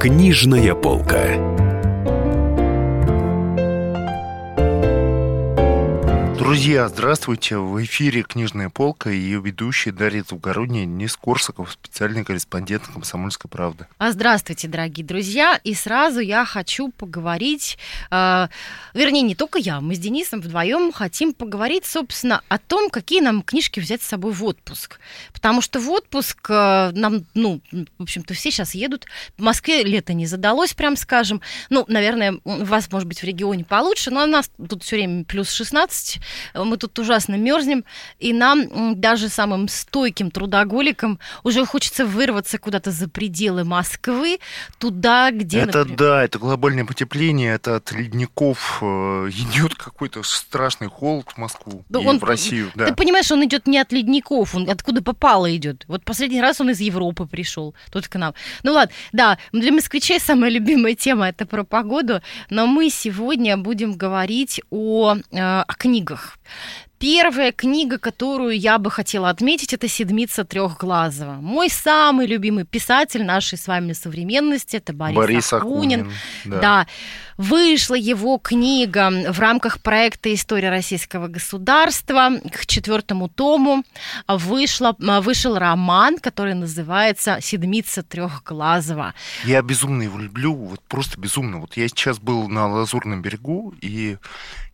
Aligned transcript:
Книжная 0.00 0.74
полка. 0.74 1.59
Друзья, 6.50 6.88
здравствуйте! 6.88 7.58
В 7.58 7.80
эфире 7.84 8.22
«Книжная 8.22 8.70
полка» 8.70 9.08
и 9.08 9.16
ее 9.16 9.40
ведущий 9.40 9.92
Дарья 9.92 10.24
Завгородняя, 10.28 10.84
Денис 10.84 11.16
Корсаков, 11.16 11.70
специальный 11.70 12.24
корреспондент 12.24 12.88
«Комсомольской 12.92 13.48
правды». 13.48 13.86
А 13.98 14.10
здравствуйте, 14.10 14.66
дорогие 14.66 15.06
друзья! 15.06 15.60
И 15.62 15.74
сразу 15.74 16.18
я 16.18 16.44
хочу 16.44 16.88
поговорить, 16.88 17.78
э, 18.10 18.48
вернее, 18.94 19.22
не 19.22 19.36
только 19.36 19.60
я, 19.60 19.80
мы 19.80 19.94
с 19.94 20.00
Денисом 20.00 20.40
вдвоем 20.40 20.90
хотим 20.90 21.34
поговорить, 21.34 21.86
собственно, 21.86 22.42
о 22.48 22.58
том, 22.58 22.90
какие 22.90 23.20
нам 23.20 23.42
книжки 23.42 23.78
взять 23.78 24.02
с 24.02 24.08
собой 24.08 24.32
в 24.32 24.44
отпуск. 24.44 24.98
Потому 25.32 25.60
что 25.60 25.78
в 25.78 25.88
отпуск 25.88 26.50
э, 26.50 26.90
нам, 26.94 27.26
ну, 27.34 27.60
в 27.70 28.02
общем-то, 28.02 28.34
все 28.34 28.50
сейчас 28.50 28.74
едут. 28.74 29.06
В 29.38 29.42
Москве 29.42 29.84
лето 29.84 30.14
не 30.14 30.26
задалось, 30.26 30.74
прям 30.74 30.96
скажем. 30.96 31.42
Ну, 31.68 31.84
наверное, 31.86 32.40
у 32.42 32.64
вас, 32.64 32.90
может 32.90 33.06
быть, 33.06 33.20
в 33.20 33.24
регионе 33.24 33.64
получше, 33.64 34.10
но 34.10 34.24
у 34.24 34.26
нас 34.26 34.50
тут 34.68 34.82
все 34.82 34.96
время 34.96 35.22
плюс 35.22 35.48
16, 35.52 36.18
мы 36.54 36.76
тут 36.76 36.98
ужасно 36.98 37.34
мерзнем, 37.36 37.84
и 38.18 38.32
нам 38.32 39.00
даже 39.00 39.28
самым 39.28 39.68
стойким 39.68 40.30
трудоголикам 40.30 41.18
уже 41.42 41.64
хочется 41.64 42.06
вырваться 42.06 42.58
куда-то 42.58 42.90
за 42.90 43.08
пределы 43.08 43.64
Москвы, 43.64 44.38
туда, 44.78 45.30
где... 45.30 45.60
Это 45.60 45.78
например... 45.78 45.98
да, 45.98 46.24
это 46.24 46.38
глобальное 46.38 46.84
потепление, 46.84 47.54
это 47.54 47.76
от 47.76 47.92
ледников 47.92 48.78
э, 48.82 48.84
идет 49.30 49.74
какой-то 49.74 50.22
страшный 50.22 50.88
холод 50.88 51.26
в 51.34 51.38
Москву 51.38 51.84
да 51.88 52.00
и 52.00 52.06
он, 52.06 52.18
в 52.18 52.24
Россию. 52.24 52.70
Да. 52.74 52.86
Ты 52.86 52.94
понимаешь, 52.94 53.30
он 53.30 53.44
идет 53.44 53.66
не 53.66 53.78
от 53.78 53.92
ледников, 53.92 54.54
он 54.54 54.68
откуда 54.68 55.02
попало 55.02 55.54
идет. 55.54 55.84
Вот 55.88 56.04
последний 56.04 56.40
раз 56.40 56.60
он 56.60 56.70
из 56.70 56.80
Европы 56.80 57.26
пришел, 57.26 57.74
тут 57.90 58.08
к 58.08 58.16
нам. 58.16 58.34
Ну 58.62 58.72
ладно, 58.72 58.94
да, 59.12 59.38
для 59.52 59.72
москвичей 59.72 60.20
самая 60.20 60.50
любимая 60.60 60.94
тема 60.94 61.28
это 61.28 61.46
про 61.46 61.64
погоду, 61.64 62.20
но 62.48 62.66
мы 62.66 62.90
сегодня 62.90 63.56
будем 63.56 63.94
говорить 63.94 64.60
о, 64.70 65.16
э, 65.30 65.38
о 65.38 65.74
книгах. 65.74 66.29
Первая 66.98 67.50
книга, 67.50 67.98
которую 67.98 68.58
я 68.58 68.76
бы 68.76 68.90
хотела 68.90 69.30
отметить, 69.30 69.72
это 69.72 69.88
«Седмица 69.88 70.44
трехглазого». 70.44 71.32
Мой 71.40 71.70
самый 71.70 72.26
любимый 72.26 72.66
писатель 72.66 73.24
нашей 73.24 73.56
с 73.56 73.66
вами 73.66 73.94
современности, 73.94 74.76
это 74.76 74.92
Борис, 74.92 75.16
Борис 75.16 75.52
Акунин. 75.52 76.00
Акунин 76.00 76.12
да. 76.44 76.60
да. 76.60 76.86
Вышла 77.40 77.94
его 77.94 78.36
книга 78.36 79.32
в 79.32 79.40
рамках 79.40 79.80
проекта 79.80 80.34
«История 80.34 80.68
российского 80.68 81.26
государства». 81.26 82.32
К 82.52 82.66
четвертому 82.66 83.30
тому 83.30 83.82
вышла, 84.28 84.94
вышел 84.98 85.56
роман, 85.56 86.18
который 86.18 86.52
называется 86.52 87.38
«Седмица 87.40 88.02
трехглазого». 88.02 89.14
Я 89.44 89.62
безумно 89.62 90.02
его 90.02 90.18
люблю, 90.18 90.54
вот 90.54 90.82
просто 90.82 91.18
безумно. 91.18 91.60
Вот 91.60 91.78
я 91.78 91.88
сейчас 91.88 92.18
был 92.18 92.46
на 92.46 92.68
Лазурном 92.68 93.22
берегу, 93.22 93.72
и 93.80 94.18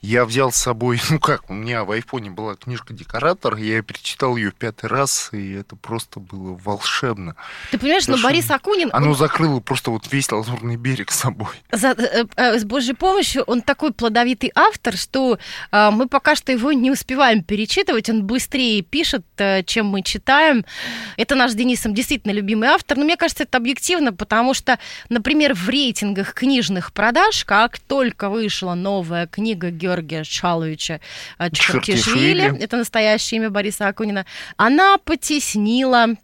я 0.01 0.25
взял 0.25 0.53
с 0.53 0.57
собой, 0.57 1.01
ну 1.11 1.19
как, 1.19 1.51
у 1.51 1.55
меня 1.55 1.85
в 1.85 1.91
айфоне 1.91 2.31
была 2.31 2.55
книжка 2.55 2.95
«Декоратор», 2.95 3.57
я 3.57 3.83
перечитал 3.83 4.37
ее 4.37 4.51
в 4.51 4.55
пятый 4.55 4.87
раз, 4.87 5.31
и 5.33 5.53
это 5.53 5.77
просто 5.77 6.21
было 6.21 6.59
волшебно. 6.65 7.37
Ты 7.71 7.79
понимаешь, 7.79 8.07
но 8.07 8.17
Борис 8.19 8.51
Акунин... 8.51 8.91
Оно 8.93 9.11
он... 9.11 9.17
закрыло 9.17 9.61
просто 9.61 9.91
вот 9.91 10.13
весь 10.13 10.31
Лазурный 10.31 10.77
берег 10.77 11.11
с 11.11 11.19
собой. 11.19 11.55
За, 11.73 11.89
э, 11.89 12.25
э, 12.37 12.56
с 12.59 12.65
Божьей 12.65 12.95
помощью 12.95 13.43
он 13.45 13.63
такой 13.63 13.93
плодовитый 13.93 14.53
автор, 14.55 14.97
что 14.97 15.39
э, 15.73 15.91
мы 15.91 16.09
пока 16.09 16.35
что 16.35 16.53
его 16.53 16.73
не 16.73 16.91
успеваем 16.91 17.43
перечитывать, 17.43 18.11
он 18.11 18.25
быстрее 18.25 18.83
пишет, 18.83 19.25
э, 19.39 19.63
чем 19.63 19.87
мы 19.87 20.03
читаем. 20.03 20.65
Это 21.17 21.35
наш 21.35 21.53
Денисом 21.53 21.95
действительно 21.95 22.33
любимый 22.33 22.69
автор, 22.69 22.97
но 22.97 23.05
мне 23.05 23.17
кажется, 23.17 23.45
это 23.45 23.59
объективно, 23.59 24.13
потому 24.13 24.55
что, 24.55 24.79
например, 25.09 25.55
в 25.55 25.69
рейтингах 25.69 26.35
книжных 26.35 26.93
продаж, 26.93 27.45
как 27.45 27.79
только 27.79 28.29
вышла 28.29 28.75
новая 28.75 29.27
книга 29.27 29.71
Георгия 29.71 30.25
Чаловича 30.25 31.01
э, 31.39 31.51
Чертишвили, 31.51 32.59
это 32.61 32.77
настоящее 32.77 33.41
имя 33.41 33.51
Бориса 33.51 33.89
Акунина, 33.89 34.27
она 34.57 34.99
потеснила 34.99 36.17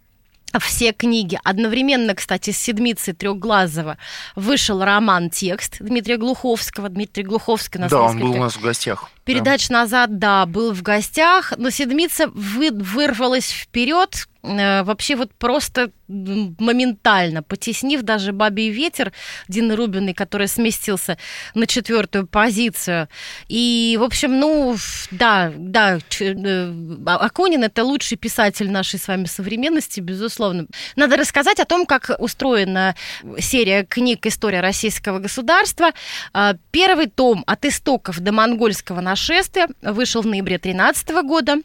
все 0.59 0.93
книги. 0.93 1.39
Одновременно, 1.45 2.15
кстати, 2.15 2.51
с 2.51 2.59
«Седмицей 2.59 3.15
Трехглазого» 3.15 3.99
вышел 4.37 4.83
роман 4.83 5.31
«Текст» 5.31 5.77
Дмитрия 5.81 6.17
Глуховского. 6.17 6.89
Дмитрий 6.89 7.25
Глуховский 7.25 7.81
нас 7.81 7.91
Да, 7.91 8.03
он 8.03 8.19
был 8.19 8.33
у 8.33 8.39
нас 8.39 8.57
в 8.57 8.61
гостях. 8.61 9.09
Передач 9.25 9.69
да. 9.69 9.81
назад, 9.81 10.19
да, 10.19 10.47
был 10.47 10.73
в 10.73 10.83
гостях, 10.83 11.53
но 11.57 11.71
«Седмица» 11.71 12.29
вы, 12.29 12.71
вырвалась 12.73 13.51
вперед, 13.51 14.27
Э, 14.43 14.83
вообще 14.83 15.15
вот 15.17 15.33
просто 15.35 15.91
моментально, 16.09 17.43
потеснив 17.43 18.03
даже 18.03 18.33
«Бабий 18.33 18.71
ветер» 18.71 19.13
Дины 19.49 19.77
Рубиной, 19.77 20.15
который 20.15 20.49
сместился 20.49 21.17
на 21.55 21.67
четвертую 21.67 22.27
позицию. 22.27 23.09
И, 23.49 23.97
в 23.99 24.03
общем, 24.03 24.39
ну, 24.39 24.77
да, 25.11 25.53
да, 25.57 25.99
э, 26.21 26.73
а, 27.07 27.17
Акунин– 27.17 27.65
это 27.65 27.85
лучший 27.85 28.19
писатель 28.19 28.71
нашей 28.71 28.99
с 28.99 29.09
вами 29.09 29.25
современности, 29.25 30.01
безусловно. 30.01 30.67
Надо 30.97 31.17
рассказать 31.17 31.61
о 31.61 31.65
том, 31.65 31.87
как 31.87 32.11
устроена 32.19 32.95
серия 33.39 33.85
книг 33.85 34.27
«История 34.27 34.61
российского 34.61 35.19
государства». 35.19 35.93
А, 36.33 36.55
первый 36.73 37.07
том 37.07 37.45
«От 37.47 37.65
истоков 37.65 38.21
до 38.21 38.33
монгольского 38.33 39.01
нашествия» 39.13 39.69
вышел 39.83 40.23
в 40.23 40.27
ноябре 40.27 40.59
2013 40.59 41.09
года. 41.25 41.57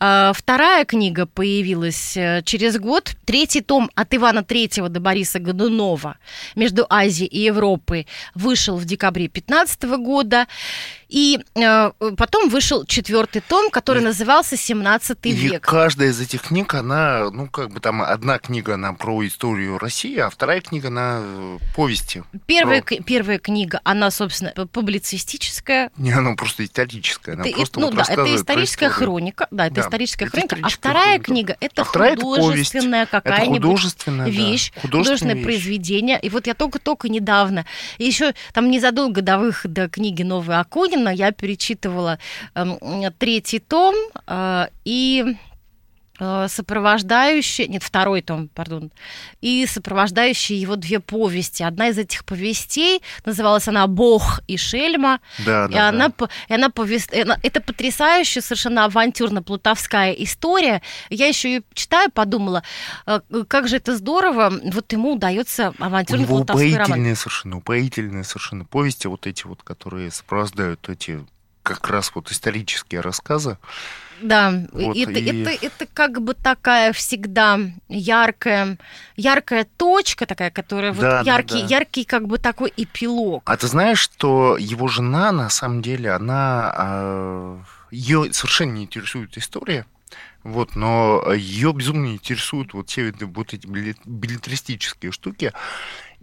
А, 0.00 0.32
вторая 0.34 0.84
книга 0.84 1.26
появилась 1.26 1.58
появилась 1.58 2.16
э, 2.16 2.42
через 2.44 2.78
год. 2.78 3.12
Третий 3.24 3.60
том 3.60 3.90
от 3.94 4.14
Ивана 4.14 4.42
Третьего 4.42 4.88
до 4.88 5.00
Бориса 5.00 5.38
Годунова 5.38 6.16
между 6.56 6.86
Азией 6.88 7.28
и 7.28 7.40
Европой 7.40 8.06
вышел 8.34 8.76
в 8.76 8.84
декабре 8.84 9.28
2015 9.28 9.82
года. 9.98 10.46
И 11.08 11.40
э, 11.54 11.90
потом 12.16 12.50
вышел 12.50 12.84
четвертый 12.84 13.40
том, 13.40 13.70
который 13.70 14.02
и, 14.02 14.04
назывался 14.04 14.56
«17 14.56 15.16
век». 15.30 15.54
И 15.54 15.58
каждая 15.58 16.10
из 16.10 16.20
этих 16.20 16.42
книг, 16.42 16.74
она, 16.74 17.30
ну, 17.30 17.48
как 17.48 17.70
бы 17.70 17.80
там 17.80 18.02
одна 18.02 18.38
книга, 18.38 18.74
она 18.74 18.92
про 18.92 19.26
историю 19.26 19.78
России, 19.78 20.18
а 20.18 20.28
вторая 20.28 20.60
книга, 20.60 20.88
она 20.88 21.20
э, 21.22 21.58
повести. 21.74 22.24
Первая, 22.46 22.82
про... 22.82 22.96
первая 22.96 23.38
книга, 23.38 23.80
она, 23.84 24.10
собственно, 24.10 24.52
публицистическая. 24.66 25.90
Не, 25.96 26.12
она 26.12 26.34
просто 26.34 26.66
историческая. 26.66 27.32
Она 27.32 27.46
это, 27.46 27.56
просто 27.56 27.80
ну 27.80 27.86
вот 27.86 27.96
да, 27.96 28.04
это 28.06 28.36
историческая 28.36 28.90
хроника. 28.90 29.48
Да, 29.50 29.66
это 29.66 29.76
да, 29.76 29.80
историческая 29.82 30.26
это 30.26 30.32
хроника. 30.36 30.58
А 30.62 30.68
вторая 30.68 31.04
хроника. 31.04 31.24
книга– 31.24 31.56
это 31.60 31.82
а 31.82 31.84
художественная 31.86 33.06
какая-нибудь 33.06 33.82
вещь, 34.26 34.72
да, 34.74 34.80
художественное 34.82 35.36
вещь. 35.36 35.44
произведение. 35.44 36.20
И 36.20 36.28
вот 36.28 36.46
я 36.46 36.52
только-только 36.52 37.08
недавно, 37.08 37.64
еще 37.96 38.34
там 38.52 38.70
незадолго 38.70 39.22
до 39.22 39.38
выхода 39.38 39.88
книги 39.88 40.22
«Новый 40.22 40.58
Акунин», 40.58 40.97
Пушкина 40.98 41.10
я 41.10 41.32
перечитывала 41.32 42.18
э, 42.54 43.10
третий 43.18 43.60
том, 43.60 43.94
э, 44.26 44.66
и 44.84 45.36
сопровождающие, 46.18 47.68
нет, 47.68 47.82
второй 47.82 48.22
том, 48.22 48.48
пардон, 48.48 48.90
и 49.40 49.66
сопровождающие 49.66 50.60
его 50.60 50.76
две 50.76 51.00
повести. 51.00 51.62
Одна 51.62 51.88
из 51.88 51.98
этих 51.98 52.24
повестей 52.24 53.02
называлась 53.24 53.68
она 53.68 53.86
«Бог 53.86 54.40
и 54.46 54.56
Шельма», 54.56 55.20
да, 55.44 55.66
и, 55.66 55.74
да, 55.74 55.88
она, 55.88 56.12
да. 56.16 56.28
и 56.48 56.54
она 56.54 56.70
повест... 56.70 57.12
это 57.12 57.60
потрясающая, 57.60 58.42
совершенно 58.42 58.84
авантюрно-плутовская 58.86 60.12
история. 60.18 60.82
Я 61.10 61.26
еще 61.28 61.54
ее 61.54 61.62
читаю, 61.74 62.10
подумала, 62.10 62.62
э, 63.06 63.20
как 63.46 63.68
же 63.68 63.76
это 63.76 63.96
здорово, 63.96 64.52
вот 64.72 64.92
ему 64.92 65.14
удается 65.14 65.72
авантюрно-плутовский 65.78 66.72
роман. 66.72 66.86
упоительные 66.86 67.16
совершенно, 67.16 67.56
упоительные 67.58 68.24
совершенно 68.24 68.64
повести, 68.64 69.06
вот 69.06 69.26
эти 69.26 69.46
вот, 69.46 69.62
которые 69.62 70.10
сопровождают 70.10 70.88
эти 70.88 71.24
как 71.74 71.88
раз 71.90 72.10
вот 72.14 72.30
исторические 72.30 73.00
рассказы. 73.00 73.58
Да, 74.20 74.52
вот, 74.72 74.96
это, 74.96 75.12
и... 75.12 75.42
это, 75.42 75.66
это 75.66 75.86
как 75.92 76.20
бы 76.20 76.34
такая 76.34 76.92
всегда 76.92 77.60
яркая, 77.88 78.78
яркая 79.16 79.66
точка 79.76 80.26
такая, 80.26 80.50
которая 80.50 80.92
да, 80.92 81.18
вот 81.18 81.26
яркий, 81.26 81.62
да, 81.62 81.68
да. 81.68 81.74
яркий 81.76 82.04
как 82.04 82.26
бы 82.26 82.38
такой 82.38 82.72
эпилог. 82.76 83.42
А 83.44 83.56
ты 83.56 83.68
знаешь, 83.68 84.00
что 84.00 84.56
его 84.58 84.88
жена 84.88 85.30
на 85.30 85.50
самом 85.50 85.82
деле, 85.82 86.10
она 86.10 86.74
а, 86.76 87.62
ее 87.90 88.32
совершенно 88.32 88.72
не 88.72 88.84
интересует 88.84 89.36
история. 89.38 89.86
Вот, 90.44 90.76
но 90.76 91.32
ее 91.34 91.72
безумно 91.72 92.06
интересуют 92.12 92.72
вот 92.72 92.88
все 92.88 93.12
вот 93.20 93.52
эти 93.52 93.66
билетристические 93.66 95.12
штуки. 95.12 95.52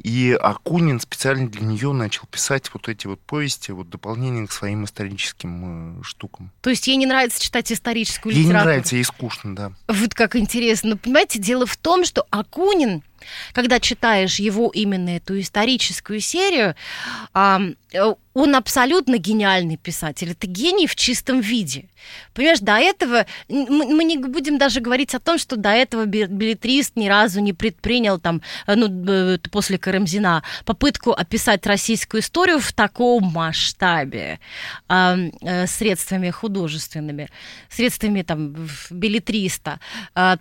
И 0.04 0.38
Акунин 0.40 1.00
специально 1.00 1.48
для 1.48 1.66
нее 1.66 1.94
начал 1.94 2.26
писать 2.30 2.70
вот 2.74 2.90
эти 2.90 3.08
вот 3.08 3.20
повести, 3.22 3.72
вот 3.72 3.90
дополнение 3.90 4.46
к 4.46 4.52
своим 4.52 4.86
историческим 4.86 6.00
э, 6.00 6.04
штукам. 6.04 6.52
То 6.62 6.70
есть 6.70 6.88
ей 6.88 6.98
не 6.98 7.06
нравится 7.06 7.42
читать 7.42 7.72
историческую 7.72 8.34
ей 8.34 8.44
литературу? 8.44 8.58
Ей 8.58 8.64
не 8.64 8.72
нравится, 8.72 8.96
ей 8.96 9.04
скучно, 9.04 9.56
да. 9.56 9.72
Вот 9.88 10.14
как 10.14 10.36
интересно. 10.36 10.92
Но, 10.92 10.98
понимаете, 10.98 11.40
дело 11.40 11.66
в 11.66 11.78
том, 11.78 12.04
что 12.06 12.26
Акунин 12.30 13.04
когда 13.54 13.80
читаешь 13.80 14.40
его 14.40 14.70
именно 14.74 15.18
эту 15.18 15.40
историческую 15.40 16.20
серию, 16.20 16.76
он 18.36 18.56
абсолютно 18.56 19.18
гениальный 19.18 19.78
писатель. 19.78 20.32
Это 20.32 20.48
гений 20.48 20.88
в 20.88 20.96
чистом 20.96 21.40
виде. 21.40 21.86
Понимаешь, 22.34 22.60
до 22.60 22.74
этого 22.74 23.26
мы 23.48 24.04
не 24.04 24.18
будем 24.18 24.58
даже 24.58 24.82
говорить 24.82 25.16
о 25.16 25.20
том, 25.20 25.38
что 25.38 25.56
до 25.56 25.70
этого 25.70 26.06
билетрист 26.06 26.98
ни 26.98 27.08
разу 27.08 27.40
не 27.40 27.54
предпринял 27.54 28.20
там, 28.20 28.42
ну, 28.68 29.40
после 29.52 29.78
Карамзина 29.78 30.44
попытку 30.66 31.12
описать 31.12 31.66
российскую 31.66 32.22
историю 32.22 32.60
в 32.60 32.74
таком 32.74 33.24
масштабе 33.24 34.40
э, 34.90 35.68
средствами 35.68 36.30
художественными, 36.30 37.30
средствами 37.70 38.22
там 38.22 38.68
билетриста 38.90 39.80
а, 40.14 40.38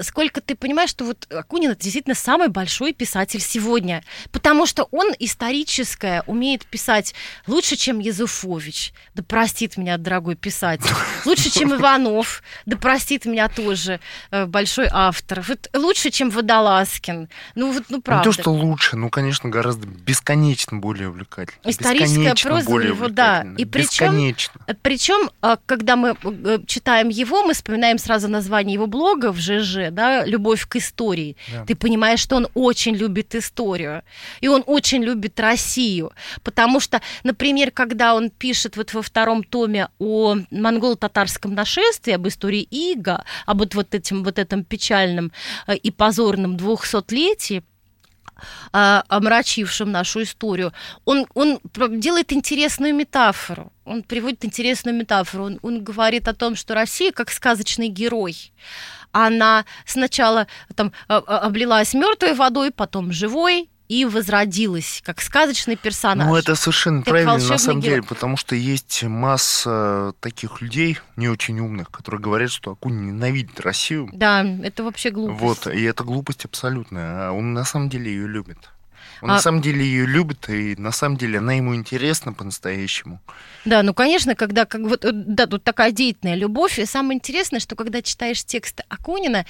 сколько 0.00 0.40
ты 0.40 0.54
понимаешь, 0.54 0.90
что 0.90 1.04
вот 1.04 1.26
Акунин 1.32 1.72
это 1.72 1.82
действительно 1.82 2.14
самый 2.14 2.48
большой 2.48 2.92
писатель 2.92 3.40
сегодня, 3.40 4.02
потому 4.32 4.66
что 4.66 4.88
он 4.90 5.12
историческое 5.18 6.22
умеет 6.26 6.66
писать 6.66 7.14
лучше, 7.46 7.76
чем 7.76 7.98
Язуфович, 7.98 8.92
да 9.14 9.22
простит 9.22 9.76
меня 9.76 9.96
дорогой 9.98 10.36
писатель, 10.36 10.90
лучше, 11.24 11.50
чем 11.50 11.74
Иванов, 11.74 12.42
да 12.66 12.76
простит 12.76 13.24
меня 13.24 13.48
тоже 13.48 14.00
э, 14.30 14.46
большой 14.46 14.88
автор, 14.90 15.44
вот 15.46 15.68
лучше, 15.74 16.10
чем 16.10 16.30
Водолазкин, 16.30 17.28
ну 17.54 17.72
вот, 17.72 17.84
ну 17.88 18.00
правда. 18.00 18.28
Не 18.28 18.34
то, 18.34 18.40
что 18.42 18.52
лучше, 18.52 18.96
ну, 18.96 19.10
конечно, 19.10 19.48
гораздо 19.48 19.86
бесконечно 19.86 20.78
более 20.78 21.08
увлекательно. 21.08 21.58
Историческая 21.64 22.34
проза 22.34 22.66
более 22.66 22.92
его, 22.92 23.08
да, 23.08 23.46
и 23.56 23.64
причем, 23.64 24.34
причем, 24.82 25.30
э, 25.42 25.56
когда 25.66 25.96
мы 25.96 26.16
э, 26.22 26.58
читаем 26.66 27.08
его, 27.08 27.42
мы 27.42 27.54
вспоминаем 27.54 27.98
сразу 27.98 28.28
название 28.28 28.74
его 28.74 28.86
блога 28.86 29.32
в 29.32 29.38
ЖЖ, 29.38 29.85
да, 29.90 30.24
любовь 30.24 30.66
к 30.66 30.76
истории. 30.76 31.36
Да. 31.52 31.64
Ты 31.64 31.74
понимаешь, 31.74 32.20
что 32.20 32.36
он 32.36 32.48
очень 32.54 32.94
любит 32.94 33.34
историю, 33.34 34.02
и 34.40 34.48
он 34.48 34.62
очень 34.66 35.02
любит 35.02 35.38
Россию, 35.40 36.12
потому 36.42 36.80
что, 36.80 37.00
например, 37.24 37.70
когда 37.70 38.14
он 38.14 38.30
пишет 38.30 38.76
вот 38.76 38.94
во 38.94 39.02
втором 39.02 39.44
томе 39.44 39.88
о 39.98 40.36
монголо-татарском 40.50 41.54
нашествии, 41.54 42.12
об 42.12 42.26
истории 42.26 42.62
Ига, 42.62 43.24
об 43.44 43.58
вот, 43.58 43.74
вот 43.74 43.94
этим 43.94 44.22
вот 44.22 44.38
этом 44.38 44.64
печальном 44.64 45.32
э, 45.66 45.76
и 45.76 45.90
позорном 45.90 46.56
двухсотлетии, 46.56 47.62
а, 48.72 49.04
омрачившим 49.08 49.90
нашу 49.90 50.22
историю, 50.22 50.72
он, 51.04 51.26
он 51.34 51.58
делает 52.00 52.32
интересную 52.32 52.94
метафору. 52.94 53.72
Он 53.84 54.02
приводит 54.02 54.44
интересную 54.44 54.94
метафору. 54.94 55.44
Он, 55.44 55.58
он 55.62 55.82
говорит 55.82 56.28
о 56.28 56.34
том, 56.34 56.56
что 56.56 56.74
Россия 56.74 57.12
как 57.12 57.30
сказочный 57.30 57.88
герой 57.88 58.52
она 59.24 59.64
сначала 59.86 60.46
там 60.74 60.92
а, 61.08 61.18
а, 61.18 61.38
облилась 61.38 61.94
мертвой 61.94 62.34
водой, 62.34 62.70
потом 62.70 63.12
живой, 63.12 63.70
и 63.88 64.04
возродилась 64.04 65.00
как 65.04 65.20
сказочный 65.20 65.76
персонаж. 65.76 66.26
Ну, 66.26 66.34
это 66.34 66.54
совершенно 66.56 67.02
правильно 67.02 67.38
на 67.38 67.58
самом 67.58 67.80
герой. 67.80 67.96
деле, 67.96 68.06
потому 68.06 68.36
что 68.36 68.56
есть 68.56 69.04
масса 69.04 70.12
таких 70.20 70.60
людей, 70.60 70.98
не 71.14 71.28
очень 71.28 71.60
умных, 71.60 71.90
которые 71.90 72.20
говорят, 72.20 72.50
что 72.50 72.72
Акунин 72.72 73.06
ненавидит 73.06 73.60
Россию. 73.60 74.10
Да, 74.12 74.44
это 74.62 74.82
вообще 74.82 75.10
глупость. 75.10 75.40
Вот, 75.40 75.66
и 75.68 75.82
это 75.82 76.02
глупость 76.02 76.44
абсолютная. 76.44 77.28
А 77.28 77.32
он 77.32 77.54
на 77.54 77.64
самом 77.64 77.88
деле 77.88 78.10
ее 78.10 78.26
любит. 78.26 78.58
Он 79.22 79.30
а... 79.30 79.34
на 79.34 79.40
самом 79.40 79.62
деле 79.62 79.84
ее 79.84 80.06
любит, 80.06 80.48
и 80.48 80.76
на 80.76 80.92
самом 80.92 81.16
деле 81.16 81.38
она 81.38 81.54
ему 81.54 81.74
интересна 81.74 82.32
по-настоящему. 82.32 83.20
Да, 83.64 83.82
ну, 83.82 83.94
конечно, 83.94 84.34
когда 84.34 84.64
как 84.64 84.82
вот, 84.82 85.04
э, 85.04 85.10
да, 85.12 85.46
тут 85.46 85.64
такая 85.64 85.92
деятельная 85.92 86.34
любовь, 86.34 86.78
и 86.78 86.86
самое 86.86 87.16
интересное, 87.16 87.60
что 87.60 87.76
когда 87.76 88.02
читаешь 88.02 88.44
тексты 88.44 88.84
Акунина, 88.88 89.46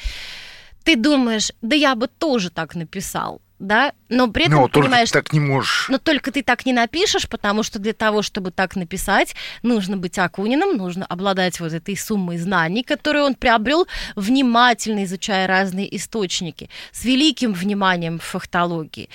ты 0.84 0.96
думаешь, 0.96 1.50
да 1.62 1.74
я 1.74 1.94
бы 1.94 2.06
тоже 2.06 2.50
так 2.50 2.74
написал 2.74 3.40
да, 3.58 3.92
но 4.08 4.28
при 4.28 4.44
этом 4.44 4.60
но 4.60 4.68
понимаешь, 4.68 5.10
так 5.10 5.32
не 5.32 5.40
можешь. 5.40 5.88
Но 5.88 5.98
только 5.98 6.30
ты 6.30 6.42
так 6.42 6.66
не 6.66 6.72
напишешь, 6.72 7.28
потому 7.28 7.62
что 7.62 7.78
для 7.78 7.92
того, 7.94 8.22
чтобы 8.22 8.50
так 8.50 8.76
написать, 8.76 9.34
нужно 9.62 9.96
быть 9.96 10.18
Акуниным, 10.18 10.76
нужно 10.76 11.06
обладать 11.06 11.58
вот 11.58 11.72
этой 11.72 11.96
суммой 11.96 12.36
знаний, 12.38 12.82
которые 12.82 13.24
он 13.24 13.34
приобрел, 13.34 13.86
внимательно 14.14 15.04
изучая 15.04 15.46
разные 15.46 15.94
источники, 15.96 16.68
с 16.92 17.04
великим 17.04 17.52
вниманием 17.52 18.18
в 18.18 18.24
фактологии. 18.24 19.08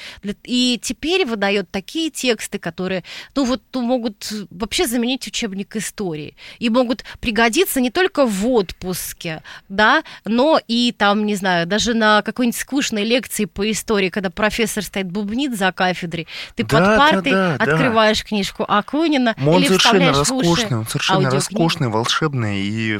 И 0.43 0.79
теперь 0.81 1.25
выдает 1.25 1.69
такие 1.69 2.09
тексты, 2.09 2.57
которые, 2.57 3.03
ну 3.35 3.45
вот, 3.45 3.61
ну, 3.73 3.81
могут 3.81 4.31
вообще 4.49 4.87
заменить 4.87 5.27
учебник 5.27 5.75
истории 5.75 6.35
и 6.59 6.69
могут 6.69 7.03
пригодиться 7.19 7.79
не 7.79 7.91
только 7.91 8.25
в 8.25 8.47
отпуске, 8.47 9.43
да, 9.69 10.03
но 10.25 10.59
и 10.67 10.93
там, 10.97 11.25
не 11.25 11.35
знаю, 11.35 11.67
даже 11.67 11.93
на 11.93 12.23
какой-нибудь 12.23 12.59
скучной 12.59 13.03
лекции 13.03 13.45
по 13.45 13.69
истории, 13.69 14.09
когда 14.09 14.30
профессор 14.31 14.83
стоит 14.83 15.11
бубнит 15.11 15.57
за 15.57 15.71
кафедрой, 15.71 16.27
ты 16.55 16.63
да, 16.63 16.77
под 16.77 16.97
партой 16.97 17.31
да, 17.31 17.57
да, 17.57 17.63
открываешь 17.63 18.21
да. 18.21 18.27
книжку 18.27 18.65
Акунина 18.67 19.35
он 19.37 19.59
или 19.59 19.67
совершенно 19.67 20.13
роскошный, 20.13 20.77
он 20.77 20.87
совершенно 20.87 21.29
роскошный, 21.29 21.87
волшебный, 21.89 22.61
и, 22.61 22.99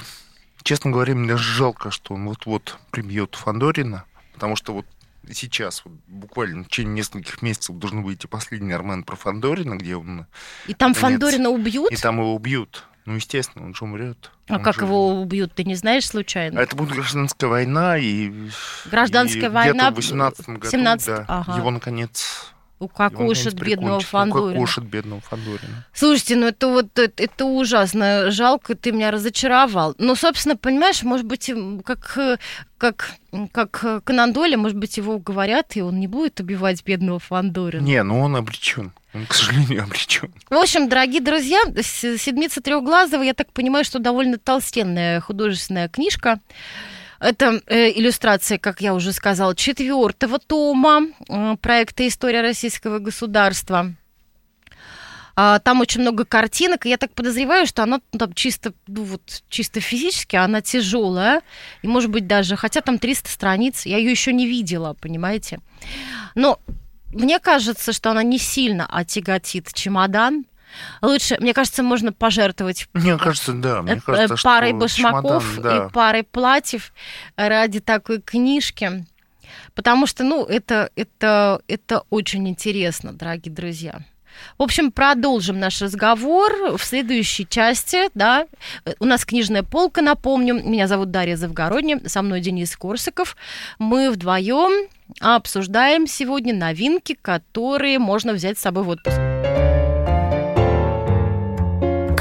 честно 0.64 0.92
говоря, 0.92 1.16
мне 1.16 1.28
даже 1.28 1.44
жалко, 1.44 1.92
что 1.92 2.14
он 2.14 2.28
вот-вот 2.28 2.78
прибьет 2.92 3.36
Фандорина, 3.36 4.06
потому 4.34 4.56
что 4.56 4.74
вот 4.74 4.86
сейчас, 5.32 5.84
вот, 5.86 5.94
буквально 6.08 6.64
в 6.64 6.68
течение 6.68 6.96
нескольких 6.96 7.42
месяцев 7.42 7.76
должен 7.76 8.04
выйти 8.04 8.28
последний 8.28 8.74
роман 8.74 9.04
про 9.04 9.16
Фандорина, 9.16 9.76
где 9.76 9.96
он... 9.96 10.26
И 10.68 10.74
там 10.74 10.92
наконец, 10.92 10.98
Фандорина 11.20 11.50
убьют? 11.50 11.92
И 11.92 11.96
там 11.96 12.18
его 12.18 12.36
убьют. 12.36 12.86
Ну, 13.06 13.16
естественно, 13.16 13.66
он 13.66 13.74
же 13.74 13.86
умрет. 13.86 14.32
А 14.48 14.56
он 14.56 14.64
как 14.64 14.76
же... 14.76 14.82
его 14.82 15.22
убьют, 15.22 15.54
ты 15.54 15.64
не 15.64 15.76
знаешь 15.76 16.08
случайно? 16.08 16.60
А 16.60 16.64
это 16.64 16.76
будет 16.76 16.94
гражданская 16.94 17.50
война 17.50 17.98
и... 17.98 18.32
Гражданская 18.86 19.46
и 19.46 19.50
война 19.50 19.92
в 19.92 19.96
18 19.96 20.50
году, 20.50 20.70
17... 20.70 21.08
да, 21.08 21.26
ага. 21.28 21.58
его, 21.58 21.72
наконец, 21.72 22.51
Укокошит 22.82 23.54
бедного 23.54 24.00
Фандорина. 24.00 24.62
Укокошит 24.62 24.86
бедного 24.86 25.22
Фандорина. 25.22 25.86
Слушайте, 25.94 26.36
ну 26.36 26.48
это 26.48 26.68
вот 26.68 26.98
это, 26.98 27.24
это 27.24 27.46
ужасно. 27.46 28.32
Жалко, 28.32 28.74
ты 28.74 28.92
меня 28.92 29.12
разочаровал. 29.12 29.94
Ну, 30.00 30.16
собственно, 30.16 30.58
понимаешь, 30.58 31.04
может 31.04 31.28
быть, 31.28 31.52
как, 31.86 32.40
как, 32.80 33.12
как 33.52 34.04
Конан 34.04 34.34
Дойля, 34.34 34.58
может 34.58 34.78
быть, 34.78 34.98
его 34.98 35.14
уговорят, 35.14 35.76
и 35.76 35.82
он 35.82 36.00
не 36.00 36.08
будет 36.08 36.40
убивать 36.40 36.84
бедного 36.84 37.20
Фандорина. 37.20 37.84
Не, 37.84 38.02
ну 38.02 38.20
он 38.20 38.36
обречен. 38.36 38.92
Он, 39.14 39.28
к 39.28 39.36
сожалению, 39.36 39.84
обречен. 39.84 40.34
В 40.50 40.56
общем, 40.56 40.90
дорогие 40.90 41.22
друзья, 41.22 41.62
«Седмица 41.84 42.62
трехглазого», 42.62 43.22
я 43.22 43.36
так 43.36 43.52
понимаю, 43.54 43.86
что 43.86 44.00
довольно 44.00 44.40
толстенная 44.40 45.22
художественная 45.22 45.88
книжка. 45.88 46.40
Это 47.22 47.62
э, 47.68 47.92
иллюстрация, 47.92 48.58
как 48.58 48.82
я 48.82 48.96
уже 48.96 49.14
сказала, 49.14 49.56
четвертого 49.56 50.40
тома 50.40 51.04
э, 51.30 51.56
проекта 51.62 52.08
«История 52.08 52.42
российского 52.42 52.98
государства». 52.98 53.94
А, 55.36 55.60
там 55.60 55.82
очень 55.82 56.02
много 56.02 56.26
картинок, 56.26 56.86
и 56.86 56.90
я 56.90 56.98
так 56.98 57.14
подозреваю, 57.14 57.68
что 57.68 57.84
она 57.84 58.02
ну, 58.12 58.20
там 58.20 58.34
чисто, 58.34 58.74
ну, 58.88 59.04
вот, 59.04 59.44
чисто 59.50 59.80
физически, 59.80 60.36
она 60.36 60.62
тяжелая, 60.62 61.42
и, 61.84 61.88
может 61.88 62.10
быть, 62.10 62.26
даже, 62.28 62.56
хотя 62.56 62.82
там 62.82 62.98
300 62.98 63.30
страниц, 63.30 63.86
я 63.86 63.98
ее 63.98 64.12
еще 64.12 64.34
не 64.34 64.48
видела, 64.48 64.94
понимаете. 64.94 65.60
Но 66.36 66.60
мне 67.14 67.40
кажется, 67.40 67.94
что 67.94 68.12
она 68.12 68.24
не 68.24 68.40
сильно 68.40 68.86
отяготит 68.88 69.72
чемодан, 69.74 70.46
Лучше, 71.02 71.38
мне 71.40 71.54
кажется, 71.54 71.84
можно 71.84 72.14
пожертвовать. 72.14 72.88
Мне 72.94 73.18
кажется, 73.18 73.54
да. 73.54 73.82
Мне 73.82 74.02
кажется, 74.02 74.36
парой 74.44 74.74
башмаков 74.74 75.44
чемодан, 75.56 75.64
да. 75.64 75.86
и 75.86 75.90
парой 75.90 76.24
платьев 76.24 76.94
ради 77.36 77.80
такой 77.80 78.22
книжки. 78.22 79.06
Потому 79.76 80.08
что, 80.08 80.24
ну, 80.24 80.46
это, 80.46 80.90
это, 80.96 81.62
это 81.68 82.04
очень 82.10 82.48
интересно, 82.48 83.14
дорогие 83.14 83.54
друзья. 83.54 84.02
В 84.58 84.64
общем, 84.64 84.92
продолжим 84.92 85.60
наш 85.60 85.82
разговор 85.82 86.78
в 86.78 86.84
следующей 86.84 87.48
части, 87.48 88.10
да. 88.14 88.48
У 89.00 89.06
нас 89.06 89.26
книжная 89.26 89.64
полка, 89.64 90.02
напомню. 90.02 90.56
Меня 90.56 90.88
зовут 90.88 91.12
Дарья 91.12 91.36
Завгородня, 91.36 92.02
со 92.08 92.22
мной 92.22 92.42
Денис 92.42 92.76
Корсаков. 92.76 93.36
Мы 93.78 94.10
вдвоем 94.10 94.88
обсуждаем 95.20 96.08
сегодня 96.08 96.54
новинки, 96.54 97.18
которые 97.22 98.00
можно 98.00 98.34
взять 98.34 98.58
с 98.58 98.62
собой 98.62 98.84
в 98.84 98.90
отпуск. 98.90 99.20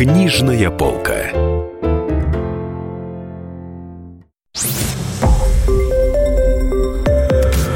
Книжная 0.00 0.71
полка. 0.71 1.30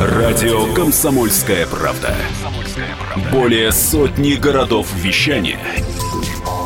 Радио 0.01 0.73
Комсомольская 0.73 1.67
правда". 1.67 2.17
Более 3.31 3.71
сотни 3.73 4.37
городов 4.37 4.91
вещания 4.95 5.61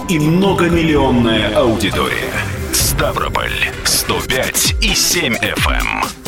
и 0.08 0.20
многомиллионная 0.20 1.52
аудитория. 1.56 2.30
Ставрополь 2.72 3.50
105 3.82 4.76
и 4.80 4.94
7 4.94 5.34
FM. 5.34 6.27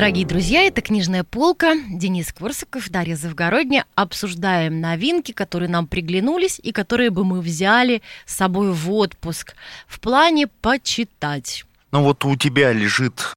Дорогие 0.00 0.24
друзья, 0.24 0.62
это 0.62 0.80
«Книжная 0.80 1.24
полка». 1.24 1.74
Денис 1.90 2.32
Кворсаков, 2.32 2.88
Дарья 2.88 3.16
Завгородня. 3.16 3.84
Обсуждаем 3.96 4.80
новинки, 4.80 5.32
которые 5.32 5.68
нам 5.68 5.86
приглянулись 5.86 6.58
и 6.58 6.72
которые 6.72 7.10
бы 7.10 7.22
мы 7.22 7.42
взяли 7.42 8.00
с 8.24 8.34
собой 8.34 8.72
в 8.72 8.90
отпуск 8.92 9.54
в 9.86 10.00
плане 10.00 10.46
почитать. 10.46 11.66
Ну 11.92 12.02
вот 12.02 12.24
у 12.24 12.34
тебя 12.34 12.72
лежит 12.72 13.34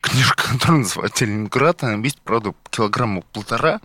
книжка, 0.00 0.52
которая 0.52 0.78
называется 0.78 1.24
«Ленинград». 1.24 1.82
Она 1.82 1.96
весит, 1.96 2.20
правда, 2.20 2.54
килограмма 2.70 3.22
полтора. 3.32 3.80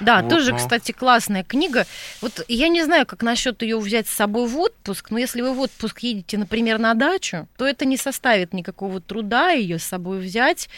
Да, 0.00 0.20
Вот, 0.20 0.30
тоже, 0.30 0.52
но- 0.52 0.58
кстати, 0.58 0.92
классная 0.92 1.44
книга. 1.44 1.86
Вот 2.20 2.44
я 2.48 2.68
не 2.68 2.82
знаю, 2.84 3.06
как 3.06 3.22
насчет 3.22 3.62
ее 3.62 3.78
взять 3.78 4.08
с 4.08 4.12
собой 4.12 4.46
в 4.46 4.58
отпуск, 4.58 5.10
но 5.10 5.18
если 5.18 5.40
вы 5.42 5.52
в 5.52 5.60
отпуск 5.60 6.00
едете, 6.00 6.38
например, 6.38 6.78
на 6.78 6.94
дачу, 6.94 7.48
то 7.56 7.66
это 7.66 7.84
не 7.84 7.96
составит 7.96 8.52
никакого 8.52 9.00
труда 9.00 9.50
ее 9.50 9.78
с 9.78 9.84
собой 9.84 10.20
взять. 10.20 10.68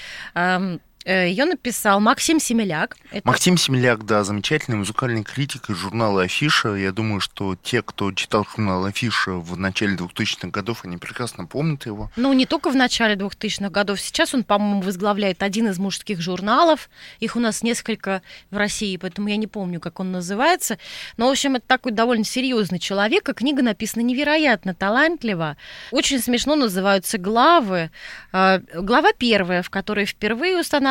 Ее 1.06 1.46
написал 1.46 1.98
Максим 1.98 2.38
Семеляк. 2.38 2.96
Это 3.10 3.26
Максим 3.26 3.56
Семеляк, 3.56 4.04
да, 4.04 4.22
замечательный 4.22 4.76
музыкальный 4.76 5.24
критик 5.24 5.70
из 5.70 5.76
журнала 5.76 6.22
«Афиша». 6.22 6.74
Я 6.74 6.92
думаю, 6.92 7.20
что 7.20 7.56
те, 7.56 7.80
кто 7.80 8.12
читал 8.12 8.46
журнал 8.54 8.84
«Афиша» 8.84 9.32
в 9.32 9.56
начале 9.56 9.96
2000-х 9.96 10.48
годов, 10.48 10.84
они 10.84 10.98
прекрасно 10.98 11.46
помнят 11.46 11.86
его. 11.86 12.10
Ну, 12.16 12.34
не 12.34 12.44
только 12.44 12.68
в 12.70 12.76
начале 12.76 13.14
2000-х 13.14 13.70
годов. 13.70 13.98
Сейчас 13.98 14.34
он, 14.34 14.44
по-моему, 14.44 14.82
возглавляет 14.82 15.42
один 15.42 15.68
из 15.68 15.78
мужских 15.78 16.20
журналов. 16.20 16.90
Их 17.18 17.34
у 17.34 17.40
нас 17.40 17.62
несколько 17.62 18.20
в 18.50 18.58
России, 18.58 18.98
поэтому 18.98 19.28
я 19.28 19.36
не 19.36 19.46
помню, 19.46 19.80
как 19.80 20.00
он 20.00 20.12
называется. 20.12 20.76
Но, 21.16 21.28
в 21.28 21.30
общем, 21.30 21.56
это 21.56 21.66
такой 21.66 21.92
довольно 21.92 22.24
серьезный 22.24 22.78
человек, 22.78 23.26
и 23.30 23.32
книга 23.32 23.62
написана 23.62 24.02
невероятно 24.02 24.74
талантливо. 24.74 25.56
Очень 25.92 26.20
смешно 26.20 26.56
называются 26.56 27.16
главы. 27.16 27.90
А, 28.32 28.60
Глава 28.74 29.12
первая, 29.16 29.62
в 29.62 29.70
которой 29.70 30.04
впервые 30.04 30.60
устанавливается 30.60 30.89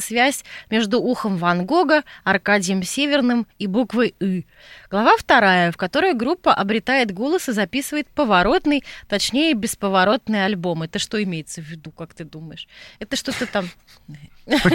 связь 0.00 0.44
между 0.70 1.00
ухом 1.00 1.36
Ван 1.36 1.66
Гога, 1.66 2.04
Аркадием 2.24 2.82
Северным 2.82 3.46
и 3.58 3.66
буквой 3.66 4.14
«ы». 4.20 4.44
Глава 4.90 5.16
вторая, 5.16 5.70
в 5.70 5.76
которой 5.76 6.14
группа 6.14 6.52
обретает 6.52 7.12
голос 7.12 7.48
и 7.48 7.52
записывает 7.52 8.08
поворотный, 8.08 8.84
точнее, 9.08 9.54
бесповоротный 9.54 10.44
альбом. 10.44 10.82
Это 10.82 10.98
что 10.98 11.22
имеется 11.22 11.62
в 11.62 11.64
виду, 11.64 11.90
как 11.92 12.12
ты 12.14 12.24
думаешь? 12.24 12.68
Это 12.98 13.16
что-то 13.16 13.46
там... 13.46 13.68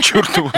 Черт 0.01 0.37
его. 0.37 0.51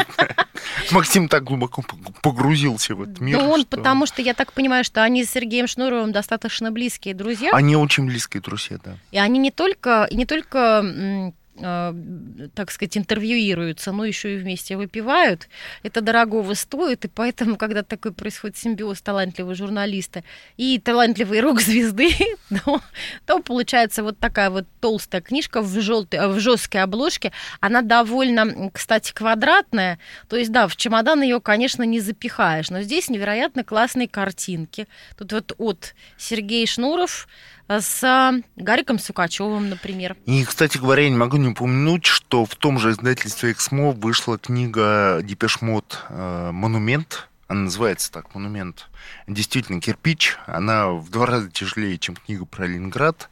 Максим 0.92 1.28
так 1.28 1.44
глубоко 1.44 1.84
погрузился 2.22 2.94
в 2.94 3.02
этот 3.02 3.20
мир. 3.20 3.40
ну, 3.40 3.50
он, 3.50 3.66
потому 3.66 4.06
что 4.06 4.22
я 4.22 4.34
так 4.34 4.54
понимаю, 4.54 4.84
что 4.84 5.02
они 5.04 5.24
с 5.24 5.32
Сергеем 5.32 5.68
Шнуровым 5.68 6.12
достаточно 6.12 6.72
близкие 6.72 7.16
друзья. 7.16 7.50
Они 7.54 7.76
очень 7.76 8.06
близкие 8.06 8.42
друзья, 8.42 8.78
да. 8.84 8.98
И 9.12 9.18
они 9.18 9.40
не 9.40 9.52
только, 9.52 10.08
не 10.12 10.26
только 10.26 11.34
так 11.58 12.72
сказать, 12.72 12.98
интервьюируются, 12.98 13.92
но 13.92 14.06
еще 14.06 14.36
и 14.36 14.38
вместе 14.38 14.78
выпивают. 14.78 15.48
Это 15.84 16.02
дорогого 16.02 16.54
стоит, 16.54 17.06
и 17.06 17.08
поэтому, 17.08 17.58
когда 17.58 17.84
такой 17.84 18.14
происходит 18.14 18.58
симбиоз 18.58 19.02
талантливого 19.02 19.56
журналиста 19.56 20.24
и 20.58 20.80
талантливой 20.80 21.42
рок-звезды, 21.42 22.10
то, 22.66 22.82
то 23.26 23.40
получается 23.40 24.04
вот 24.04 24.20
такая 24.20 24.50
вот 24.50 24.66
толстая 24.82 25.22
книжка 25.22 25.62
в, 25.62 25.82
желтой, 25.82 26.28
в 26.28 26.40
жесткой 26.40 26.84
обложке. 26.84 27.32
Она 27.60 27.82
довольно, 27.82 28.70
кстати, 28.72 29.12
квадратная. 29.14 30.00
То 30.30 30.36
есть, 30.36 30.52
да, 30.52 30.68
в 30.68 30.76
чемодан 30.76 31.22
ее, 31.22 31.42
конечно, 31.42 31.84
не 31.84 32.00
запихаешь, 32.00 32.70
но 32.70 32.82
здесь 32.82 33.10
невероятно 33.10 33.64
классные 33.64 34.08
картинки. 34.08 34.88
Тут 35.18 35.34
вот 35.34 35.54
от 35.58 35.96
Сергей 36.18 36.68
Шнуров 36.68 37.28
с 37.68 38.04
э, 38.04 38.42
Гариком 38.56 39.00
Сукачевым, 39.00 39.70
например. 39.70 40.16
И, 40.26 40.44
кстати 40.44 40.78
говоря, 40.78 41.04
я 41.04 41.10
не 41.10 41.18
могу 41.18 41.38
не 41.38 41.50
упомянуть, 41.50 42.06
что 42.06 42.46
в 42.46 42.56
том 42.56 42.80
же 42.80 42.92
издательстве 42.92 43.52
«Эксмо» 43.52 43.92
вышла 43.92 44.38
книга 44.38 45.20
Depeche 45.24 45.62
Mode 45.62 46.04
э, 46.10 46.52
«Монумент». 46.52 47.28
Она 47.48 47.62
называется 47.62 48.12
так, 48.12 48.34
«Монумент». 48.36 48.90
Действительно, 49.26 49.80
кирпич. 49.80 50.38
Она 50.48 50.90
в 50.90 51.10
два 51.10 51.26
раза 51.26 51.50
тяжелее, 51.50 51.98
чем 51.98 52.16
книга 52.16 52.46
про 52.46 52.66
Ленинград. 52.66 53.30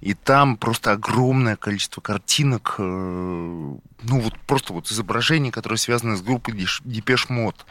И 0.00 0.14
там 0.14 0.56
просто 0.56 0.92
огромное 0.92 1.56
количество 1.56 2.00
картинок, 2.00 2.76
э, 2.78 2.82
ну 2.82 3.80
вот 4.02 4.38
просто 4.46 4.72
вот 4.72 4.90
изображений, 4.90 5.50
которые 5.50 5.78
связаны 5.78 6.16
с 6.16 6.22
группой 6.22 6.54
Depeche 6.84 7.28
Mode. 7.28 7.66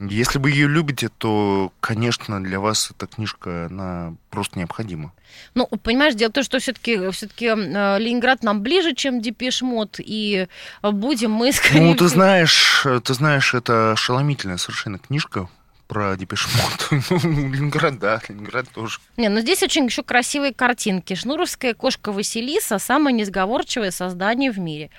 Если 0.00 0.38
вы 0.38 0.50
ее 0.50 0.66
любите, 0.66 1.08
то, 1.08 1.72
конечно, 1.80 2.42
для 2.42 2.58
вас 2.58 2.90
эта 2.90 3.06
книжка, 3.06 3.66
она 3.70 4.14
просто 4.30 4.58
необходима. 4.58 5.12
Ну, 5.54 5.66
понимаешь, 5.66 6.14
дело 6.14 6.30
в 6.30 6.32
том, 6.32 6.44
что 6.44 6.58
все-таки 6.58 7.10
все-таки 7.10 7.46
Ленинград 7.46 8.42
нам 8.42 8.60
ближе, 8.60 8.94
чем 8.94 9.20
Depeche 9.20 9.62
Mode, 9.62 9.96
и 9.98 10.48
э, 10.82 10.90
будем 10.90 11.32
мы 11.32 11.52
скорее 11.52 11.80
Ну, 11.80 11.94
ты 11.94 12.08
знаешь, 12.08 12.86
ты 13.04 13.14
знаешь, 13.14 13.54
это 13.54 13.92
ошеломительная 13.92 14.56
совершенно 14.56 14.98
книжка 14.98 15.48
про 15.86 16.16
Depeche 16.16 16.48
Mode. 16.56 17.02
Ну, 17.22 17.52
Ленинград, 17.52 17.98
да, 17.98 18.20
Ленинград 18.28 18.68
тоже. 18.70 18.98
Не, 19.16 19.28
ну 19.28 19.40
здесь 19.40 19.62
очень 19.62 19.84
еще 19.86 20.02
красивые 20.02 20.52
картинки. 20.52 21.14
Шнуровская 21.14 21.74
кошка 21.74 22.12
Василиса– 22.12 22.78
самое 22.80 23.14
несговорчивое 23.14 23.90
создание 23.90 24.50
в 24.50 24.58
мире. 24.58 24.90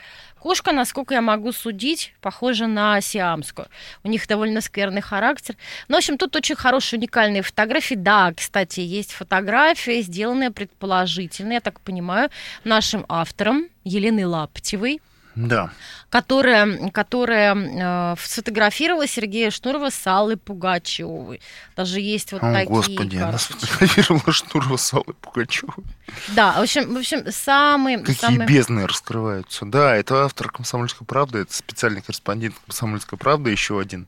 Кошка, 0.45 0.73
насколько 0.73 1.15
я 1.15 1.21
могу 1.21 1.51
судить, 1.51 2.13
похожа 2.21 2.67
на 2.67 3.01
сиамскую. 3.01 3.67
У 4.03 4.07
них 4.07 4.27
довольно 4.27 4.61
скверный 4.61 5.01
характер. 5.01 5.55
Ну, 5.87 5.95
в 5.95 5.97
общем, 5.97 6.19
тут 6.19 6.35
очень 6.35 6.55
хорошие 6.55 6.99
уникальные 6.99 7.41
фотографии. 7.41 7.95
Да, 7.95 8.31
кстати, 8.31 8.79
есть 8.79 9.11
фотография, 9.11 10.03
сделанная 10.03 10.51
предположительно, 10.51 11.53
я 11.53 11.61
так 11.61 11.79
понимаю, 11.81 12.29
нашим 12.63 13.05
автором 13.09 13.69
Еленой 13.83 14.25
Лаптевой, 14.25 15.01
Да. 15.35 15.69
которая, 16.09 16.89
которая 16.91 17.55
э, 17.55 18.15
сфотографировала 18.19 19.05
Сергея 19.07 19.51
Шнурова 19.51 19.89
с 19.89 20.07
Аллой 20.07 20.37
Пугачевой. 20.37 21.41
Даже 21.75 21.99
есть 21.99 22.31
вот 22.31 22.41
О, 22.41 22.53
такие 22.53 22.67
господи, 22.69 23.17
она 23.17 23.31
карточки. 23.31 23.65
сфотографировала 23.65 24.31
Штурова 24.31 24.77
с 24.77 24.93
Аллой 24.93 25.13
Пугачевой. 25.19 25.85
Да, 26.29 26.53
в 26.53 26.61
общем, 26.61 26.93
в 26.93 26.97
общем, 26.97 27.31
самый, 27.31 27.97
Какие 27.99 28.15
самый- 28.15 28.47
бездны 28.47 28.87
раскрываются. 28.87 29.65
Да, 29.65 29.95
это 29.95 30.23
автор 30.23 30.49
«Комсомольской 30.51 31.05
правды», 31.05 31.39
это 31.39 31.53
специальный 31.53 32.01
корреспондент 32.01 32.55
«Комсомольской 32.65 33.17
правды», 33.17 33.51
еще 33.51 33.79
один. 33.79 34.07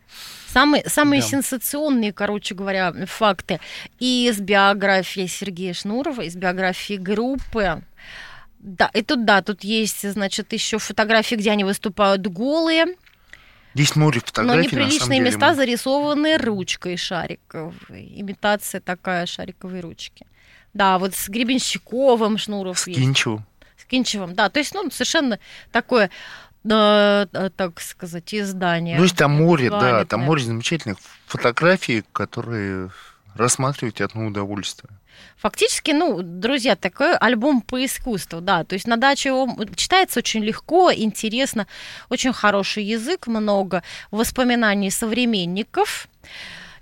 самые, 0.53 0.87
самые 0.89 1.21
Да. 1.21 1.27
сенсационные, 1.27 2.13
короче 2.13 2.55
говоря, 2.55 2.93
факты 3.05 3.59
и 3.99 4.27
из 4.29 4.39
биографии 4.39 5.27
Сергея 5.27 5.73
Шнурова, 5.73 6.21
из 6.21 6.35
биографии 6.35 6.95
группы. 6.95 7.83
Да, 8.59 8.89
и 8.93 9.01
тут, 9.01 9.25
да, 9.25 9.41
тут 9.41 9.63
есть, 9.63 10.09
значит, 10.09 10.51
еще 10.53 10.79
фотографии, 10.79 11.35
где 11.35 11.51
они 11.51 11.63
выступают 11.63 12.25
голые, 12.27 12.85
Здесь 13.77 13.95
море 13.95 14.21
но 14.21 14.27
фотографий, 14.27 14.69
самом 14.69 14.85
неприличные 14.87 15.19
деле. 15.19 15.29
места 15.29 15.53
зарисованы 15.53 16.37
ручкой 16.37 16.97
шариковой. 16.97 18.11
Имитация 18.15 18.81
такая 18.81 19.27
шариковой 19.27 19.81
ручки. 19.81 20.25
Да, 20.73 20.97
вот 20.97 21.13
с 21.13 21.29
Гребенщиковым 21.29 22.39
Шнуров 22.39 22.79
С 22.79 22.87
есть. 22.87 22.99
Кинчевым. 22.99 23.45
С 23.77 23.85
Кинчевым, 23.85 24.33
да. 24.33 24.49
То 24.49 24.57
есть, 24.59 24.73
ну, 24.73 24.89
совершенно 24.89 25.37
такое, 25.71 26.09
э, 26.67 27.27
э, 27.31 27.49
так 27.55 27.79
сказать, 27.79 28.33
издание. 28.33 28.97
Ну, 28.97 29.03
есть 29.03 29.15
там 29.15 29.33
море, 29.33 29.69
да, 29.69 30.05
там 30.05 30.21
море 30.21 30.41
замечательных 30.41 30.97
фотографий, 31.27 32.03
которые 32.11 32.89
рассматривать 33.37 34.01
одно 34.01 34.27
удовольствие. 34.27 34.89
Фактически, 35.37 35.91
ну, 35.91 36.21
друзья, 36.21 36.75
такой 36.75 37.15
альбом 37.15 37.61
по 37.61 37.83
искусству, 37.83 38.41
да. 38.41 38.63
То 38.63 38.73
есть 38.73 38.87
на 38.87 38.97
даче 38.97 39.29
его 39.29 39.47
читается 39.75 40.19
очень 40.19 40.43
легко, 40.43 40.91
интересно, 40.91 41.67
очень 42.09 42.33
хороший 42.33 42.83
язык, 42.83 43.27
много 43.27 43.83
воспоминаний 44.11 44.91
современников. 44.91 46.07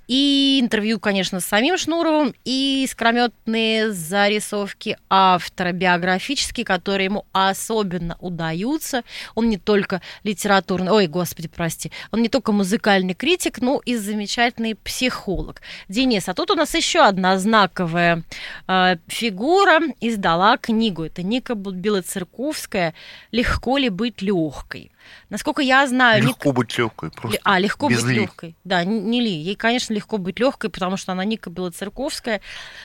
И 0.08 0.60
интервью, 0.62 1.00
конечно, 1.00 1.40
с 1.40 1.46
самим 1.46 1.78
Шнуровым, 1.78 2.34
и 2.44 2.84
искрометные 2.84 3.92
зарисовки 3.92 4.98
автора 5.10 5.72
биографические, 5.72 6.66
которые 6.66 7.06
ему 7.06 7.26
особенно 7.32 8.18
удаются. 8.20 9.04
Он 9.34 9.50
не 9.50 9.58
только 9.58 10.02
литературный, 10.24 10.92
ой, 10.92 11.08
господи, 11.08 11.48
прости, 11.48 11.92
он 12.12 12.22
не 12.22 12.30
только 12.30 12.52
музыкальный 12.52 13.14
критик, 13.14 13.62
но 13.62 13.82
и 13.84 13.96
замечательный 13.96 14.76
психолог. 14.76 15.62
Денис, 15.90 16.28
а 16.30 16.34
тут 16.34 16.52
у 16.52 16.56
нас 16.56 16.74
еще 16.76 17.00
одна 17.00 17.38
знаковая 17.38 18.24
э, 18.68 18.98
фигура 19.08 19.80
издала 20.02 20.58
книгу. 20.58 21.04
Это 21.04 21.24
Ника 21.24 21.56
Белоцерковская 21.56 22.94
«Легко 23.32 23.78
ли 23.78 23.90
быть 23.90 24.22
легкой?». 24.22 24.92
Насколько 25.30 25.62
я 25.62 25.86
знаю, 25.88 26.24
Легко 26.24 26.52
быть 26.52 26.78
легкой, 26.78 27.12
просто. 27.12 27.40
а, 27.44 27.60
легко 27.60 27.90
без 27.90 28.04
быть 28.04 28.12
ли. 28.14 28.20
легкой. 28.22 28.56
Да, 28.64 28.84
не 28.84 29.22
Ли. 29.22 29.32
Ей, 29.32 29.56
конечно, 29.56 29.94
легко 29.94 30.18
быть 30.18 30.40
легкой, 30.40 30.70
потому 30.70 30.98
что 30.98 31.12
она 31.14 31.26
Ника 31.26 31.50
Белоцерковская, 31.50 32.42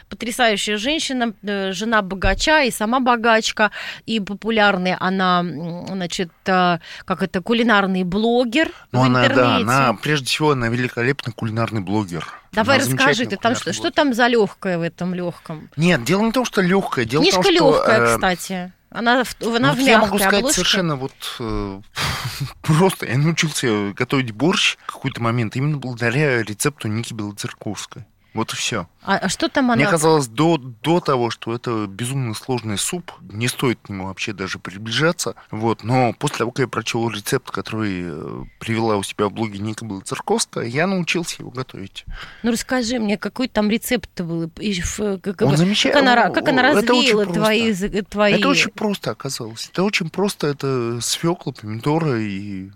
потрясающая 0.09 0.77
женщина, 0.77 1.35
э, 1.43 1.73
жена 1.73 2.03
богача 2.03 2.63
и 2.63 2.71
сама 2.71 3.01
богачка, 3.01 3.71
и 4.07 4.21
популярная 4.21 4.97
она, 5.01 5.43
значит, 5.43 6.31
э, 6.47 6.79
как 7.05 7.23
это, 7.23 7.41
кулинарный 7.43 8.05
блогер 8.05 8.71
Ну, 8.93 9.01
в 9.01 9.03
она, 9.05 9.27
интернете. 9.27 9.43
да, 9.43 9.57
она, 9.89 9.95
прежде 9.95 10.27
всего, 10.27 10.53
она 10.53 10.69
великолепный 10.69 11.33
кулинарный 11.33 11.81
блогер. 11.81 12.27
Давай 12.53 12.79
Она 12.79 12.87
расскажи, 12.87 13.27
ты 13.27 13.37
там 13.37 13.55
что, 13.55 13.73
что 13.73 13.83
была. 13.85 13.93
там 13.93 14.13
за 14.15 14.27
легкое 14.27 14.77
в 14.79 14.83
этом 14.83 15.15
легком? 15.15 15.69
Нет, 15.77 16.03
дело 16.03 16.23
не 16.23 16.31
в 16.31 16.35
том, 16.35 16.45
что 16.45 16.61
легкое. 16.61 17.05
Дело 17.05 17.23
Книжка 17.23 17.41
в 17.43 17.45
том, 17.45 17.55
что... 17.55 17.65
легкая, 17.77 18.01
э, 18.01 18.15
кстати. 18.15 18.73
Она, 18.91 19.23
она 19.41 19.73
ну, 19.73 19.75
в 19.75 19.79
я 19.79 20.01
могу 20.01 20.19
сказать 20.19 20.41
обложке. 20.41 20.55
совершенно 20.55 20.97
вот 20.97 21.13
э, 21.39 21.81
просто. 22.63 23.07
Я 23.07 23.19
научился 23.19 23.93
готовить 23.93 24.33
борщ 24.33 24.77
в 24.87 24.93
какой-то 24.93 25.23
момент 25.23 25.55
именно 25.55 25.77
благодаря 25.77 26.43
рецепту 26.43 26.89
Ники 26.89 27.15
Белоцерковской. 27.15 28.05
Вот 28.35 28.53
и 28.53 28.57
все. 28.57 28.87
А, 29.03 29.17
а 29.17 29.29
что 29.29 29.49
там 29.49 29.67
она? 29.71 29.77
Мне 29.77 29.87
казалось 29.87 30.29
до, 30.29 30.57
до 30.59 31.01
того, 31.01 31.31
что 31.31 31.55
это 31.55 31.87
безумно 31.87 32.35
сложный 32.35 32.79
суп, 32.79 33.13
не 33.23 33.49
стоит 33.49 33.79
к 33.83 33.89
нему 33.89 34.07
вообще 34.07 34.33
даже 34.33 34.59
приближаться. 34.59 35.35
Вот. 35.51 35.83
Но 35.85 36.13
после 36.13 36.39
того, 36.39 36.51
как 36.53 36.61
я 36.61 36.69
прочел 36.69 37.09
рецепт, 37.09 37.51
который 37.51 38.03
э, 38.05 38.45
привела 38.61 38.97
у 38.97 39.03
себя 39.03 39.27
в 39.29 39.33
блоге 39.33 39.59
Ника 39.59 39.85
Белоцерковская, 39.85 40.67
я 40.67 40.87
научился 40.87 41.37
его 41.41 41.51
готовить. 41.51 42.05
Ну 42.43 42.53
расскажи 42.53 42.99
мне, 42.99 43.17
какой 43.17 43.49
там 43.49 43.71
рецепт 43.71 44.21
был? 44.21 44.51
И 44.59 44.81
как, 45.23 45.43
Он 45.43 45.51
бы- 45.51 45.57
замеча- 45.57 45.91
как 45.91 46.03
она, 46.03 46.31
как 46.31 46.49
она 46.49 46.71
это 46.71 46.81
развеяла 46.81 47.25
просто. 47.25 47.41
твои, 47.41 48.03
твои... 48.03 48.35
Это 48.35 48.49
очень 48.49 48.71
просто 48.71 49.11
оказалось. 49.11 49.69
Это 49.73 49.83
очень 49.83 50.11
просто. 50.11 50.47
Это 50.47 51.01
свекла, 51.01 51.53
помидоры 51.53 52.23
и 52.25 52.71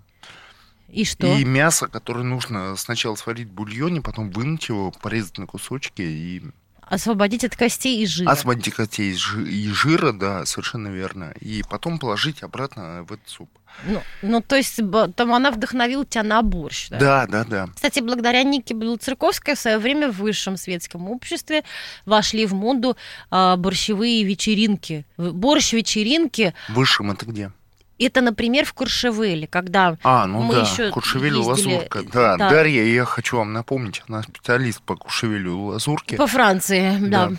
И 0.94 1.04
что? 1.04 1.26
И 1.26 1.44
мясо, 1.44 1.88
которое 1.88 2.22
нужно 2.24 2.76
сначала 2.76 3.14
сварить 3.16 3.48
в 3.48 3.52
бульоне, 3.52 4.00
потом 4.00 4.30
вынуть 4.30 4.68
его, 4.68 4.90
порезать 4.92 5.38
на 5.38 5.46
кусочки 5.46 6.02
и 6.02 6.42
Освободить 6.86 7.44
от 7.44 7.56
костей 7.56 8.02
и 8.02 8.06
жира. 8.06 8.30
освободить 8.30 8.74
костей 8.74 9.10
из 9.10 9.16
жи- 9.16 9.48
и 9.48 9.68
жира, 9.70 10.12
да, 10.12 10.44
совершенно 10.44 10.88
верно. 10.88 11.32
И 11.40 11.62
потом 11.68 11.98
положить 11.98 12.42
обратно 12.42 13.04
в 13.08 13.12
этот 13.12 13.26
суп. 13.26 13.48
Ну, 13.86 14.02
ну, 14.20 14.42
то 14.42 14.54
есть 14.54 14.78
там 15.16 15.32
она 15.32 15.50
вдохновила 15.50 16.04
тебя 16.04 16.22
на 16.22 16.42
борщ, 16.42 16.90
да? 16.90 16.98
Да, 16.98 17.26
да, 17.26 17.44
да. 17.44 17.68
Кстати, 17.74 18.00
благодаря 18.00 18.42
Нике 18.42 18.74
Белоцерковской 18.74 19.54
в 19.54 19.58
свое 19.58 19.78
время 19.78 20.12
в 20.12 20.18
высшем 20.18 20.58
светском 20.58 21.08
обществе 21.10 21.64
вошли 22.04 22.44
в 22.46 22.52
моду 22.52 22.96
а, 23.30 23.56
борщевые 23.56 24.22
вечеринки. 24.22 25.06
В- 25.16 25.32
Борщ-вечеринки 25.32 26.52
Высшим 26.68 27.10
это 27.10 27.24
где? 27.26 27.50
Это, 27.98 28.20
например, 28.20 28.64
в 28.64 28.72
Куршевеле, 28.72 29.46
когда 29.46 29.96
А, 30.02 30.26
ну 30.26 30.42
Мы 30.42 30.54
да, 30.54 30.60
ещё 30.62 30.90
Куршевель 30.90 31.36
ездили, 31.36 31.74
Лазурка. 31.74 32.02
Да, 32.12 32.36
да. 32.36 32.50
Дарья, 32.50 32.84
я 32.84 33.04
хочу 33.04 33.36
вам 33.36 33.52
напомнить, 33.52 34.02
она 34.08 34.22
специалист 34.22 34.82
по 34.82 34.96
Куршевелю 34.96 35.58
Лазурке. 35.58 36.16
По 36.16 36.26
Франции, 36.26 36.96
да. 37.00 37.30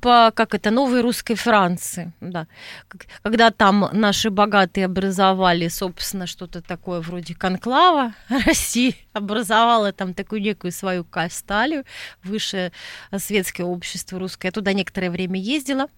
По, 0.00 0.32
как 0.34 0.54
это, 0.54 0.70
новой 0.70 1.00
русской 1.02 1.34
Франции, 1.34 2.12
да. 2.20 2.46
Когда 3.22 3.50
там 3.50 3.88
наши 3.92 4.30
богатые 4.30 4.86
образовали, 4.86 5.68
собственно, 5.68 6.26
что-то 6.26 6.62
такое 6.62 7.00
вроде 7.00 7.34
конклава 7.34 8.14
России, 8.46 8.96
образовала 9.18 9.92
там 9.92 10.14
такую 10.14 10.42
некую 10.42 10.72
свою 10.72 11.04
касталью, 11.04 11.84
высшее 12.24 12.72
светское 13.16 13.66
общество 13.66 14.18
русское. 14.18 14.48
Я 14.48 14.52
туда 14.52 14.72
некоторое 14.72 15.10
время 15.10 15.40
ездила, 15.40 15.88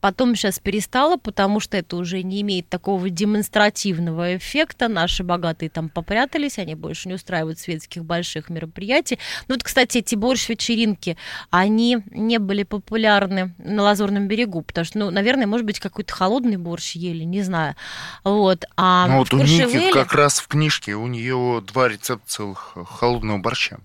потом 0.00 0.34
сейчас 0.34 0.58
перестала, 0.58 1.16
потому 1.16 1.60
что 1.60 1.76
это 1.76 1.96
уже 1.96 2.22
не 2.22 2.42
имеет 2.42 2.68
такого 2.68 3.08
демонстративного 3.10 4.36
эффекта. 4.36 4.88
Наши 4.88 5.22
богатые 5.22 5.70
там 5.70 5.88
попрятались, 5.88 6.58
они 6.58 6.74
больше 6.74 7.08
не 7.08 7.14
устраивают 7.14 7.58
светских 7.58 8.04
больших 8.04 8.50
мероприятий. 8.50 9.18
Ну 9.48 9.54
вот, 9.54 9.62
кстати, 9.62 9.98
эти 9.98 10.14
борщ-вечеринки, 10.14 11.16
они 11.50 12.02
не 12.10 12.38
были 12.38 12.62
популярны 12.62 13.54
на 13.58 13.82
Лазурном 13.82 14.28
берегу, 14.28 14.62
потому 14.62 14.84
что, 14.84 14.98
ну, 14.98 15.10
наверное, 15.10 15.46
может 15.46 15.66
быть, 15.66 15.80
какой-то 15.80 16.12
холодный 16.12 16.56
борщ 16.56 16.96
ели, 16.96 17.24
не 17.24 17.42
знаю. 17.42 17.76
Вот. 18.24 18.64
А 18.76 19.06
Ну 19.08 19.18
вот 19.18 19.32
у 19.32 19.38
Ники 19.38 19.92
как 19.92 20.12
раз 20.12 20.40
в 20.40 20.48
книжке 20.48 20.94
у 20.94 21.06
нее 21.06 21.62
два 21.66 21.88
рецепта 21.88 22.26
целых 22.26 22.53
холодного 22.54 23.38
борща. 23.38 23.78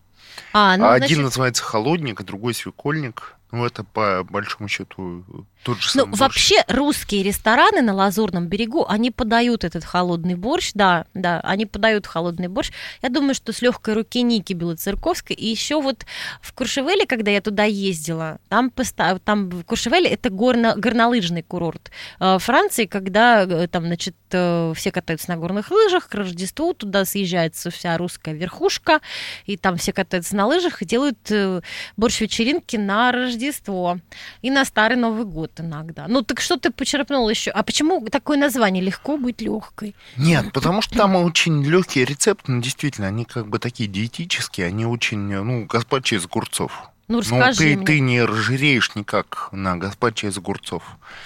А, 0.53 0.77
ну, 0.77 0.88
Один 0.89 1.07
значит, 1.07 1.23
называется 1.23 1.63
холодник, 1.63 2.21
а 2.21 2.23
другой 2.23 2.53
свекольник. 2.53 3.35
Ну, 3.51 3.65
это 3.65 3.83
по 3.83 4.23
большому 4.29 4.67
счету 4.69 5.25
тот 5.63 5.79
же 5.79 5.89
Ну, 5.95 6.01
самый 6.03 6.09
борщ. 6.11 6.19
вообще 6.19 6.55
русские 6.67 7.23
рестораны 7.23 7.81
на 7.81 7.95
Лазурном 7.95 8.45
берегу, 8.45 8.85
они 8.88 9.09
подают 9.09 9.63
этот 9.63 9.83
холодный 9.83 10.35
борщ, 10.35 10.69
да, 10.75 11.05
да, 11.15 11.39
они 11.41 11.65
подают 11.65 12.05
холодный 12.05 12.47
борщ. 12.47 12.69
Я 13.01 13.09
думаю, 13.09 13.33
что 13.33 13.51
с 13.51 13.63
легкой 13.63 13.95
руки 13.95 14.21
Ники 14.21 14.53
Белоцерковской. 14.53 15.35
И 15.35 15.47
еще 15.47 15.81
вот 15.81 16.05
в 16.43 16.53
Куршевеле, 16.53 17.07
когда 17.07 17.31
я 17.31 17.41
туда 17.41 17.63
ездила, 17.63 18.38
там, 18.49 18.69
поста- 18.69 19.17
там 19.17 19.49
в 19.49 19.63
Куршевеле 19.63 20.09
это 20.11 20.29
горно- 20.29 20.75
горнолыжный 20.77 21.41
курорт 21.41 21.89
э, 22.19 22.37
Франции, 22.37 22.85
когда 22.85 23.46
э, 23.46 23.67
там, 23.67 23.85
значит, 23.87 24.15
все 24.29 24.92
катаются 24.92 25.29
на 25.29 25.37
горных 25.37 25.72
лыжах, 25.72 26.07
к 26.07 26.15
Рождеству 26.15 26.74
туда 26.74 27.05
съезжается 27.05 27.72
вся 27.72 27.98
русская 27.98 28.33
верхушка, 28.33 29.01
и 29.46 29.57
там 29.57 29.77
все 29.77 29.94
катаются 29.94 30.35
на 30.35 30.46
лыжах 30.48 30.81
и 30.81 30.85
делают 30.85 31.20
э, 31.29 31.61
борщ-вечеринки 31.98 32.77
на 32.77 33.11
Рождество 33.11 34.00
и 34.42 34.50
на 34.50 34.65
Старый 34.65 34.98
Новый 34.98 35.25
год 35.25 35.51
иногда. 35.59 36.05
Ну 36.07 36.22
так 36.22 36.42
что 36.42 36.57
ты 36.57 36.72
почерпнул 36.72 37.29
еще? 37.29 37.51
А 37.51 37.63
почему 37.63 38.05
такое 38.07 38.37
название 38.37 38.83
«Легко 38.83 39.18
быть 39.18 39.42
легкой»? 39.42 39.96
Нет, 40.18 40.51
потому 40.53 40.81
что 40.81 40.96
там 40.96 41.15
очень 41.15 41.63
легкие 41.63 42.05
рецепты, 42.05 42.51
но 42.51 42.61
действительно, 42.61 43.07
они 43.07 43.25
как 43.25 43.48
бы 43.48 43.59
такие 43.59 43.89
диетические, 43.89 44.68
они 44.68 44.85
очень, 44.85 45.20
ну, 45.20 45.65
гаспачо 45.65 46.15
из 46.15 46.25
огурцов. 46.25 46.89
Ну 47.09 47.15
Ну, 47.15 47.19
расскажи 47.22 47.57
ты, 47.57 47.75
мне. 47.75 47.85
ты 47.87 48.00
не 48.01 48.22
разжиреешь 48.24 48.91
никак 48.95 49.50
на 49.51 49.75
гаспачо 49.75 50.27
из 50.27 50.37
огурцов. 50.37 50.83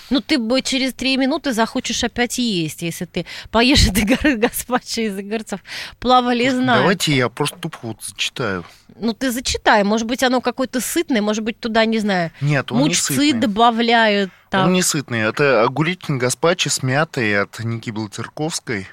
Ну 0.10 0.22
ты 0.22 0.38
бы 0.40 0.62
через 0.62 0.94
три 0.94 1.18
минуты 1.18 1.52
захочешь 1.52 2.06
опять 2.06 2.38
есть, 2.38 2.82
если 2.82 3.04
ты 3.04 3.26
поешь 3.52 3.86
это 3.88 4.02
гор- 4.06 4.38
гаспачо 4.38 5.02
из 5.02 5.18
огурцов. 5.18 5.60
Плавали 6.00 6.48
знаю. 6.50 6.80
Давайте 6.84 7.14
я 7.16 7.28
просто 7.28 7.58
тупо 7.60 7.78
вот 7.84 8.02
зачитаю. 8.02 8.64
Ну 8.96 9.12
ты 9.14 9.30
зачитай, 9.30 9.84
может 9.84 10.08
быть 10.08 10.24
оно 10.24 10.40
какое-то 10.40 10.80
сытное, 10.80 11.22
может 11.22 11.44
быть 11.44 11.60
туда, 11.60 11.84
не 11.84 12.00
знаю, 12.00 12.32
Нет, 12.40 12.72
он 12.72 12.78
не 12.78 12.84
мучцы 12.86 13.14
сытный. 13.14 13.34
добавляют. 13.34 14.32
Там. 14.50 14.68
Он 14.68 14.74
не 14.74 14.84
сытный. 14.84 15.20
Это 15.20 15.64
огуречный 15.64 16.18
гаспачо 16.18 16.70
с 16.70 16.82
мятой 16.82 17.38
от 17.42 17.60
Ники 17.60 17.90
Белоцерковской. 17.90 18.88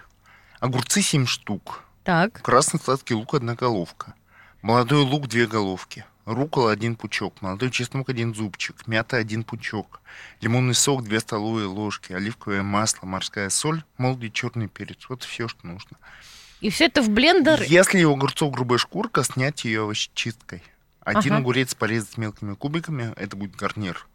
Огурцы 0.59 1.03
7 1.03 1.25
штук. 1.27 1.85
Так, 2.03 2.43
Красный 2.43 2.81
сладкий 2.81 3.15
лук 3.15 3.35
одна 3.35 3.55
головка. 3.55 4.15
Молодой 4.63 5.03
лук 5.05 5.29
две 5.29 5.47
головки. 5.47 6.05
Рукола 6.27 6.71
один 6.73 6.97
пучок. 6.97 7.41
Молодой 7.43 7.71
чеснок 7.71 8.09
один 8.11 8.35
зубчик. 8.35 8.87
Мята 8.87 9.17
один 9.17 9.43
пучок. 9.43 10.01
Лимонный 10.41 10.75
сок 10.75 11.03
две 11.03 11.19
столовые 11.21 11.67
ложки. 11.67 12.13
Оливковое 12.13 12.63
масло, 12.63 13.07
морская 13.07 13.49
соль, 13.51 13.83
молотый 13.97 14.31
черный 14.31 14.69
перец. 14.69 15.09
Вот 15.09 15.23
все, 15.25 15.49
что 15.49 15.67
нужно. 15.67 15.97
и 16.61 16.69
все 16.69 16.85
это 16.87 17.01
в 17.03 17.09
блендер. 17.09 17.63
Если 17.63 18.05
у 18.05 18.13
огурцов 18.15 18.53
грубая 18.53 18.79
шкурка, 18.79 19.25
снять 19.25 19.65
ее 19.65 19.83
овощечисткой. 19.83 20.63
Один 21.01 21.33
Ага. 21.33 21.41
огурец 21.41 21.75
порезать 21.75 22.19
мелкими 22.19 22.55
кубиками, 22.55 23.15
это 23.17 23.35
будет 23.37 23.57
гарнир. 23.57 24.07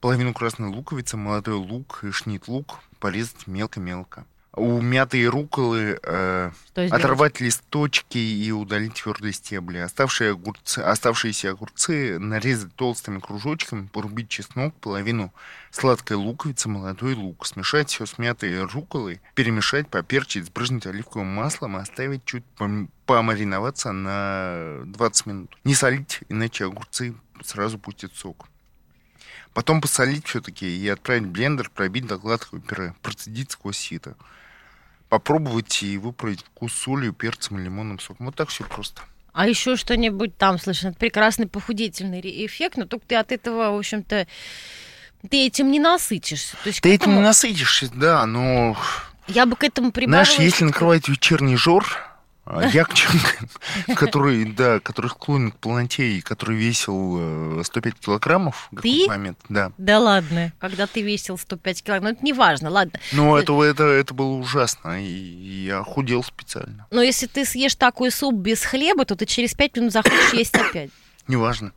Половину 0.00 0.34
красной 0.34 0.68
луковицы, 0.68 1.16
молодой 1.16 1.54
лук 1.54 2.00
и 2.02 2.10
шнит 2.10 2.48
лук 2.48 2.80
порезать 2.98 3.46
мелко-мелко. 3.46 4.26
У 4.56 4.80
мяты 4.80 5.18
и 5.18 5.26
руколы 5.26 5.98
э, 6.00 6.50
оторвать 6.74 7.40
листочки 7.40 8.18
и 8.18 8.52
удалить 8.52 8.94
твердые 8.94 9.32
стебли. 9.32 9.78
Оставшие 9.78 10.30
огурцы, 10.30 10.78
оставшиеся 10.78 11.50
огурцы 11.50 12.20
нарезать 12.20 12.72
толстыми 12.76 13.18
кружочками, 13.18 13.88
порубить 13.88 14.28
чеснок, 14.28 14.72
половину 14.76 15.32
сладкой 15.72 16.18
луковицы, 16.18 16.68
молодой 16.68 17.14
лук. 17.14 17.46
Смешать 17.46 17.90
все 17.90 18.06
с 18.06 18.16
мятой 18.16 18.52
и 18.52 18.58
руколой, 18.58 19.20
перемешать, 19.34 19.88
поперчить, 19.88 20.46
сбрызнуть 20.46 20.86
оливковым 20.86 21.26
маслом 21.26 21.76
и 21.76 21.80
оставить 21.80 22.24
чуть 22.24 22.44
пом- 22.56 22.88
помариноваться 23.06 23.90
на 23.90 24.82
20 24.84 25.26
минут. 25.26 25.58
Не 25.64 25.74
солить, 25.74 26.20
иначе 26.28 26.66
огурцы 26.66 27.14
сразу 27.42 27.76
пустят 27.80 28.14
сок. 28.14 28.46
Потом 29.52 29.80
посолить 29.80 30.26
все-таки 30.26 30.66
и 30.66 30.88
отправить 30.88 31.24
в 31.24 31.30
блендер, 31.30 31.70
пробить 31.70 32.06
до 32.06 32.18
гладкого 32.18 32.60
пюре, 32.60 32.94
процедить 33.02 33.50
сквозь 33.50 33.78
сито. 33.78 34.16
Попробовать 35.14 35.80
и 35.84 35.96
выправить 35.96 36.40
вкус 36.40 36.72
солью, 36.72 37.12
перцем 37.12 37.56
лимонным 37.60 38.00
соком. 38.00 38.26
Вот 38.26 38.34
так 38.34 38.48
все 38.48 38.64
просто. 38.64 39.00
А 39.32 39.46
еще 39.46 39.76
что-нибудь 39.76 40.36
там, 40.36 40.58
слышно, 40.58 40.92
прекрасный 40.92 41.46
похудительный 41.46 42.20
эффект, 42.44 42.76
но 42.76 42.84
только 42.86 43.06
ты 43.06 43.14
от 43.14 43.30
этого, 43.30 43.70
в 43.70 43.78
общем-то, 43.78 44.26
ты 45.30 45.46
этим 45.46 45.70
не 45.70 45.78
насытишься. 45.78 46.56
То 46.64 46.68
есть 46.68 46.80
Ты 46.80 46.90
к 46.90 46.92
этим 46.94 47.10
не 47.10 47.12
этому- 47.18 47.20
насытишься, 47.20 47.88
да, 47.94 48.26
но... 48.26 48.76
Я 49.28 49.46
бы 49.46 49.54
к 49.54 49.62
этому 49.62 49.92
прибавила... 49.92 50.24
Знаешь, 50.24 50.40
если 50.40 50.64
накрывать 50.64 51.06
вечерний 51.08 51.54
жор, 51.54 51.86
а 52.46 52.66
я 52.66 52.84
к 52.84 52.92
человеку, 52.94 53.46
который, 53.96 54.44
да, 54.44 54.80
который 54.80 55.08
склонен 55.08 55.50
к 55.50 55.56
полноте 55.56 56.18
и 56.18 56.20
который 56.20 56.56
весил 56.56 57.60
э, 57.60 57.62
105 57.64 57.94
килограммов 57.94 58.68
в 58.70 58.76
какой-то 58.76 59.08
момент, 59.08 59.38
да. 59.48 59.72
Да 59.78 59.98
ладно, 59.98 60.52
когда 60.58 60.86
ты 60.86 61.02
весил 61.02 61.38
105 61.38 61.82
килограмм, 61.82 62.04
ну 62.04 62.10
это 62.10 62.24
не 62.24 62.32
важно, 62.32 62.70
ладно. 62.70 63.00
Но 63.12 63.38
это, 63.38 63.62
это, 63.62 63.84
это 63.84 64.12
было 64.12 64.34
ужасно, 64.34 65.02
и 65.02 65.64
я 65.64 65.82
худел 65.82 66.22
специально. 66.22 66.86
Но 66.90 67.02
если 67.02 67.26
ты 67.26 67.44
съешь 67.44 67.74
такой 67.74 68.10
суп 68.10 68.34
без 68.34 68.62
хлеба, 68.62 69.04
то 69.04 69.16
ты 69.16 69.26
через 69.26 69.54
5 69.54 69.76
минут 69.76 69.92
захочешь 69.92 70.32
есть 70.34 70.54
опять. 70.54 70.90
Неважно. 71.26 71.72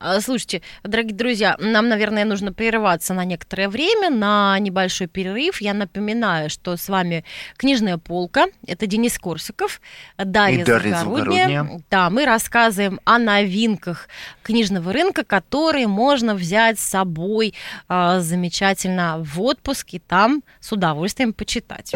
А, 0.00 0.20
слушайте, 0.20 0.62
дорогие 0.84 1.14
друзья, 1.14 1.56
нам, 1.58 1.88
наверное, 1.88 2.24
нужно 2.24 2.52
прерываться 2.52 3.14
на 3.14 3.24
некоторое 3.24 3.68
время, 3.68 4.10
на 4.10 4.58
небольшой 4.58 5.08
перерыв. 5.08 5.60
Я 5.60 5.74
напоминаю, 5.74 6.50
что 6.50 6.76
с 6.76 6.88
вами 6.88 7.24
«Книжная 7.56 7.98
полка». 7.98 8.46
Это 8.66 8.86
Денис 8.86 9.18
Корсиков, 9.18 9.80
Дарья, 10.16 10.62
И 10.62 10.64
Дарья 10.64 10.94
Завгородняя. 10.96 11.46
Завгородняя. 11.46 11.82
Да, 11.90 12.10
мы 12.10 12.24
рассказываем 12.24 13.00
о 13.04 13.18
новинках 13.18 14.08
книжного 14.42 14.92
рынка, 14.92 15.24
которые 15.24 15.88
можно 15.88 16.34
взять 16.34 16.78
с 16.78 16.84
собой 16.84 17.54
а, 17.88 18.20
замечательно 18.20 19.18
в 19.18 19.40
отпуск 19.42 19.94
и 19.94 19.98
там 19.98 20.42
с 20.60 20.70
удовольствием 20.70 21.32
почитать. 21.32 21.92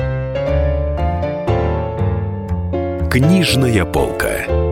Книжная 3.10 3.84
полка. 3.84 4.71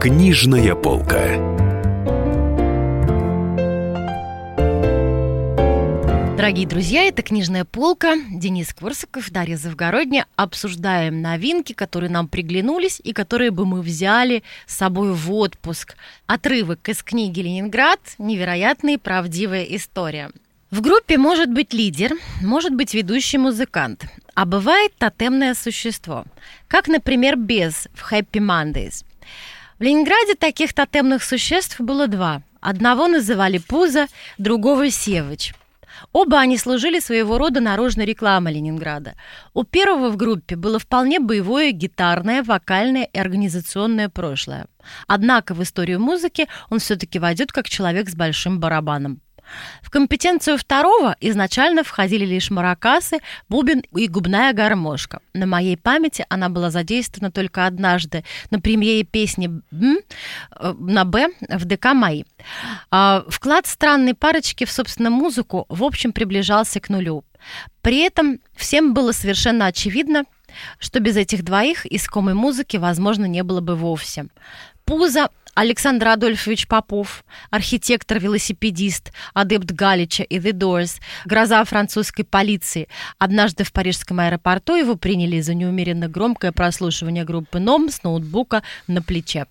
Книжная 0.00 0.74
полка. 0.74 1.36
Дорогие 6.38 6.66
друзья, 6.66 7.02
это 7.02 7.20
«Книжная 7.20 7.66
полка». 7.66 8.16
Денис 8.30 8.72
Кворсаков, 8.72 9.30
Дарья 9.30 9.58
Завгородня. 9.58 10.24
Обсуждаем 10.36 11.20
новинки, 11.20 11.74
которые 11.74 12.08
нам 12.08 12.28
приглянулись 12.28 12.98
и 13.04 13.12
которые 13.12 13.50
бы 13.50 13.66
мы 13.66 13.82
взяли 13.82 14.42
с 14.66 14.74
собой 14.74 15.12
в 15.12 15.30
отпуск. 15.34 15.96
Отрывок 16.26 16.88
из 16.88 17.02
книги 17.02 17.40
«Ленинград. 17.40 18.00
Невероятная 18.16 18.94
и 18.94 18.96
правдивая 18.96 19.64
история». 19.64 20.30
В 20.70 20.80
группе 20.80 21.18
может 21.18 21.52
быть 21.52 21.74
лидер, 21.74 22.12
может 22.40 22.74
быть 22.74 22.94
ведущий 22.94 23.36
музыкант, 23.36 24.06
а 24.34 24.46
бывает 24.46 24.92
тотемное 24.96 25.52
существо, 25.52 26.24
как, 26.68 26.88
например, 26.88 27.36
без 27.36 27.86
в 27.92 28.10
«Happy 28.10 28.40
Mondays». 28.40 29.04
В 29.80 29.82
Ленинграде 29.82 30.34
таких 30.34 30.74
тотемных 30.74 31.24
существ 31.24 31.80
было 31.80 32.06
два. 32.06 32.42
Одного 32.60 33.08
называли 33.08 33.56
Пузо, 33.56 34.08
другого 34.36 34.90
Севыч. 34.90 35.54
Оба 36.12 36.38
они 36.38 36.58
служили 36.58 37.00
своего 37.00 37.38
рода 37.38 37.60
наружной 37.60 38.04
рекламой 38.04 38.52
Ленинграда. 38.52 39.14
У 39.54 39.64
первого 39.64 40.10
в 40.10 40.18
группе 40.18 40.56
было 40.56 40.78
вполне 40.78 41.18
боевое 41.18 41.70
гитарное, 41.70 42.42
вокальное 42.42 43.04
и 43.04 43.18
организационное 43.18 44.10
прошлое. 44.10 44.66
Однако 45.06 45.54
в 45.54 45.62
историю 45.62 45.98
музыки 45.98 46.46
он 46.68 46.78
все-таки 46.78 47.18
войдет 47.18 47.50
как 47.50 47.66
человек 47.66 48.10
с 48.10 48.14
большим 48.14 48.60
барабаном. 48.60 49.22
В 49.82 49.90
компетенцию 49.90 50.56
второго 50.58 51.16
изначально 51.20 51.84
входили 51.84 52.24
лишь 52.24 52.50
маракасы, 52.50 53.18
бубен 53.48 53.82
и 53.94 54.08
губная 54.08 54.52
гармошка. 54.52 55.20
На 55.34 55.46
моей 55.46 55.76
памяти 55.76 56.24
она 56.28 56.48
была 56.48 56.70
задействована 56.70 57.30
только 57.30 57.66
однажды 57.66 58.24
на 58.50 58.60
премьере 58.60 59.04
песни 59.04 59.50
«М» 59.72 59.98
э, 60.58 60.74
на 60.78 61.04
«Б» 61.04 61.28
в 61.48 61.64
ДК 61.64 61.92
«Мои». 61.94 62.24
А, 62.90 63.24
Вклад 63.28 63.66
странной 63.66 64.14
парочки 64.14 64.64
в, 64.64 64.72
собственно, 64.72 65.10
музыку 65.10 65.66
в 65.68 65.82
общем 65.82 66.12
приближался 66.12 66.80
к 66.80 66.88
нулю. 66.88 67.24
При 67.82 67.98
этом 67.98 68.40
всем 68.54 68.94
было 68.94 69.12
совершенно 69.12 69.66
очевидно, 69.66 70.24
что 70.78 71.00
без 71.00 71.16
этих 71.16 71.44
двоих 71.44 71.86
искомой 71.86 72.34
музыки, 72.34 72.76
возможно, 72.76 73.24
не 73.24 73.42
было 73.42 73.60
бы 73.60 73.76
вовсе. 73.76 74.26
Пузо 74.84 75.30
Александр 75.54 76.08
Адольфович 76.08 76.68
Попов, 76.68 77.24
архитектор-велосипедист, 77.50 79.12
адепт 79.34 79.72
Галича 79.72 80.22
и 80.22 80.38
The 80.38 80.52
Doors, 80.52 81.00
гроза 81.24 81.64
французской 81.64 82.22
полиции. 82.22 82.88
Однажды 83.18 83.64
в 83.64 83.72
парижском 83.72 84.20
аэропорту 84.20 84.76
его 84.76 84.96
приняли 84.96 85.40
за 85.40 85.54
неумеренно 85.54 86.08
громкое 86.08 86.52
прослушивание 86.52 87.24
группы 87.24 87.58
«Ном» 87.58 87.90
с 87.90 88.02
ноутбука 88.04 88.62
на 88.86 89.02
плече. 89.02 89.46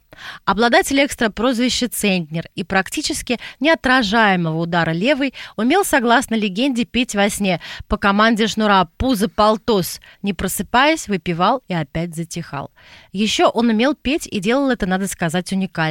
Обладатель 0.45 1.03
экстра 1.05 1.29
прозвища 1.29 1.89
«Центнер» 1.89 2.45
и 2.55 2.63
практически 2.63 3.37
неотражаемого 3.59 4.57
удара 4.57 4.91
левой 4.91 5.33
умел, 5.55 5.85
согласно 5.85 6.35
легенде, 6.35 6.85
петь 6.85 7.13
во 7.13 7.29
сне 7.29 7.61
по 7.87 7.97
команде 7.97 8.47
шнура 8.47 8.89
«Пузо 8.97 9.27
полтос», 9.29 9.99
не 10.21 10.33
просыпаясь, 10.33 11.07
выпивал 11.07 11.61
и 11.67 11.73
опять 11.73 12.15
затихал. 12.15 12.71
Еще 13.11 13.45
он 13.45 13.69
умел 13.69 13.95
петь 13.95 14.27
и 14.27 14.39
делал 14.39 14.69
это, 14.69 14.85
надо 14.85 15.07
сказать, 15.07 15.51
уникально. 15.51 15.88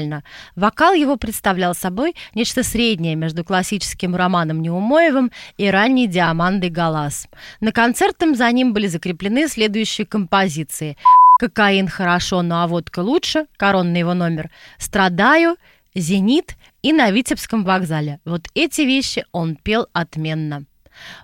Вокал 0.56 0.92
его 0.94 1.16
представлял 1.16 1.74
собой 1.74 2.14
нечто 2.34 2.62
среднее 2.62 3.14
между 3.14 3.44
классическим 3.44 4.14
Романом 4.14 4.62
Неумоевым 4.62 5.30
и 5.56 5.68
ранней 5.68 6.06
Диамандой 6.06 6.70
Галас. 6.70 7.28
На 7.60 7.72
концертом 7.72 8.34
за 8.34 8.50
ним 8.52 8.72
были 8.72 8.86
закреплены 8.86 9.48
следующие 9.48 10.06
композиции– 10.06 10.96
Кокаин 11.38 11.86
хорошо, 11.86 12.42
ну 12.42 12.56
а 12.56 12.66
водка 12.66 12.98
лучше, 12.98 13.46
коронный 13.56 14.00
его 14.00 14.12
номер. 14.12 14.50
Страдаю, 14.76 15.56
Зенит 15.94 16.56
и 16.82 16.92
на 16.92 17.12
Витебском 17.12 17.64
вокзале. 17.64 18.18
Вот 18.24 18.48
эти 18.54 18.80
вещи 18.80 19.24
он 19.30 19.54
пел 19.54 19.86
отменно. 19.92 20.64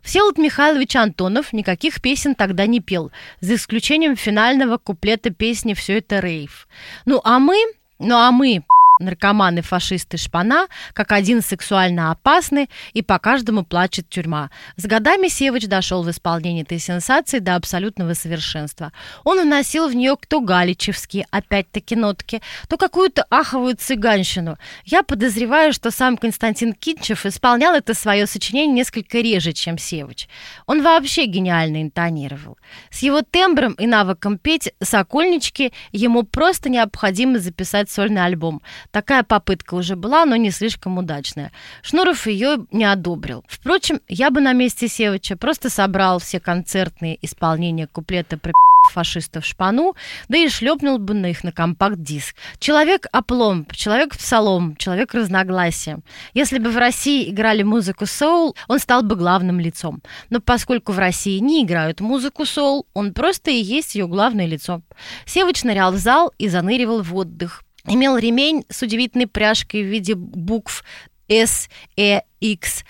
Всеволод 0.04 0.38
Михайлович 0.38 0.94
Антонов 0.94 1.52
никаких 1.52 2.00
песен 2.00 2.37
тогда 2.37 2.66
не 2.66 2.78
пел, 2.78 3.10
за 3.40 3.56
исключением 3.56 4.14
финального 4.14 4.78
куплета 4.78 5.30
песни 5.30 5.74
«Все 5.74 5.98
это 5.98 6.20
рейв». 6.20 6.68
Ну 7.06 7.20
а 7.24 7.40
мы, 7.40 7.56
ну 7.98 8.16
а 8.16 8.30
мы, 8.30 8.64
наркоманы, 9.00 9.62
фашисты, 9.62 10.16
шпана, 10.16 10.68
как 10.92 11.12
один 11.12 11.42
сексуально 11.42 12.12
опасны, 12.12 12.68
и 12.92 13.02
по 13.02 13.18
каждому 13.18 13.64
плачет 13.64 14.09
тюрьма. 14.09 14.50
С 14.76 14.87
годами 14.87 15.28
Севыч 15.28 15.66
дошел 15.66 16.02
в 16.02 16.11
исполнении 16.11 16.62
этой 16.62 16.78
сенсации 16.78 17.40
до 17.40 17.57
абсолютного 17.57 18.14
совершенства. 18.14 18.92
Он 19.24 19.42
вносил 19.42 19.88
в 19.88 19.94
нее 19.94 20.16
то 20.28 20.40
галичевские, 20.40 21.26
опять-таки, 21.30 21.96
нотки, 21.96 22.40
то 22.68 22.76
какую-то 22.76 23.26
аховую 23.30 23.76
цыганщину. 23.76 24.59
Я 24.85 25.02
подозреваю, 25.02 25.72
что 25.72 25.90
сам 25.90 26.16
Константин 26.16 26.72
Кинчев 26.72 27.26
исполнял 27.26 27.74
это 27.74 27.94
свое 27.94 28.26
сочинение 28.26 28.74
несколько 28.74 29.18
реже, 29.18 29.52
чем 29.52 29.76
Севыч. 29.76 30.28
Он 30.66 30.83
вообще 30.83 31.26
гениально 31.26 31.83
интонировал. 31.83 32.59
С 32.90 33.00
его 33.02 33.22
тембром 33.22 33.72
и 33.72 33.87
навыком 33.87 34.38
петь 34.38 34.72
«Сокольнички» 34.80 35.72
ему 35.90 36.22
просто 36.22 36.68
необходимо 36.68 37.38
записать 37.40 37.90
сольный 37.90 38.24
альбом– 38.24 38.62
Такая 38.94 39.24
попытка 39.24 39.74
уже 39.74 39.96
была, 39.96 40.24
но 40.24 40.37
не 40.37 40.52
слишком 40.52 40.98
удачная. 40.98 41.50
Шнуров 41.83 42.28
ее 42.28 42.59
не 42.70 42.85
одобрил. 42.85 43.42
Впрочем, 43.48 44.00
я 44.07 44.30
бы 44.30 44.40
на 44.40 44.52
месте 44.52 44.87
Севича 44.87 45.37
просто 45.37 45.68
собрал 45.68 46.20
все 46.20 46.38
концертные 46.38 47.18
исполнения 47.20 47.88
куплета 47.88 48.38
про 48.38 48.52
фашистов 48.92 49.44
шпану, 49.44 49.96
да 50.28 50.38
и 50.38 50.48
шлепнул 50.48 50.98
бы 50.98 51.12
на 51.14 51.26
их 51.26 51.42
на 51.42 51.50
компакт-диск. 51.50 52.37
Человек 52.61 53.09
оплом, 53.11 53.66
человек 53.72 54.16
псалом, 54.16 54.76
человек 54.76 55.12
разногласия. 55.12 55.98
Если 56.33 56.61
бы 56.61 56.70
в 56.70 56.76
России 56.76 57.28
играли 57.28 57.64
музыку 57.64 58.07
соул, 58.07 58.54
он 58.68 58.78
стал 58.78 59.02
бы 59.02 59.16
главным 59.16 59.59
лицом. 59.59 60.02
Но 60.30 60.38
поскольку 60.38 60.92
в 60.92 61.00
России 61.00 61.40
не 61.40 61.64
играют 61.64 62.00
музыку 62.00 62.46
соул, 62.46 62.87
он 62.94 63.12
просто 63.12 63.50
и 63.50 63.61
есть 63.61 63.96
ее 63.96 64.07
главное 64.07 64.46
лицо. 64.46 64.83
Севыч 65.26 65.64
нырял 65.64 65.90
в 65.90 65.96
зал 65.96 66.33
и 66.38 66.48
заныривал 66.48 67.02
в 67.02 67.12
отдых 67.16 67.63
имел 67.86 68.16
ремень 68.16 68.64
с 68.68 68.82
удивительной 68.82 69.26
пряжкой 69.26 69.82
в 69.82 69.86
виде 69.86 70.14
букв 70.14 70.84
S, 71.28 71.68
E, 71.96 72.22
X, 72.40 72.84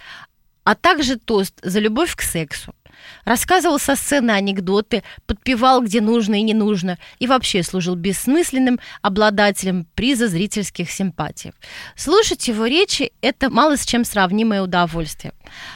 а 0.64 0.74
также 0.74 1.16
тост 1.16 1.54
за 1.62 1.78
любовь 1.80 2.14
к 2.16 2.22
сексу. 2.22 2.73
Рассказывал 3.24 3.78
со 3.78 3.96
сцены 3.96 4.32
анекдоты, 4.32 5.02
подпевал 5.26 5.82
где 5.82 6.00
нужно 6.00 6.34
и 6.34 6.42
не 6.42 6.54
нужно, 6.54 6.98
и 7.18 7.26
вообще 7.26 7.62
служил 7.62 7.94
бессмысленным 7.94 8.78
обладателем 9.02 9.86
приза 9.94 10.28
зрительских 10.28 10.90
симпатий. 10.90 11.52
Слушать 11.96 12.46
его 12.48 12.66
речи– 12.66 13.12
это 13.20 13.50
мало 13.50 13.76
с 13.76 13.84
чем 13.84 14.04
сравнимое 14.04 14.62
удовольствие. 14.62 15.32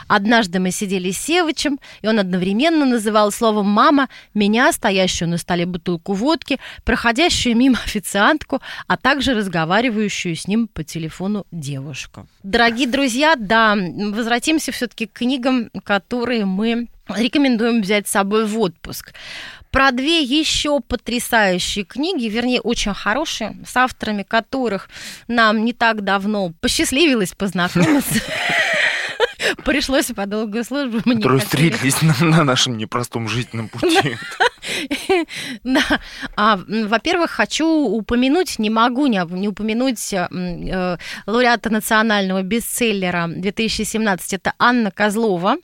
Однажды 0.07 0.59
мы 0.59 0.71
сидели 0.71 1.11
с 1.11 1.19
Севычем, 1.19 1.79
и 2.03 2.09
он 2.09 2.19
одновременно 2.19 2.85
называл 2.85 3.31
словом 3.33 3.67
«мама» 3.67 4.09
меня, 4.35 4.73
стоящую 4.73 5.29
на 5.29 5.39
столе 5.39 5.67
бутылку 5.67 6.15
водки, 6.15 6.59
проходящую 6.85 7.57
мимо 7.57 7.79
официантку, 7.85 8.61
а 8.87 8.97
также 8.97 9.35
разговаривающую 9.35 10.35
с 10.35 10.47
ним 10.47 10.69
по 10.69 10.85
телефону 10.85 11.47
девушку. 11.51 12.27
Дорогие 12.43 12.89
друзья, 12.89 13.35
да, 13.37 13.77
возвратимся 13.77 14.73
все-таки 14.73 15.07
к 15.07 15.13
книгам, 15.13 15.71
которые 15.85 16.45
мы 16.45 16.89
рекомендуем 17.15 17.83
взять 17.83 18.09
с 18.09 18.13
собой 18.13 18.47
в 18.47 18.59
отпуск. 18.59 19.13
Про 19.71 19.91
две 19.93 20.23
еще 20.23 20.81
потрясающие 20.81 21.85
книги, 21.85 22.25
вернее, 22.25 22.61
очень 22.61 22.95
хорошие, 22.95 23.57
с 23.67 23.77
авторами 23.77 24.23
которых 24.23 24.89
нам 25.29 25.65
не 25.65 25.75
так 25.75 26.03
давно 26.05 26.53
посчастливилось 26.61 27.33
познакомиться. 27.33 28.21
Пришлось 29.65 30.07
по 30.07 30.27
долгую 30.27 30.65
службу. 30.65 31.01
Мы 31.05 31.17
Которые 31.17 31.41
встретились 31.41 32.03
на, 32.03 32.15
на 32.21 32.45
нашем 32.45 32.77
непростом 32.77 33.29
жизненном 33.29 33.69
пути. 33.73 34.17
Да. 35.65 35.83
А, 36.37 36.59
во-первых, 36.67 37.31
хочу 37.31 37.67
упомянуть, 37.67 38.59
не 38.59 38.71
могу 38.71 39.07
не, 39.07 39.25
не 39.31 39.49
упомянуть 39.49 40.13
э, 40.13 40.99
лауреата 41.27 41.71
национального 41.71 42.43
бестселлера 42.43 43.29
2017. 43.29 44.35
Это 44.35 44.53
Анна 44.59 44.91
Козлова 44.91 45.57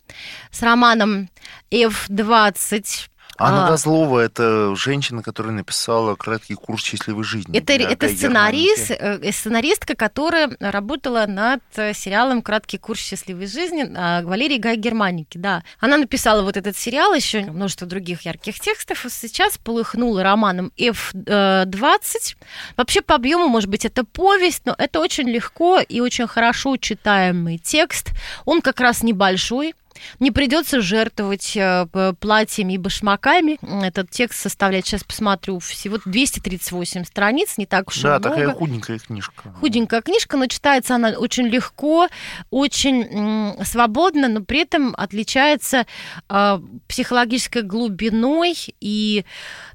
с 0.51 0.63
романом 0.63 1.29
F20 1.71 3.09
Анна 3.37 3.67
а, 3.67 3.69
Козлова– 3.71 4.21
это 4.21 4.75
женщина, 4.77 5.23
которая 5.23 5.53
написала 5.53 6.15
краткий 6.15 6.55
курс 6.55 6.83
счастливой 6.83 7.25
жизни. 7.25 7.57
Это, 7.57 7.73
это 7.73 8.09
сценарист, 8.09 8.91
э, 8.91 9.33
сценаристка, 9.33 9.97
которая 9.97 10.51
работала 10.61 11.27
над 11.27 11.61
сериалом 11.75 12.43
«Краткий 12.43 12.79
курс 12.79 13.01
счастливой 13.01 13.47
жизни» 13.47 13.91
а, 13.97 14.23
Валерии 14.23 14.59
Гай 14.59 14.77
Германики, 14.77 15.37
да. 15.39 15.65
Она 15.81 15.97
написала 15.97 16.43
вот 16.43 16.57
этот 16.57 16.77
сериал, 16.77 17.13
еще 17.15 17.41
множество 17.41 17.87
других 17.87 18.23
ярких 18.23 18.61
текстов, 18.61 19.05
и 19.05 19.11
сейчас 19.11 19.59
полыхнула 19.59 20.23
романом 20.23 20.73
F20. 20.77 22.37
Вообще 22.77 23.03
по 23.03 23.17
объему, 23.17 23.49
может 23.49 23.69
быть, 23.69 23.85
это 23.85 24.05
повесть, 24.05 24.63
но 24.65 24.75
это 24.79 25.01
очень 25.01 25.29
легко 25.29 25.81
и 25.81 26.01
очень 26.01 26.29
хорошо 26.29 26.77
читаемый 26.77 27.59
текст. 27.59 28.11
Он 28.45 28.63
как 28.63 28.81
раз 28.81 29.03
небольшой, 29.03 29.75
не 30.21 30.31
придется 30.31 30.81
жертвовать 30.81 31.57
э, 31.57 31.87
платьями 32.19 32.75
и 32.75 32.79
башмаками. 32.79 33.59
Этот 33.85 34.11
текст 34.11 34.41
составляет, 34.41 34.87
сейчас 34.87 35.05
посмотрю, 35.05 35.59
всего 35.59 35.99
238 36.05 37.05
страниц, 37.05 37.59
не 37.59 37.67
так 37.67 37.89
уж 37.89 38.01
да, 38.01 38.17
и 38.17 38.19
много. 38.19 38.23
Да, 38.23 38.31
такая 38.31 38.55
худенькая 38.55 38.99
книжка. 38.99 39.55
Худенькая 39.61 40.03
книжка, 40.03 40.37
но 40.37 40.47
читается 40.47 40.95
она 40.95 41.11
очень 41.11 41.47
легко, 41.47 42.09
очень 42.51 43.65
свободно, 43.65 44.29
но 44.29 44.41
при 44.43 44.61
этом 44.61 44.95
отличается 44.97 45.87
э, 46.29 46.59
психологической 46.89 47.63
глубиной 47.63 48.55
и 48.81 49.25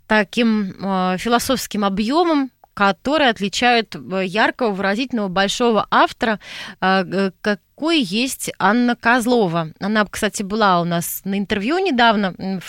таким 0.08 0.76
э, 0.82 1.18
философским 1.18 1.86
объемом, 1.86 2.52
которые 2.74 3.30
отличают 3.30 3.96
яркого, 3.96 4.72
выразительного, 4.72 5.28
большого 5.28 5.88
автора, 5.92 6.40
какой 6.80 8.02
есть 8.02 8.52
Анна 8.58 8.96
Козлова. 8.96 9.74
Она, 9.80 10.06
кстати, 10.06 10.44
была 10.44 10.82
у 10.82 10.86
нас 10.86 11.22
на 11.26 11.38
интервью 11.38 11.80
недавно 11.80 12.62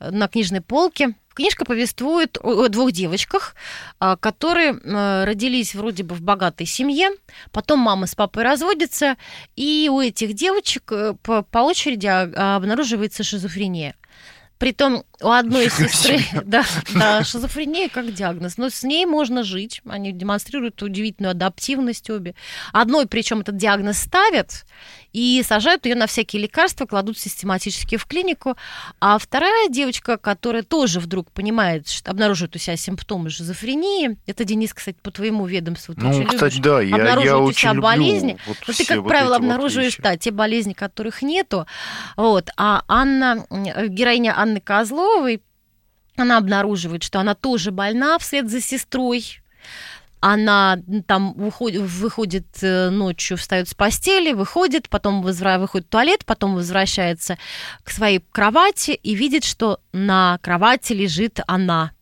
на 0.00 0.28
книжной 0.28 0.60
полке. 0.60 1.14
Книжка 1.36 1.66
повествует 1.66 2.38
о 2.42 2.68
двух 2.68 2.92
девочках, 2.92 3.56
а, 4.00 4.16
которые 4.16 4.72
родились 5.26 5.74
вроде 5.74 6.02
бы 6.02 6.14
в 6.14 6.22
богатой 6.22 6.66
семье, 6.66 7.10
потом 7.52 7.80
мама 7.80 8.06
с 8.06 8.14
папой 8.14 8.42
разводятся, 8.42 9.16
и 9.54 9.90
у 9.92 10.00
этих 10.00 10.32
девочек 10.32 10.90
э, 10.92 11.14
по, 11.22 11.42
по 11.42 11.58
очереди 11.58 12.06
а, 12.06 12.56
обнаруживается 12.56 13.22
шизофрения. 13.22 13.94
Притом 14.58 15.04
у 15.20 15.30
одной 15.30 15.70
сестры 15.70 16.20
да, 16.44 16.64
да, 16.94 17.24
шизофрения 17.24 17.88
как 17.88 18.12
диагноз, 18.12 18.58
но 18.58 18.68
с 18.68 18.82
ней 18.82 19.06
можно 19.06 19.42
жить. 19.42 19.80
Они 19.86 20.12
демонстрируют 20.12 20.82
удивительную 20.82 21.32
адаптивность 21.32 22.08
обе. 22.10 22.34
Одной, 22.72 23.06
причем 23.06 23.40
этот 23.40 23.56
диагноз 23.56 23.98
ставят, 23.98 24.64
и 25.16 25.42
сажают 25.42 25.86
ее 25.86 25.94
на 25.94 26.06
всякие 26.06 26.42
лекарства, 26.42 26.84
кладут 26.84 27.16
систематически 27.16 27.96
в 27.96 28.04
клинику. 28.04 28.54
А 29.00 29.18
вторая 29.18 29.70
девочка, 29.70 30.18
которая 30.18 30.62
тоже 30.62 31.00
вдруг 31.00 31.30
понимает, 31.32 31.88
что 31.88 32.10
обнаруживает 32.10 32.54
у 32.54 32.58
себя 32.58 32.76
симптомы 32.76 33.30
шизофрении, 33.30 34.18
это, 34.26 34.44
Денис, 34.44 34.74
кстати, 34.74 34.98
по 35.02 35.10
твоему 35.10 35.46
ведомству, 35.46 35.94
ты 35.94 36.02
ну, 36.02 36.10
очень 36.10 36.26
кстати, 36.26 36.56
любишь, 36.56 36.64
да, 36.64 36.82
я, 36.82 37.20
я 37.20 37.38
очень 37.38 37.40
у 37.40 37.52
себя 37.52 37.70
люблю 37.70 37.82
болезни, 37.82 38.38
вот 38.46 38.58
но 38.68 38.74
ты, 38.74 38.84
как 38.84 38.98
вот 38.98 39.08
правило, 39.08 39.36
обнаруживаешь, 39.36 39.96
вот 39.96 40.02
да, 40.02 40.16
те 40.18 40.30
болезни, 40.32 40.74
которых 40.74 41.22
нету. 41.22 41.66
Вот. 42.18 42.50
А 42.58 42.82
Анна, 42.86 43.46
героиня 43.50 44.34
Анны 44.46 44.60
Козловой, 44.60 45.42
она 46.16 46.38
обнаруживает, 46.38 47.02
что 47.02 47.20
она 47.20 47.34
тоже 47.34 47.72
больна 47.72 48.18
вслед 48.18 48.48
за 48.48 48.60
сестрой, 48.60 49.40
она 50.20 50.78
там 51.06 51.34
выходит, 51.34 51.82
выходит 51.82 52.46
э, 52.62 52.90
ночью, 52.90 53.36
встает 53.36 53.68
с 53.68 53.74
постели, 53.74 54.32
выходит, 54.32 54.88
потом 54.88 55.22
возра... 55.22 55.58
выходит 55.58 55.86
в 55.86 55.90
туалет, 55.90 56.24
потом 56.24 56.54
возвращается 56.54 57.36
к 57.84 57.90
своей 57.90 58.20
кровати 58.32 58.92
и 58.92 59.14
видит, 59.14 59.44
что 59.44 59.78
на 59.92 60.38
кровати 60.42 60.94
лежит 60.94 61.40
она. 61.46 61.92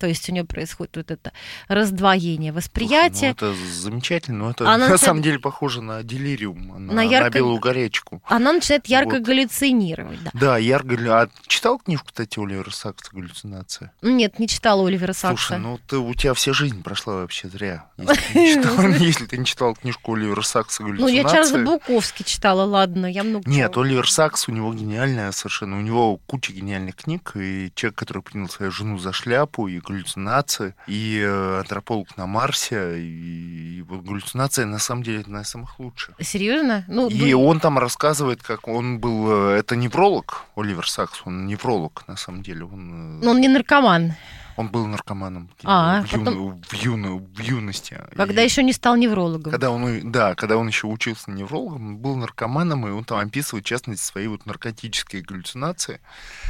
То 0.00 0.06
есть 0.06 0.30
у 0.30 0.32
нее 0.32 0.44
происходит 0.44 0.96
вот 0.96 1.10
это 1.10 1.30
раздвоение 1.68 2.52
восприятия. 2.52 3.36
Ну 3.38 3.48
это 3.48 3.54
замечательно, 3.70 4.38
но 4.38 4.50
это 4.50 4.64
Она 4.64 4.72
на 4.72 4.78
начинает... 4.78 5.00
самом 5.02 5.22
деле 5.22 5.38
похоже 5.38 5.82
на 5.82 6.02
делириум, 6.02 6.86
на, 6.86 6.94
на, 6.94 7.02
ярко... 7.02 7.28
на 7.28 7.34
белую 7.34 7.58
горячку. 7.58 8.22
Она 8.24 8.54
начинает 8.54 8.86
ярко 8.86 9.16
вот. 9.16 9.22
галлюцинировать. 9.22 10.22
Да, 10.24 10.30
да 10.32 10.56
ярко. 10.56 10.96
А 11.20 11.28
читал 11.46 11.78
книжку, 11.78 12.06
кстати, 12.06 12.38
Оливера 12.38 12.70
Сакса 12.70 13.10
«Галлюцинация»? 13.12 13.92
Нет, 14.00 14.38
не 14.38 14.48
читала 14.48 14.88
Оливера 14.88 15.12
Сакса. 15.12 15.36
Слушай, 15.36 15.58
ну 15.58 15.78
ты, 15.86 15.98
у 15.98 16.14
тебя 16.14 16.32
вся 16.32 16.54
жизнь 16.54 16.82
прошла 16.82 17.16
вообще 17.16 17.48
зря, 17.48 17.84
если 17.98 19.26
ты 19.26 19.36
не 19.36 19.44
читал 19.44 19.74
книжку 19.74 20.14
Оливера 20.14 20.40
Сакса 20.40 20.82
«Галлюцинация». 20.82 21.22
Ну, 21.22 21.28
я 21.28 21.30
Чарльза 21.30 21.58
Буковски 21.58 22.22
читала, 22.22 22.64
ладно, 22.64 23.04
я 23.04 23.22
много 23.22 23.50
Нет, 23.50 23.76
Оливер 23.76 24.10
Сакс, 24.10 24.48
у 24.48 24.52
него 24.52 24.72
гениальная 24.72 25.30
совершенно, 25.32 25.76
у 25.76 25.82
него 25.82 26.16
куча 26.26 26.54
гениальных 26.54 26.96
книг, 26.96 27.32
и 27.34 27.70
человек, 27.74 27.98
который 27.98 28.22
принял 28.22 28.48
свою 28.48 28.72
жену 28.72 28.98
за 28.98 29.12
шляпу, 29.12 29.68
и 29.68 29.78
галлюцинации, 29.90 30.74
и 30.86 31.20
э, 31.22 31.58
антрополог 31.60 32.16
на 32.16 32.26
Марсе, 32.26 32.98
и, 32.98 33.78
и 33.78 33.82
вот 33.82 34.02
галлюцинация 34.02 34.66
на 34.66 34.78
самом 34.78 35.02
деле 35.02 35.20
одна 35.20 35.42
из 35.42 35.48
самых 35.48 35.78
лучших. 35.78 36.14
Серьезно? 36.20 36.84
Ну, 36.88 37.08
и 37.08 37.32
ну... 37.32 37.46
он 37.46 37.60
там 37.60 37.78
рассказывает, 37.78 38.42
как 38.42 38.68
он 38.68 38.98
был... 39.00 39.50
Э, 39.52 39.58
это 39.58 39.76
невролог, 39.76 40.44
Оливер 40.56 40.88
Сакс, 40.88 41.22
он 41.24 41.46
невролог 41.46 42.04
на 42.06 42.16
самом 42.16 42.42
деле. 42.42 42.64
Он, 42.64 43.20
э, 43.20 43.24
Но 43.24 43.30
он 43.32 43.40
не 43.40 43.48
наркоман. 43.48 44.14
Он 44.60 44.68
был 44.68 44.86
наркоманом 44.86 45.48
а, 45.64 46.02
в, 46.02 46.10
потом... 46.10 46.34
юно, 46.34 46.60
в, 46.68 46.74
юно, 46.74 47.16
в 47.16 47.40
юности. 47.40 47.98
Когда 48.14 48.42
и... 48.42 48.44
еще 48.44 48.62
не 48.62 48.74
стал 48.74 48.96
неврологом. 48.96 49.50
Когда 49.50 49.70
он, 49.70 50.12
да, 50.12 50.34
когда 50.34 50.58
он 50.58 50.68
еще 50.68 50.86
учился 50.86 51.30
неврологом, 51.30 51.88
он 51.88 51.96
был 51.96 52.16
наркоманом, 52.16 52.86
и 52.86 52.90
он 52.90 53.04
там 53.04 53.18
описывает, 53.26 53.64
в 53.64 53.68
частности, 53.68 54.04
свои 54.04 54.26
вот 54.26 54.44
наркотические 54.44 55.22
галлюцинации, 55.22 56.00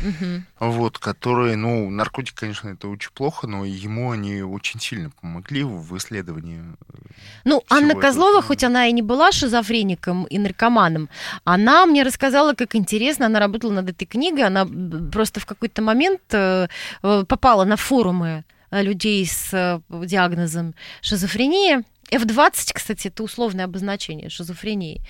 угу. 0.03 0.42
вот, 0.59 0.99
которые, 0.99 1.55
ну, 1.55 1.88
наркотики, 1.88 2.35
конечно, 2.35 2.70
это 2.70 2.88
очень 2.88 3.12
плохо, 3.12 3.46
но 3.46 3.64
ему 3.64 4.11
они 4.11 4.42
очень 4.42 4.81
сильно 4.81 5.11
помогли 5.20 5.62
в 5.62 5.96
исследовании. 5.96 6.62
Э, 6.62 6.96
ну, 7.44 7.62
Анна 7.70 7.94
Козлова, 7.94 8.38
этого. 8.38 8.42
хоть 8.42 8.64
она 8.64 8.88
и 8.88 8.92
не 8.92 9.03
была 9.03 9.31
шизофреником 9.31 10.25
и 10.25 10.38
наркоманом, 10.38 11.09
она 11.44 11.87
мне 11.87 12.03
рассказала, 12.03 12.55
как 12.55 12.75
интересно, 12.75 13.27
она 13.27 13.38
работала 13.38 13.70
над 13.70 13.90
этой 13.90 14.07
книгой, 14.07 14.46
она 14.46 14.66
просто 15.12 15.38
в 15.38 15.46
какой-то 15.46 15.81
момент 15.81 16.23
э, 16.33 16.66
э, 17.05 17.25
попала 17.29 17.64
на 17.64 17.77
форум 17.77 17.99
форумы 18.00 18.44
э, 18.70 18.82
людей 18.82 19.26
с 19.26 19.52
э, 19.52 19.80
диагнозом 20.06 20.74
шизофрения. 21.02 21.84
F20, 22.11 22.73
кстати, 22.73 23.09
это 23.09 23.23
условное 23.23 23.64
обозначение 23.64 24.29
шизофрении 24.29 25.03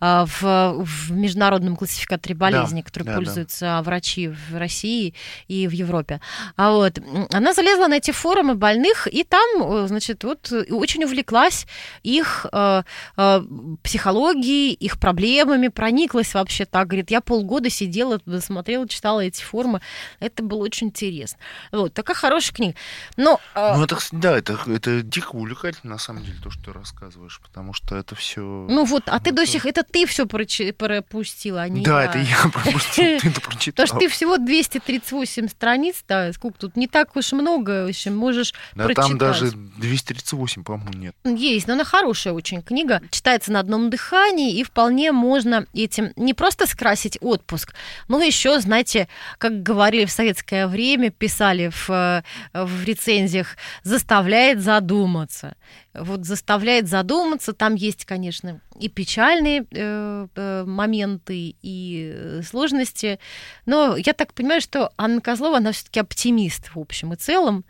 а, 0.00 0.26
в, 0.26 0.84
в 0.84 1.12
международном 1.12 1.76
классификаторе 1.76 2.34
болезней, 2.34 2.82
да, 2.82 2.86
который 2.86 3.04
да, 3.04 3.14
пользуются 3.14 3.64
да. 3.64 3.82
врачи 3.82 4.28
в 4.28 4.56
России 4.56 5.14
и 5.46 5.66
в 5.66 5.72
Европе. 5.72 6.20
А 6.56 6.72
вот 6.72 6.98
она 7.32 7.54
залезла 7.54 7.86
на 7.86 7.96
эти 7.96 8.10
форумы 8.10 8.54
больных, 8.54 9.06
и 9.12 9.24
там, 9.24 9.62
э, 9.62 9.88
значит, 9.88 10.24
вот 10.24 10.52
очень 10.70 11.04
увлеклась 11.04 11.66
их 12.02 12.46
э, 12.52 12.82
э, 13.16 13.42
психологией, 13.82 14.72
их 14.72 14.98
проблемами, 14.98 15.68
прониклась 15.68 16.34
вообще 16.34 16.64
так. 16.64 16.88
Говорит, 16.88 17.10
я 17.10 17.20
полгода 17.20 17.70
сидела, 17.70 18.20
смотрела, 18.40 18.88
читала 18.88 19.20
эти 19.20 19.42
форумы. 19.42 19.80
Это 20.20 20.42
было 20.42 20.62
очень 20.62 20.88
интересно. 20.88 21.38
Вот, 21.72 21.94
такая 21.94 22.16
хорошая 22.16 22.54
книга. 22.54 22.74
Но, 23.16 23.40
э... 23.54 23.74
Ну, 23.76 23.84
это, 23.84 23.98
да, 24.12 24.36
это, 24.36 24.58
это 24.66 25.02
дико 25.02 25.36
увлекательно, 25.36 25.92
на 25.92 25.98
самом 25.98 26.24
деле 26.24 26.38
то, 26.48 26.52
что 26.52 26.64
ты 26.64 26.72
рассказываешь, 26.72 27.40
потому 27.42 27.72
что 27.74 27.94
это 27.96 28.14
все. 28.14 28.40
Ну 28.40 28.84
вот, 28.84 29.04
а 29.06 29.20
ты 29.20 29.32
до 29.32 29.46
сих 29.46 29.66
это 29.66 29.82
ты 29.82 30.06
все 30.06 30.26
пропустила, 30.26 31.62
а 31.62 31.68
не 31.68 31.82
Да, 31.82 32.02
я. 32.02 32.08
это 32.08 32.18
я 32.18 32.36
пропустил, 32.52 33.20
ты 33.20 33.28
это 33.28 33.40
прочитал. 33.40 33.84
Потому 33.84 33.86
что 33.86 33.98
ты 33.98 34.08
всего 34.08 34.38
238 34.38 35.48
страниц, 35.48 36.02
да, 36.08 36.32
сколько 36.32 36.58
тут, 36.58 36.76
не 36.76 36.86
так 36.86 37.14
уж 37.16 37.32
много, 37.32 37.84
в 37.84 37.88
общем, 37.88 38.16
можешь 38.16 38.54
Да 38.74 38.88
там 38.88 39.18
даже 39.18 39.50
238, 39.50 40.64
по-моему, 40.64 40.92
нет. 40.94 41.14
Есть, 41.24 41.66
но 41.66 41.74
она 41.74 41.84
хорошая 41.84 42.32
очень 42.32 42.62
книга, 42.62 43.02
читается 43.10 43.52
на 43.52 43.60
одном 43.60 43.90
дыхании, 43.90 44.56
и 44.56 44.64
вполне 44.64 45.12
можно 45.12 45.66
этим 45.74 46.12
не 46.16 46.32
просто 46.32 46.66
скрасить 46.66 47.18
отпуск, 47.20 47.74
но 48.08 48.22
еще, 48.22 48.58
знаете, 48.60 49.08
как 49.36 49.62
говорили 49.62 50.06
в 50.06 50.10
советское 50.10 50.66
время, 50.66 51.10
писали 51.10 51.68
в, 51.68 51.90
э, 51.90 52.22
в 52.54 52.84
рецензиях, 52.84 53.56
заставляет 53.82 54.60
задуматься 54.60 55.54
вот 56.00 56.24
заставляет 56.24 56.88
задуматься. 56.88 57.52
Там 57.52 57.74
есть, 57.74 58.04
конечно, 58.04 58.60
и 58.80 58.88
печальные 58.88 59.66
э, 59.70 60.26
э, 60.34 60.64
моменты, 60.64 61.54
и 61.62 62.12
э, 62.14 62.42
сложности. 62.42 63.18
Но 63.66 63.96
я 63.96 64.12
так 64.12 64.32
понимаю, 64.34 64.60
что 64.60 64.90
Анна 64.96 65.20
Козлова, 65.20 65.58
она 65.58 65.72
все-таки 65.72 66.00
оптимист 66.00 66.74
в 66.74 66.78
общем 66.78 67.12
и 67.12 67.16
целом. 67.16 67.64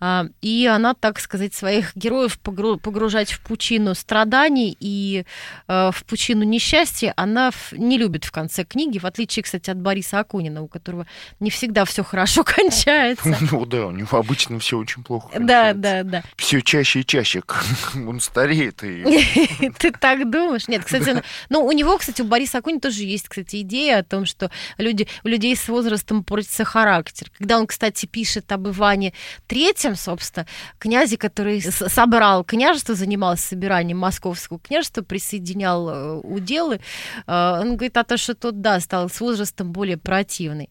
Э, 0.00 0.24
и 0.42 0.66
она, 0.66 0.94
так 0.94 1.20
сказать, 1.20 1.54
своих 1.54 1.96
героев 1.96 2.38
погружать 2.38 3.32
в 3.32 3.40
пучину 3.40 3.94
страданий 3.94 4.76
и 4.80 5.24
э, 5.68 5.90
в 5.92 6.04
пучину 6.04 6.42
несчастья 6.44 7.12
она 7.16 7.50
не 7.72 7.98
любит 7.98 8.24
в 8.24 8.32
конце 8.32 8.64
книги, 8.64 8.98
в 8.98 9.04
отличие, 9.04 9.42
кстати, 9.42 9.70
от 9.70 9.78
Бориса 9.78 10.20
Акунина, 10.20 10.62
у 10.62 10.68
которого 10.68 11.06
не 11.38 11.50
всегда 11.50 11.84
все 11.84 12.02
хорошо 12.02 12.44
кончается. 12.44 13.36
Ну 13.50 13.66
да, 13.66 13.86
у 13.86 13.90
него 13.90 14.18
обычно 14.18 14.58
все 14.58 14.78
очень 14.78 15.02
плохо. 15.02 15.30
Да, 15.38 15.72
да, 15.74 16.02
да. 16.02 16.22
Все 16.36 16.60
чаще 16.60 17.00
и 17.00 17.06
чаще. 17.06 17.42
Он 17.94 18.20
стареет. 18.20 18.82
И... 18.82 19.70
Ты 19.78 19.92
так 19.92 20.30
думаешь? 20.30 20.39
Нет, 20.68 20.84
кстати, 20.84 21.22
ну 21.48 21.64
у 21.64 21.72
него, 21.72 21.98
кстати, 21.98 22.22
у 22.22 22.24
Бориса 22.24 22.58
Акунина 22.58 22.80
тоже 22.80 23.04
есть, 23.04 23.28
кстати, 23.28 23.60
идея 23.62 24.00
о 24.00 24.04
том, 24.04 24.24
что 24.24 24.50
люди, 24.78 25.06
у 25.24 25.28
людей 25.28 25.56
с 25.56 25.68
возрастом 25.68 26.24
портится 26.24 26.64
характер. 26.64 27.30
Когда 27.38 27.58
он, 27.58 27.66
кстати, 27.66 28.06
пишет 28.06 28.50
об 28.52 28.68
Иване 28.68 29.12
Третьем, 29.46 29.96
собственно, 29.96 30.46
князе, 30.78 31.16
который 31.16 31.60
собрал 31.60 32.44
княжество, 32.44 32.94
занимался 32.94 33.48
собиранием 33.48 33.98
московского 33.98 34.58
княжества, 34.58 35.02
присоединял 35.02 35.88
э, 35.88 36.20
уделы, 36.20 36.80
э, 37.26 37.58
он 37.60 37.76
говорит 37.76 37.96
о 37.96 38.04
том, 38.04 38.18
что 38.18 38.34
тот, 38.34 38.60
да, 38.60 38.80
стал 38.80 39.08
с 39.08 39.20
возрастом 39.20 39.72
более 39.72 39.96
противный. 39.96 40.70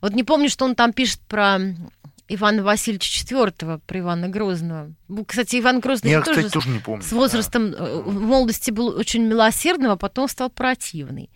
Вот 0.00 0.14
не 0.14 0.24
помню, 0.24 0.48
что 0.48 0.64
он 0.64 0.74
там 0.74 0.92
пишет 0.92 1.20
про 1.28 1.58
Ивана 2.34 2.62
Васильевича 2.62 3.24
IV, 3.24 3.80
про 3.86 3.98
Ивана 3.98 4.28
Грозного. 4.28 4.92
Кстати, 5.26 5.60
Иван 5.60 5.80
Грозный 5.80 6.10
Я, 6.10 6.22
тоже, 6.22 6.38
кстати, 6.40 6.52
тоже 6.52 6.68
не 6.68 6.78
помню. 6.78 7.02
с 7.02 7.12
возрастом 7.12 7.72
да. 7.72 7.78
Э, 7.78 8.00
в 8.00 8.20
молодости 8.20 8.70
был 8.70 8.88
очень 8.88 9.22
милосердным, 9.24 9.90
а 9.90 9.96
потом 9.96 10.28
стал 10.28 10.50
противный. 10.50 11.30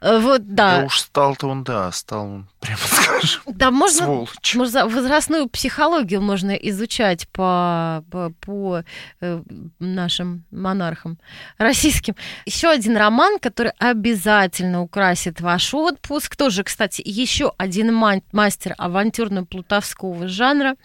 Э, 0.00 0.18
вот, 0.18 0.46
да. 0.54 0.80
Да 0.80 0.86
уж 0.86 1.00
стал-то 1.00 1.48
он, 1.48 1.64
да, 1.64 1.90
стал 1.92 2.24
он, 2.26 2.48
прямо 2.62 2.78
скажем, 2.78 3.42
Да, 3.46 3.70
можно, 3.70 4.04
сволочь. 4.04 4.54
можно 4.54 4.86
возрастную 4.86 5.48
психологию 5.48 6.22
можно 6.22 6.52
изучать 6.52 7.28
по, 7.28 8.04
по, 8.10 8.32
по 8.40 8.84
э, 9.20 9.42
нашим 9.80 10.44
монархам 10.50 11.18
российским. 11.58 12.14
Еще 12.46 12.68
один 12.68 12.96
роман, 12.96 13.38
который 13.40 13.72
обязательно 13.78 14.80
украсит 14.80 15.40
ваш 15.40 15.74
отпуск. 15.74 16.36
Тоже, 16.36 16.62
кстати, 16.62 17.02
еще 17.04 17.52
один 17.58 17.92
мастер 18.32 18.74
авантюрно-плутовского 18.78 20.28
жанра. 20.28 20.76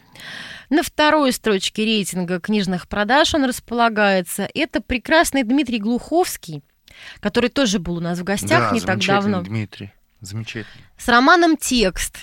На 0.69 0.81
второй 0.81 1.31
строчке 1.31 1.85
рейтинга 1.85 2.39
книжных 2.39 2.87
продаж 2.87 3.35
он 3.35 3.45
располагается. 3.45 4.49
Это 4.53 4.81
прекрасный 4.81 5.43
Дмитрий 5.43 5.79
Глуховский, 5.79 6.63
который 7.19 7.49
тоже 7.49 7.77
был 7.77 7.97
у 7.97 8.01
нас 8.01 8.19
в 8.19 8.23
гостях 8.23 8.69
да, 8.69 8.71
не 8.71 8.81
так 8.81 8.99
давно. 9.05 9.41
Дмитрий, 9.43 9.91
замечательно. 10.21 10.83
С 10.97 11.07
романом 11.07 11.57
«Текст». 11.57 12.17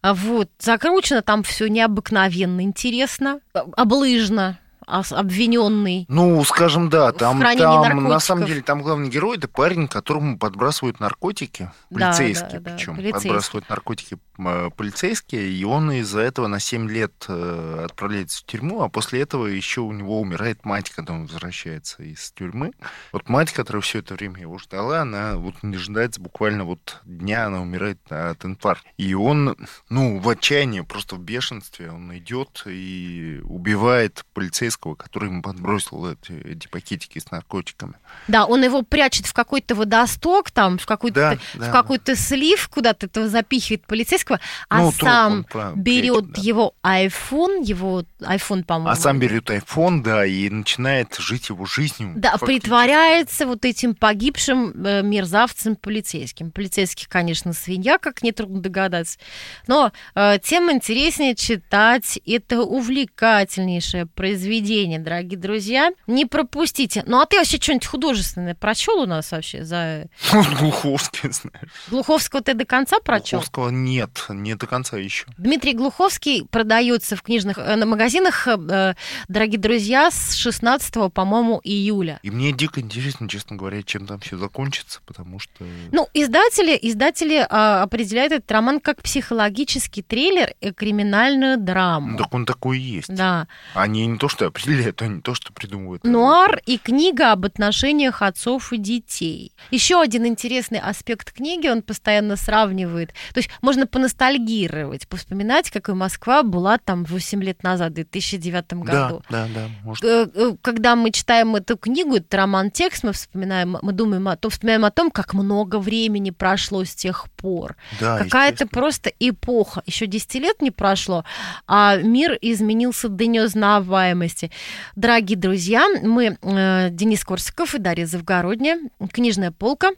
А 0.00 0.14
вот, 0.14 0.50
закручено 0.58 1.22
там 1.22 1.44
все 1.44 1.68
необыкновенно 1.68 2.62
интересно, 2.62 3.40
облыжно, 3.52 4.58
обвиненный. 4.86 6.06
Ну, 6.08 6.42
скажем, 6.44 6.88
да, 6.88 7.12
там, 7.12 7.40
там 7.40 8.04
на 8.04 8.20
самом 8.20 8.46
деле 8.46 8.62
там 8.62 8.82
главный 8.82 9.08
герой 9.08 9.38
это 9.38 9.48
парень, 9.48 9.88
которому 9.88 10.38
подбрасывают 10.38 11.00
наркотики, 11.00 11.70
полицейские 11.90 12.60
да, 12.60 12.70
да, 12.70 12.76
причем, 12.76 12.96
да, 12.96 13.10
подбрасывают 13.10 13.68
наркотики 13.68 14.18
э, 14.38 14.70
полицейские, 14.76 15.50
и 15.50 15.64
он 15.64 15.90
из-за 15.92 16.20
этого 16.20 16.46
на 16.46 16.60
7 16.60 16.90
лет 16.90 17.12
э, 17.28 17.84
отправляется 17.84 18.40
в 18.40 18.44
тюрьму, 18.44 18.82
а 18.82 18.88
после 18.88 19.22
этого 19.22 19.46
еще 19.46 19.80
у 19.80 19.92
него 19.92 20.20
умирает 20.20 20.64
мать, 20.64 20.90
когда 20.90 21.14
он 21.14 21.26
возвращается 21.26 22.02
из 22.02 22.30
тюрьмы. 22.32 22.72
Вот 23.12 23.28
мать, 23.28 23.52
которая 23.52 23.82
все 23.82 24.00
это 24.00 24.14
время 24.14 24.40
его 24.40 24.58
ждала, 24.58 25.02
она 25.02 25.36
вот 25.36 25.54
не 25.62 25.72
дожидается 25.72 26.20
буквально 26.20 26.64
вот 26.64 27.00
дня, 27.04 27.46
она 27.46 27.62
умирает 27.62 28.00
от 28.10 28.44
инфаркта. 28.44 28.88
И 28.96 29.14
он, 29.14 29.56
ну, 29.88 30.18
в 30.18 30.28
отчаянии, 30.28 30.80
просто 30.80 31.16
в 31.16 31.20
бешенстве, 31.20 31.90
он 31.90 32.16
идет 32.16 32.64
и 32.66 33.40
убивает 33.44 34.24
полицейского 34.34 34.71
полицейского, 34.72 34.94
который 34.94 35.28
ему 35.28 35.42
подбросил 35.42 36.06
эти, 36.06 36.32
эти 36.32 36.68
пакетики 36.68 37.18
с 37.18 37.30
наркотиками. 37.30 37.94
Да, 38.28 38.46
он 38.46 38.64
его 38.64 38.82
прячет 38.82 39.26
в 39.26 39.32
какой-то 39.32 39.74
водосток, 39.74 40.50
там, 40.50 40.78
в 40.78 40.86
какой-то, 40.86 41.38
да, 41.54 41.68
в 41.68 41.70
какой-то 41.70 42.16
слив, 42.16 42.68
куда-то 42.68 43.06
этого 43.06 43.28
запихивает 43.28 43.86
полицейского, 43.86 44.40
а 44.68 44.78
ну, 44.78 44.92
сам 44.92 45.46
берет 45.74 46.32
да. 46.32 46.42
его 46.42 46.74
iPhone, 46.82 47.62
его 47.64 48.04
iPhone, 48.20 48.64
по-моему. 48.64 48.90
А 48.90 48.96
сам 48.96 49.18
берет 49.18 49.50
iPhone, 49.50 50.02
да, 50.02 50.24
и 50.26 50.48
начинает 50.48 51.14
жить 51.18 51.48
его 51.48 51.66
жизнью. 51.66 52.14
Да, 52.16 52.36
притворяется 52.38 53.46
вот 53.46 53.64
этим 53.64 53.94
погибшим 53.94 54.72
э, 54.84 55.02
мерзавцем 55.02 55.76
полицейским. 55.76 56.50
Полицейских, 56.50 57.08
конечно, 57.08 57.52
свинья, 57.52 57.98
как 57.98 58.22
нетрудно 58.22 58.60
догадаться. 58.60 59.18
Но 59.66 59.92
э, 60.14 60.38
тем 60.42 60.70
интереснее 60.70 61.34
читать 61.34 62.18
это 62.26 62.62
увлекательнейшее 62.62 64.06
произведение 64.06 64.61
произведение, 64.62 64.98
дорогие 64.98 65.38
друзья. 65.38 65.92
Не 66.06 66.26
пропустите. 66.26 67.02
Ну, 67.06 67.20
а 67.20 67.26
ты 67.26 67.36
вообще 67.36 67.58
что-нибудь 67.58 67.86
художественное 67.86 68.54
прочел 68.54 69.00
у 69.00 69.06
нас 69.06 69.32
вообще 69.32 69.64
за... 69.64 70.06
Глуховский, 70.58 71.30
знаешь. 71.32 71.70
Глуховского 71.88 72.42
ты 72.42 72.54
до 72.54 72.64
конца 72.64 72.98
прочел? 73.00 73.38
Глуховского 73.40 73.70
нет, 73.70 74.26
не 74.28 74.54
до 74.54 74.66
конца 74.66 74.96
еще. 74.96 75.26
Дмитрий 75.36 75.74
Глуховский 75.74 76.46
продается 76.46 77.16
в 77.16 77.22
книжных 77.22 77.58
э, 77.58 77.76
на 77.76 77.86
магазинах, 77.86 78.46
э, 78.46 78.94
дорогие 79.28 79.58
друзья, 79.58 80.10
с 80.10 80.34
16, 80.34 81.12
по-моему, 81.12 81.60
июля. 81.64 82.20
И 82.22 82.30
мне 82.30 82.52
дико 82.52 82.80
интересно, 82.80 83.28
честно 83.28 83.56
говоря, 83.56 83.82
чем 83.82 84.06
там 84.06 84.20
все 84.20 84.38
закончится, 84.38 85.00
потому 85.06 85.38
что... 85.38 85.64
Ну, 85.90 86.08
издатели, 86.14 86.78
издатели 86.80 87.44
а, 87.48 87.82
определяют 87.82 88.32
этот 88.32 88.50
роман 88.52 88.80
как 88.80 89.02
психологический 89.02 90.02
трейлер 90.02 90.54
и 90.60 90.70
криминальную 90.72 91.58
драму. 91.58 92.16
Так 92.16 92.32
он 92.34 92.46
такой 92.46 92.78
и 92.78 92.82
есть. 92.82 93.14
Да. 93.14 93.48
Они 93.74 94.06
не 94.06 94.18
то, 94.18 94.28
что 94.28 94.51
определяют, 94.52 95.02
это 95.02 95.06
не 95.06 95.20
то, 95.20 95.34
что 95.34 95.52
придумывают. 95.52 96.04
Нуар 96.04 96.60
и 96.66 96.78
книга 96.78 97.32
об 97.32 97.44
отношениях 97.44 98.22
отцов 98.22 98.72
и 98.72 98.78
детей. 98.78 99.52
Еще 99.70 100.00
один 100.00 100.26
интересный 100.26 100.78
аспект 100.78 101.32
книги, 101.32 101.68
он 101.68 101.82
постоянно 101.82 102.36
сравнивает. 102.36 103.14
То 103.32 103.38
есть 103.38 103.50
можно 103.62 103.86
поностальгировать, 103.86 105.08
повспоминать, 105.08 105.70
какой 105.70 105.94
Москва 105.94 106.42
была 106.42 106.78
там 106.78 107.04
8 107.04 107.42
лет 107.42 107.62
назад, 107.62 107.92
в 107.92 107.94
2009 107.94 108.72
году. 108.74 109.22
Да, 109.30 109.46
да, 109.46 109.48
да. 109.54 109.68
Может. 109.82 110.04
Э, 110.04 110.28
э, 110.34 110.52
когда 110.60 110.96
мы 110.96 111.10
читаем 111.10 111.56
эту 111.56 111.76
книгу, 111.76 112.16
это 112.16 112.36
роман-текст, 112.36 113.04
мы 113.04 113.12
вспоминаем, 113.12 113.78
мы 113.80 113.92
думаем 113.92 114.28
о 114.28 114.36
том, 114.36 114.50
вспоминаем 114.50 114.84
о 114.84 114.90
том, 114.90 115.10
как 115.10 115.34
много 115.34 115.78
времени 115.78 116.30
прошло 116.30 116.84
с 116.84 116.94
тех 116.94 117.30
пор. 117.36 117.76
Да, 118.00 118.18
Какая-то 118.18 118.66
просто 118.66 119.10
эпоха. 119.18 119.82
Еще 119.86 120.06
10 120.06 120.34
лет 120.36 120.62
не 120.62 120.70
прошло, 120.70 121.24
а 121.66 121.96
мир 121.96 122.36
изменился 122.40 123.08
до 123.08 123.26
неузнаваемости 123.26 124.41
области. 124.42 124.50
Дорогие 124.96 125.38
друзья, 125.38 125.88
мы, 126.02 126.38
э, 126.40 126.88
Денис 126.90 127.24
Корсаков 127.24 127.74
и 127.74 127.78
Дарья 127.78 128.06
Завгородня, 128.06 128.78
«Книжная 129.12 129.50
полка». 129.50 129.90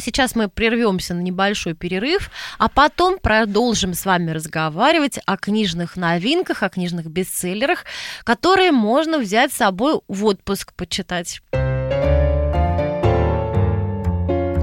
Сейчас 0.00 0.36
мы 0.36 0.48
прервемся 0.48 1.12
на 1.12 1.20
небольшой 1.20 1.74
перерыв, 1.74 2.30
а 2.58 2.68
потом 2.68 3.18
продолжим 3.18 3.94
с 3.94 4.06
вами 4.06 4.30
разговаривать 4.30 5.18
о 5.26 5.36
книжных 5.36 5.96
новинках, 5.96 6.62
о 6.62 6.68
книжных 6.68 7.06
бестселлерах, 7.06 7.84
которые 8.22 8.70
можно 8.70 9.18
взять 9.18 9.52
с 9.52 9.56
собой 9.56 10.00
в 10.06 10.24
отпуск 10.24 10.72
почитать. 10.74 11.40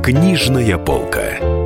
Книжная 0.04 0.78
полка. 0.78 1.66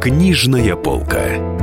Книжная 0.00 0.76
полка. 0.76 1.58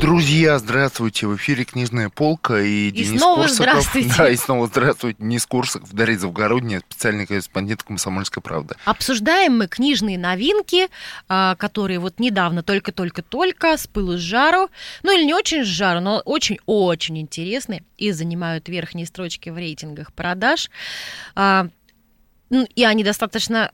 Друзья, 0.00 0.58
здравствуйте. 0.58 1.26
В 1.26 1.36
эфире 1.36 1.64
«Книжная 1.64 2.08
полка» 2.08 2.60
и, 2.60 2.88
И 2.88 2.90
Денис 2.90 3.18
снова 3.18 3.42
Корсаков. 3.42 3.56
здравствуйте. 3.56 4.14
Да, 4.18 4.30
и 4.30 4.36
снова 4.36 4.66
здравствуйте. 4.68 5.16
Денис 5.20 5.44
Корсаков, 5.46 5.92
Дарья 5.92 6.16
Завгородняя, 6.18 6.80
специальный 6.80 7.26
корреспондент 7.26 7.82
«Комсомольской 7.82 8.42
правды». 8.42 8.76
Обсуждаем 8.84 9.58
мы 9.58 9.66
книжные 9.66 10.16
новинки, 10.18 10.88
а, 11.28 11.56
которые 11.56 11.98
вот 11.98 12.20
недавно 12.20 12.62
только-только-только 12.62 13.76
с 13.76 13.86
пылу 13.86 14.16
с 14.16 14.20
жару, 14.20 14.68
ну 15.02 15.16
или 15.16 15.24
не 15.24 15.34
очень 15.34 15.64
с 15.64 15.68
жару, 15.68 16.00
но 16.00 16.20
очень-очень 16.24 17.18
интересные 17.18 17.82
и 17.98 18.12
занимают 18.12 18.68
верхние 18.68 19.06
строчки 19.06 19.50
в 19.50 19.56
рейтингах 19.56 20.12
продаж. 20.12 20.70
Ну, 22.50 22.66
И 22.74 22.84
они 22.84 23.04
достаточно 23.04 23.72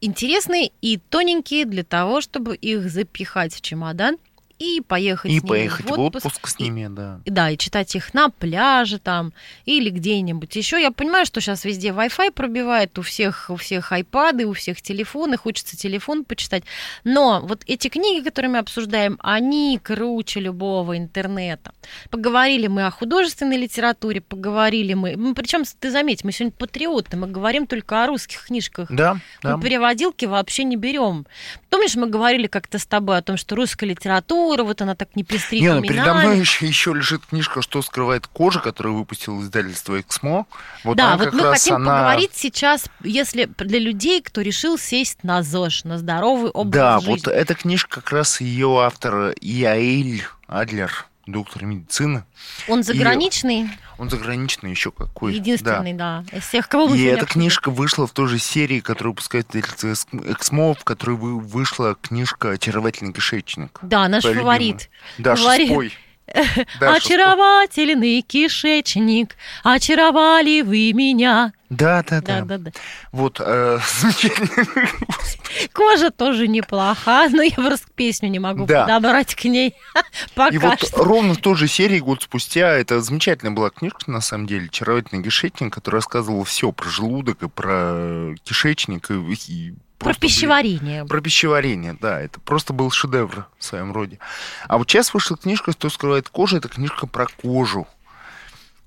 интересные 0.00 0.72
и 0.80 0.98
тоненькие 0.98 1.64
для 1.64 1.84
того, 1.84 2.20
чтобы 2.20 2.56
их 2.56 2.90
запихать 2.90 3.54
в 3.54 3.60
чемодан 3.60 4.18
и 4.60 4.80
поехать 4.82 5.32
И 5.32 5.38
с 5.38 5.42
ними 5.42 5.48
поехать 5.48 5.86
в 5.86 5.88
в 5.88 6.00
отпуск. 6.00 6.26
отпуск 6.26 6.46
с 6.48 6.60
И- 6.60 6.64
ними, 6.64 6.86
да. 6.88 7.20
да, 7.24 7.50
и 7.50 7.56
читать 7.56 7.96
их 7.96 8.12
на 8.14 8.28
пляже 8.28 8.98
там 8.98 9.32
или 9.64 9.88
где-нибудь 9.90 10.54
еще. 10.54 10.80
Я 10.80 10.90
понимаю, 10.90 11.24
что 11.26 11.40
сейчас 11.40 11.64
везде 11.64 11.88
Wi-Fi 11.88 12.30
пробивает, 12.32 12.98
у 12.98 13.02
всех, 13.02 13.46
у 13.48 13.56
всех 13.56 13.90
айпады, 13.90 14.46
у 14.46 14.52
всех 14.52 14.82
телефоны, 14.82 15.38
хочется 15.38 15.76
телефон 15.78 16.24
почитать. 16.24 16.62
Но 17.04 17.40
вот 17.42 17.62
эти 17.66 17.88
книги, 17.88 18.22
которые 18.22 18.50
мы 18.52 18.58
обсуждаем, 18.58 19.18
они 19.22 19.80
круче 19.82 20.40
любого 20.40 20.96
интернета. 20.98 21.72
Поговорили 22.10 22.66
мы 22.66 22.84
о 22.86 22.90
художественной 22.90 23.56
литературе, 23.56 24.20
поговорили 24.20 24.92
мы... 24.92 25.16
Ну, 25.16 25.34
причем, 25.34 25.62
ты 25.78 25.90
заметь, 25.90 26.22
мы 26.22 26.32
сегодня 26.32 26.52
патриоты, 26.58 27.16
мы 27.16 27.28
говорим 27.28 27.66
только 27.66 28.04
о 28.04 28.06
русских 28.06 28.44
книжках. 28.44 28.88
Да, 28.90 29.16
да. 29.42 29.56
Мы 29.56 29.62
переводилки 29.62 30.26
вообще 30.26 30.64
не 30.64 30.76
берем. 30.76 31.26
Помнишь, 31.70 31.96
мы 31.96 32.08
говорили 32.08 32.46
как-то 32.46 32.78
с 32.78 32.84
тобой 32.84 33.16
о 33.16 33.22
том, 33.22 33.38
что 33.38 33.56
русская 33.56 33.86
литература, 33.86 34.49
вот 34.58 34.82
она 34.82 34.94
так 34.94 35.16
не 35.16 35.24
пестрит 35.24 35.62
Не, 35.62 35.74
ну, 35.74 35.82
передо 35.82 36.14
мной 36.14 36.38
еще, 36.38 36.66
еще 36.66 36.92
лежит 36.92 37.26
книжка 37.26 37.62
«Что 37.62 37.82
скрывает 37.82 38.26
кожа», 38.26 38.60
которую 38.60 38.96
выпустил 38.96 39.40
издательство 39.42 40.00
«Эксмо». 40.00 40.46
Вот 40.84 40.96
да, 40.96 41.16
вот 41.16 41.32
мы 41.32 41.42
хотим 41.52 41.76
она... 41.76 41.98
поговорить 41.98 42.32
сейчас, 42.34 42.86
если 43.02 43.44
для 43.44 43.78
людей, 43.78 44.22
кто 44.22 44.40
решил 44.40 44.78
сесть 44.78 45.22
на 45.24 45.42
ЗОЖ, 45.42 45.84
на 45.84 45.98
здоровый 45.98 46.50
образ 46.50 46.72
Да, 46.72 46.98
жизни. 47.00 47.10
вот 47.10 47.28
эта 47.28 47.54
книжка 47.54 48.00
как 48.00 48.12
раз 48.12 48.40
ее 48.40 48.82
автор 48.82 49.34
Яэль 49.40 50.24
Адлер, 50.46 51.06
доктор 51.26 51.64
медицины. 51.64 52.24
Он 52.68 52.82
заграничный, 52.82 53.68
Он 53.98 54.10
заграничный 54.10 54.70
еще 54.70 54.90
какой. 54.90 55.34
единственный, 55.34 55.92
да. 55.92 56.24
из 56.32 56.44
всех, 56.44 56.68
кого 56.68 56.88
мы 56.88 56.96
И 56.98 57.04
эта 57.04 57.26
книжка 57.26 57.70
вышла 57.70 58.06
в 58.06 58.12
той 58.12 58.28
же 58.28 58.38
серии, 58.38 58.80
которую 58.80 59.12
выпускает 59.12 59.54
Эксмо, 59.54 60.74
в 60.74 60.84
которой 60.84 61.16
вы- 61.16 61.38
вышла 61.38 61.94
книжка 62.00 62.50
«Очаровательный 62.50 63.12
кишечник». 63.12 63.78
Да, 63.82 64.08
наш 64.08 64.22
Твоя 64.22 64.38
фаворит. 64.40 64.90
Даша, 65.18 65.42
Фаворит. 65.42 65.92
Очаровательный 66.80 68.22
кишечник, 68.22 69.36
очаровали 69.62 70.62
вы 70.62 70.92
меня. 70.92 71.52
Да, 71.70 72.02
да, 72.02 72.20
Да, 72.20 72.40
да. 72.40 72.44
да, 72.44 72.58
да. 72.58 72.70
Вот, 73.12 73.40
э. 73.40 73.78
Кожа 75.72 76.10
тоже 76.10 76.48
неплоха, 76.48 77.28
но 77.32 77.42
я 77.42 77.52
просто 77.54 77.86
песню 77.94 78.28
не 78.28 78.38
могу 78.38 78.66
Да. 78.66 78.82
подобрать 78.82 79.34
к 79.34 79.44
ней. 79.44 79.74
Пока 80.34 80.54
И 80.54 80.58
вот 80.58 80.80
что. 80.80 81.04
ровно 81.04 81.34
в 81.34 81.38
той 81.38 81.54
же 81.54 81.68
серии, 81.68 82.00
год 82.00 82.22
спустя, 82.22 82.72
это 82.72 83.00
замечательная 83.00 83.52
была 83.54 83.70
книжка, 83.70 84.10
на 84.10 84.20
самом 84.20 84.46
деле, 84.46 84.66
«Очаровательный 84.66 85.22
кишечник», 85.22 85.72
которая 85.72 86.00
рассказывала 86.00 86.44
все 86.44 86.72
про 86.72 86.88
желудок 86.88 87.42
и 87.42 87.48
про 87.48 88.34
кишечник, 88.44 89.10
и, 89.10 89.14
и 89.48 89.74
Про 89.98 90.14
пищеварение. 90.14 91.04
Про 91.04 91.20
пищеварение, 91.20 91.96
да, 92.00 92.20
это 92.20 92.40
просто 92.40 92.72
был 92.72 92.90
шедевр 92.90 93.46
в 93.58 93.64
своем 93.64 93.92
роде. 93.92 94.18
А 94.66 94.76
вот 94.78 94.90
сейчас 94.90 95.14
вышла 95.14 95.36
книжка 95.36 95.72
«Что 95.72 95.88
скрывает 95.90 96.28
кожа», 96.28 96.56
это 96.56 96.68
книжка 96.68 97.06
про 97.06 97.26
кожу. 97.26 97.86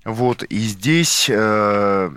Вот, 0.04 0.42
и 0.42 0.58
здесь, 0.58 1.28
э, 1.30 2.10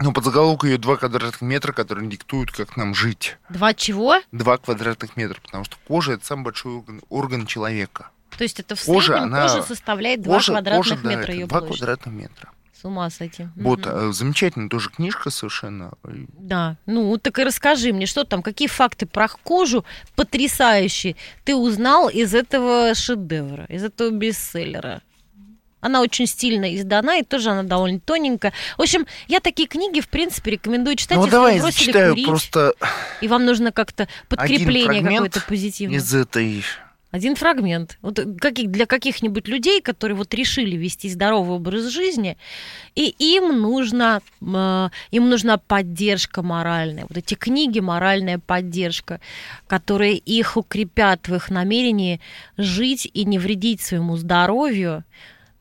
ну, 0.00 0.12
под 0.12 0.24
заголовок 0.24 0.64
ее 0.64 0.78
два 0.78 0.96
квадратных 0.96 1.40
метра, 1.42 1.72
которые 1.72 2.08
диктуют, 2.08 2.50
как 2.52 2.76
нам 2.76 2.94
жить. 2.94 3.36
Два 3.48 3.74
чего? 3.74 4.16
Два 4.32 4.56
квадратных 4.58 5.16
метра, 5.16 5.40
потому 5.40 5.64
что 5.64 5.76
кожа– 5.86 6.12
это 6.14 6.24
самый 6.26 6.44
большой 6.44 6.74
орган, 6.76 7.00
орган 7.08 7.46
человека. 7.46 8.08
То 8.36 8.44
есть 8.44 8.60
это 8.60 8.76
в 8.76 8.84
Кожа, 8.84 9.12
среднем 9.14 9.24
она- 9.34 9.42
кожа 9.48 9.62
составляет 9.62 10.22
2 10.22 10.34
Кожа, 10.34 10.52
квадратных 10.52 10.86
кожа, 10.88 11.02
да, 11.02 11.08
метра 11.10 11.22
это 11.22 11.32
ее 11.32 11.46
два 11.46 11.58
площадь. 11.60 11.76
квадратных 11.78 12.14
метра. 12.14 12.50
С 12.80 12.84
ума 12.84 13.10
сойти. 13.10 13.46
Вот, 13.56 13.80
э, 13.84 14.10
замечательная 14.12 14.70
тоже 14.70 14.88
книжка 14.88 15.28
совершенно. 15.28 15.92
Да, 16.02 16.76
ну 16.86 17.18
так 17.18 17.38
и 17.38 17.44
расскажи 17.44 17.92
мне, 17.92 18.06
что 18.06 18.24
там, 18.24 18.42
какие 18.42 18.68
факты 18.68 19.04
про 19.04 19.28
кожу 19.28 19.84
потрясающие 20.16 21.16
ты 21.44 21.54
узнал 21.54 22.08
из 22.08 22.34
этого 22.34 22.94
шедевра, 22.94 23.66
из 23.66 23.84
этого 23.84 24.08
бестселлера? 24.10 25.02
Она 25.80 26.00
очень 26.02 26.26
стильно 26.26 26.74
издана, 26.74 27.16
и 27.16 27.22
тоже 27.22 27.50
она 27.50 27.62
довольно 27.62 28.00
тоненькая. 28.00 28.52
В 28.76 28.82
общем, 28.82 29.06
я 29.28 29.40
такие 29.40 29.66
книги, 29.68 30.00
в 30.00 30.08
принципе, 30.08 30.52
рекомендую 30.52 30.96
читать, 30.96 31.16
Ну, 31.16 31.24
если 31.24 31.32
давай 31.32 31.54
вы 31.56 31.60
бросили 31.62 31.84
зачитаю 31.84 32.12
курить, 32.12 32.26
просто 32.26 32.74
и 33.20 33.28
вам 33.28 33.44
нужно 33.44 33.72
как-то 33.72 34.08
подкрепление 34.28 35.02
какое-то 35.02 35.40
позитивное. 35.46 35.98
из 35.98 36.14
этой 36.14 36.62
Один 37.10 37.34
фрагмент. 37.34 37.98
Вот 38.02 38.20
каких, 38.40 38.70
для 38.70 38.86
каких-нибудь 38.86 39.48
людей, 39.48 39.80
которые 39.80 40.16
вот 40.16 40.32
решили 40.32 40.76
вести 40.76 41.08
здоровый 41.08 41.56
образ 41.56 41.86
жизни, 41.86 42.36
и 42.94 43.12
им 43.18 43.60
нужна, 43.60 44.20
э, 44.40 44.88
им 45.10 45.28
нужна 45.28 45.58
поддержка 45.58 46.42
моральная. 46.42 47.06
Вот 47.08 47.18
эти 47.18 47.34
книги 47.34 47.80
«Моральная 47.80 48.38
поддержка», 48.38 49.20
которые 49.66 50.18
их 50.18 50.56
укрепят 50.56 51.26
в 51.26 51.34
их 51.34 51.50
намерении 51.50 52.20
жить 52.56 53.10
и 53.12 53.24
не 53.24 53.38
вредить 53.40 53.80
своему 53.80 54.16
здоровью, 54.16 55.02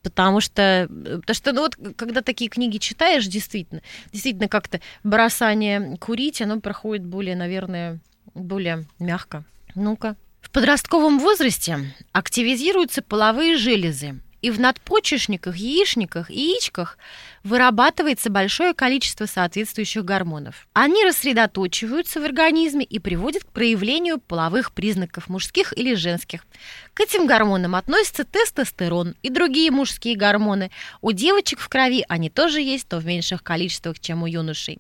Потому 0.02 0.40
что, 0.40 0.88
потому 0.90 1.36
что 1.36 1.52
ну 1.52 1.62
вот, 1.62 1.78
когда 1.98 2.22
такие 2.22 2.50
книги 2.50 2.78
читаешь, 2.78 3.28
действительно, 3.28 3.82
действительно 4.14 4.48
как-то 4.48 4.80
бросание 5.04 5.98
курить, 5.98 6.42
оно 6.42 6.62
проходит 6.62 7.06
более, 7.06 7.36
наверное, 7.36 8.00
более 8.34 8.86
мягко. 8.98 9.44
Ну-ка. 9.76 10.16
В 10.42 10.52
подростковом 10.52 11.20
возрасте 11.20 11.94
активизируются 12.14 13.02
половые 13.02 13.58
железы, 13.58 14.22
и 14.42 14.52
в 14.52 14.60
надпочечниках, 14.60 15.56
яичниках 15.56 16.30
и 16.30 16.40
яичках 16.40 16.98
вырабатывается 17.44 18.30
большое 18.30 18.74
количество 18.74 19.26
соответствующих 19.26 20.04
гормонов. 20.04 20.68
Они 20.74 21.04
рассредоточиваются 21.04 22.20
в 22.20 22.26
организме 22.26 22.86
и 22.86 23.00
приводят 23.00 23.44
к 23.44 23.52
проявлению 23.52 24.20
половых 24.20 24.72
признаков 24.72 25.30
мужских 25.30 25.78
или 25.78 25.94
женских. 25.94 26.46
К 26.94 27.02
этим 27.02 27.28
гормонам 27.28 27.76
относятся 27.76 28.24
тестостерон 28.24 29.16
и 29.22 29.30
другие 29.30 29.72
мужские 29.72 30.16
гормоны. 30.16 30.72
У 31.02 31.12
девочек 31.12 31.60
в 31.60 31.70
крови 31.70 32.06
они 32.08 32.30
тоже 32.30 32.62
есть, 32.62 32.88
но 32.92 33.00
в 33.00 33.06
меньших 33.06 33.44
количествах, 33.44 34.00
чем 34.00 34.24
у 34.24 34.28
юношей. 34.28 34.80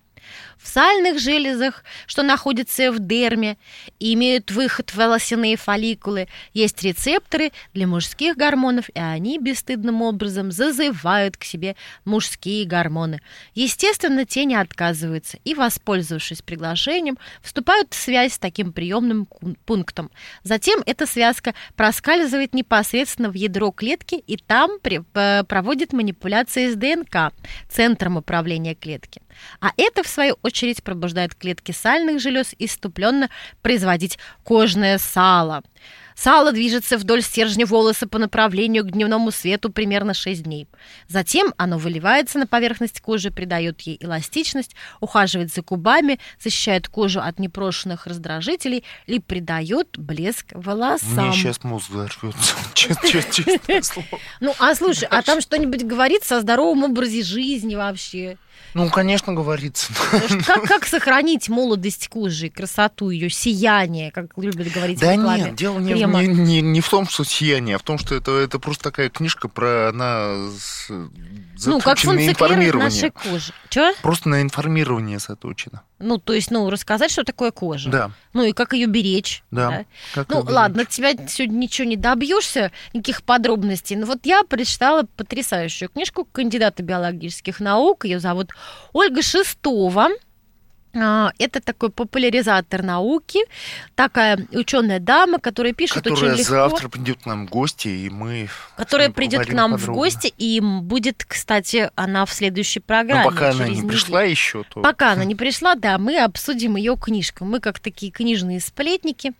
В 0.57 0.67
сальных 0.67 1.20
железах, 1.20 1.84
что 2.05 2.22
находятся 2.22 2.91
в 2.91 2.99
дерме 2.99 3.57
и 3.99 4.13
имеют 4.13 4.51
выход 4.51 4.89
в 4.89 4.95
волосяные 4.95 5.55
фолликулы, 5.55 6.28
есть 6.53 6.84
рецепторы 6.84 7.51
для 7.74 7.88
мужских 7.88 8.36
гормонов, 8.36 8.89
и 8.89 8.99
они 8.99 9.39
бесстыдным 9.39 10.01
образом 10.01 10.51
зазывают 10.51 11.38
к 11.38 11.43
себе 11.43 11.76
мужские 12.03 12.65
гормоны. 12.65 13.22
Естественно, 13.53 14.26
те 14.26 14.45
не 14.45 14.55
отказываются 14.55 15.38
и, 15.45 15.53
воспользовавшись 15.53 16.41
приглашением, 16.41 17.17
вступают 17.41 17.93
в 17.93 17.97
связь 17.97 18.34
с 18.34 18.39
таким 18.39 18.74
приемным 18.74 19.28
пунктом. 19.65 20.11
Затем 20.43 20.82
эта 20.86 21.05
связка 21.05 21.53
проскальзывает 21.76 22.53
непосредственно 22.53 23.30
в 23.30 23.36
ядро 23.36 23.72
клетки 23.72 24.15
и 24.15 24.38
там 24.38 24.80
п- 24.80 25.43
проводит 25.43 25.93
манипуляции 25.93 26.70
с 26.70 26.76
ДНК, 26.76 27.34
центром 27.70 28.17
управления 28.17 28.76
клетки. 28.76 29.22
А 29.59 29.71
это, 29.77 30.03
в 30.03 30.07
свою 30.07 30.37
очередь, 30.41 30.83
пробуждает 30.83 31.35
клетки 31.35 31.71
сальных 31.71 32.19
желез 32.21 32.55
иступленно 32.59 33.29
производить 33.61 34.19
кожное 34.43 34.97
сало. 34.97 35.63
Сало 36.19 36.51
движется 36.51 36.97
вдоль 36.97 37.21
стержня 37.21 37.65
волоса 37.65 38.05
по 38.05 38.19
направлению 38.19 38.83
к 38.83 38.91
дневному 38.91 39.31
свету 39.31 39.71
примерно 39.71 40.13
6 40.13 40.43
дней. 40.43 40.67
Затем 41.07 41.53
оно 41.55 41.77
выливается 41.77 42.39
на 42.39 42.45
поверхность 42.45 42.99
кожи, 42.99 43.31
придает 43.31 43.79
ей 43.81 43.97
эластичность, 44.01 44.75
ухаживает 44.99 45.53
за 45.53 45.61
губами, 45.61 46.19
защищает 46.37 46.89
кожу 46.89 47.21
от 47.21 47.39
непрошенных 47.39 48.05
раздражителей 48.05 48.83
и 49.05 49.21
придает 49.21 49.97
блеск 49.97 50.47
волосам. 50.51 51.27
Мне 51.27 51.33
сейчас 51.37 51.63
мозг 51.63 51.89
взорвется. 51.89 52.53
Честно, 52.73 53.81
слово. 53.81 54.19
Ну, 54.41 54.53
а 54.59 54.75
слушай, 54.75 55.07
а 55.09 55.21
там 55.21 55.39
что-нибудь 55.39 55.85
говорится 55.85 56.35
о 56.35 56.41
здоровом 56.41 56.83
образе 56.83 57.23
жизни 57.23 57.75
вообще? 57.75 58.37
Ну, 58.74 58.89
конечно, 58.89 59.34
говорится. 59.34 59.91
Как, 60.45 60.63
как 60.63 60.86
сохранить 60.86 61.49
молодость 61.49 62.07
кожи, 62.07 62.49
красоту 62.49 63.09
ее, 63.09 63.30
сияние, 63.30 64.11
как 64.11 64.38
любят 64.38 64.72
говорить 64.72 64.97
в 64.97 65.01
Да 65.01 65.13
рекламе? 65.13 65.43
нет, 65.45 65.55
дело 65.55 65.80
не, 65.80 65.93
не, 65.93 66.28
не, 66.28 66.61
не 66.61 66.82
в 66.82 66.89
том, 66.89 67.07
что 67.07 67.24
сияние, 67.24 67.76
а 67.76 67.80
в 67.80 67.84
том, 67.84 67.97
что 67.97 68.15
это, 68.15 68.32
это 68.38 68.59
просто 68.59 68.84
такая 68.84 69.09
книжка 69.09 69.47
про 69.47 69.89
она 69.89 70.36
с- 70.59 70.89
ну, 70.89 71.80
как 71.82 71.97
заточена 71.99 72.28
информирование. 72.28 73.11
кожа. 73.11 73.53
Че? 73.70 73.93
Просто 74.01 74.30
на 74.30 74.41
информирование 74.41 75.20
заточено. 75.20 75.82
Ну, 76.00 76.18
то 76.18 76.34
есть, 76.34 76.50
ну, 76.50 76.70
рассказать, 76.70 77.12
что 77.12 77.24
такое 77.24 77.52
кожа. 77.52 77.89
Да. 77.89 78.12
Ну, 78.34 78.43
и 78.43 78.54
как 78.54 78.74
ее 78.74 78.88
беречь. 78.88 79.43
Да. 79.52 79.86
Как 80.14 80.30
ну, 80.30 80.41
беречь? 80.41 80.56
ладно, 80.56 80.82
от 80.84 80.89
тебя 80.89 81.12
сегодня 81.28 81.58
ничего 81.58 81.88
не 81.88 81.97
добьешься, 81.97 82.72
никаких 82.93 83.24
подробностей. 83.24 83.95
Но 83.95 84.06
вот 84.06 84.26
я 84.26 84.43
прочитала 84.43 85.04
потрясающую 85.04 85.89
книжку 85.89 86.26
кандидата 86.26 86.84
биологических 86.84 87.60
наук. 87.60 88.06
Ее 88.06 88.20
зовут 88.20 88.52
Ольга 88.93 89.22
Шестова. 89.22 90.10
А, 90.95 91.31
Это 91.37 91.61
такой 91.61 91.89
популяризатор 91.91 92.81
науки, 92.81 93.39
такая 93.95 94.47
ученая 94.51 94.99
дама, 94.99 95.37
которая 95.39 95.73
пишет 95.73 95.97
Которая 96.03 96.17
очень 96.31 96.39
легко. 96.39 96.43
завтра 96.51 96.89
придет 96.89 97.19
к 97.21 97.25
нам 97.27 97.45
в 97.45 97.49
гости, 97.51 97.87
и 97.87 98.09
мы... 98.09 98.49
Которая 98.75 99.11
придет 99.11 99.45
к 99.45 99.53
нам 99.53 99.71
в 99.73 99.79
подробно. 99.81 99.93
гости, 100.01 100.33
и 100.37 100.59
будет, 100.61 101.23
кстати, 101.25 101.91
она 101.95 102.25
в 102.25 102.33
следующей 102.33 102.79
Но 102.79 102.85
программе. 102.87 103.29
пока 103.29 103.49
она 103.51 103.65
не 103.67 103.75
неделю. 103.75 103.87
пришла 103.89 104.23
еще, 104.23 104.63
то... 104.63 104.81
Пока 104.81 105.11
она 105.11 105.25
не 105.25 105.35
пришла, 105.35 105.75
да, 105.75 105.97
мы 105.99 106.17
обсудим 106.19 106.75
ее 106.75 106.97
книжку. 106.97 107.45
Мы 107.45 107.59
как 107.59 107.79
такие 107.79 108.11
книжные 108.11 108.59
сплетники. 108.59 109.33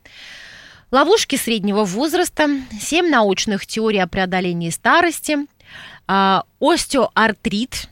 Ловушки 0.92 1.36
среднего 1.36 1.84
возраста, 1.84 2.48
семь 2.80 3.10
научных 3.10 3.66
теорий 3.68 4.00
о 4.00 4.08
преодолении 4.08 4.70
старости, 4.72 5.38
а, 6.08 6.44
остеоартрит 6.60 7.90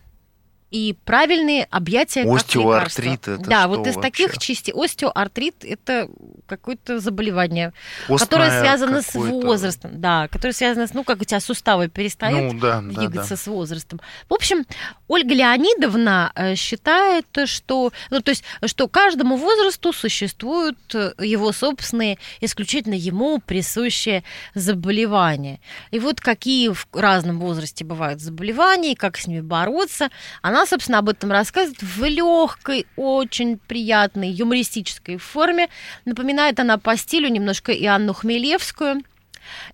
и 0.70 0.98
правильные 1.06 1.66
объятия 1.70 2.30
Остеоартрит 2.30 3.28
это 3.28 3.38
Да, 3.38 3.68
вот 3.68 3.88
из 3.88 3.96
таких 3.96 4.34
вообще? 4.34 4.54
частей. 4.54 4.74
Остеоартрит– 4.74 5.56
это 5.64 6.10
какое-то 6.46 7.00
заболевание, 7.00 7.74
Постное 8.08 8.26
которое 8.26 8.60
связано 8.60 9.02
с 9.02 9.14
возрастом. 9.16 10.00
Да, 10.02 10.28
которое 10.28 10.54
связано 10.54 10.88
с, 10.88 10.94
ну, 10.94 11.04
как 11.04 11.22
у 11.22 11.24
тебя 11.24 11.40
суставы 11.40 11.88
перестают 11.88 12.54
Ну, 12.54 12.60
да, 12.60 12.82
да, 12.82 13.00
двигаться 13.00 13.32
да. 13.32 13.38
с 13.38 13.48
возрастом. 13.48 14.02
В 14.30 14.34
общем, 14.34 14.66
Ольга 15.08 15.34
Леонидовна 15.34 16.32
э, 16.36 16.56
считает, 16.56 17.28
что, 17.46 17.94
ну, 18.10 18.22
то 18.22 18.32
есть, 18.32 18.44
что 18.66 18.90
каждому 18.90 19.38
возрасту 19.38 19.94
существуют 19.94 20.78
э, 20.94 21.14
его 21.20 21.54
собственные, 21.54 22.18
исключительно 22.42 22.96
ему 22.96 23.40
присущие 23.40 24.24
заболевания. 24.54 25.62
И 25.92 26.00
вот 26.00 26.20
какие 26.20 26.70
в 26.70 26.88
разном 26.92 27.40
возрасте 27.40 27.86
бывают 27.86 28.20
заболевания, 28.20 28.92
и 28.92 28.96
как 28.96 29.18
с 29.18 29.28
ними 29.28 29.42
бороться. 29.42 30.10
Она, 30.42 30.57
собственно, 30.66 31.00
об 31.00 31.10
этом 31.10 31.32
рассказывает 31.32 31.82
в 31.82 32.04
легкой, 32.06 32.88
очень 32.96 33.58
приятной, 33.58 34.30
юмористической 34.30 35.18
форме. 35.18 35.70
Напоминает 36.06 36.60
она 36.60 36.78
по 36.78 36.96
стилю 36.98 37.30
немножко 37.30 37.72
и 37.72 37.86
Анну 37.86 38.14
Хмелевскую. 38.14 39.04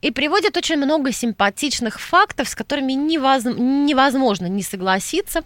И 0.02 0.12
приводит 0.12 0.56
очень 0.56 0.78
много 0.78 1.12
симпатичных 1.12 2.00
фактов, 2.00 2.48
с 2.48 2.56
которыми 2.56 2.94
невоз- 2.94 3.60
невозможно 3.60 4.46
не 4.46 4.62
согласиться. 4.62 5.44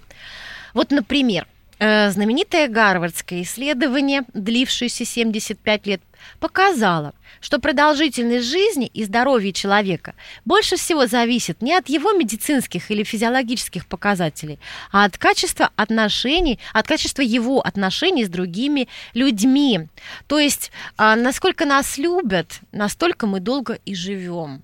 Вот, 0.73 0.91
например, 0.91 1.47
знаменитое 1.79 2.67
гарвардское 2.67 3.43
исследование, 3.43 4.23
длившееся 4.33 5.05
75 5.05 5.87
лет, 5.87 6.01
показало, 6.39 7.13
что 7.39 7.59
продолжительность 7.59 8.47
жизни 8.47 8.87
и 8.87 9.03
здоровье 9.03 9.53
человека 9.53 10.15
больше 10.45 10.75
всего 10.75 11.07
зависит 11.07 11.61
не 11.61 11.73
от 11.73 11.89
его 11.89 12.13
медицинских 12.13 12.89
или 12.91 13.03
физиологических 13.03 13.85
показателей, 13.87 14.59
а 14.91 15.05
от 15.05 15.17
качества 15.17 15.71
отношений, 15.75 16.59
от 16.73 16.87
качества 16.87 17.21
его 17.21 17.61
отношений 17.61 18.25
с 18.25 18.29
другими 18.29 18.87
людьми. 19.13 19.87
То 20.27 20.39
есть, 20.39 20.71
а, 20.97 21.15
насколько 21.15 21.65
нас 21.65 21.97
любят, 21.97 22.59
настолько 22.71 23.27
мы 23.27 23.39
долго 23.39 23.79
и 23.85 23.95
живем. 23.95 24.63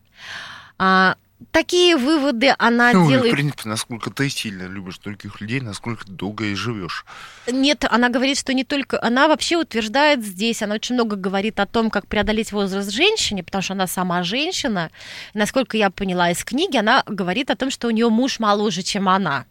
Такие 1.52 1.98
выводы 1.98 2.54
она 2.58 2.94
Ну, 2.94 3.04
и, 3.04 3.06
в 3.06 3.10
делает 3.10 3.32
принципе, 3.34 3.70
насколько 3.70 4.10
ты 4.10 4.30
сильно 4.30 4.64
любишь 4.64 5.00
других 5.00 5.42
людей, 5.42 5.62
насколько 5.62 6.06
долго 6.08 6.46
и 6.46 6.56
живешь. 6.56 7.06
Нет, 7.52 7.86
она 7.90 8.10
говорит, 8.10 8.38
что 8.38 8.54
не 8.54 8.64
только... 8.64 9.02
Она 9.02 9.28
вообще 9.28 9.58
утверждает 9.58 10.24
здесь, 10.24 10.62
она 10.62 10.76
очень 10.76 10.96
много 10.96 11.16
говорит 11.16 11.60
о 11.60 11.66
том, 11.66 11.90
как 11.90 12.08
преодолеть 12.08 12.52
возраст 12.52 12.92
женщине, 12.92 13.44
потому 13.44 13.62
что 13.62 13.74
она 13.74 13.88
сама 13.88 14.24
женщина. 14.24 14.92
Насколько 15.34 15.78
я 15.78 15.90
поняла 15.90 16.32
из 16.32 16.44
книги, 16.44 16.78
она 16.78 17.04
говорит 17.08 17.50
о 17.50 17.56
том, 17.56 17.70
что 17.70 17.88
у 17.88 17.92
нее 17.92 18.10
муж 18.10 18.40
моложе, 18.40 18.84
чем 18.84 19.10
она. 19.10 19.46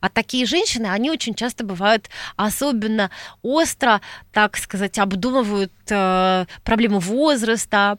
А 0.00 0.08
такие 0.08 0.46
женщины, 0.46 0.86
они 0.86 1.10
очень 1.10 1.34
часто 1.34 1.64
бывают 1.64 2.08
особенно 2.36 3.10
остро, 3.42 4.00
так 4.32 4.56
сказать, 4.56 4.98
обдумывают 4.98 5.72
э, 5.90 6.46
проблему 6.62 7.00
возраста, 7.00 7.98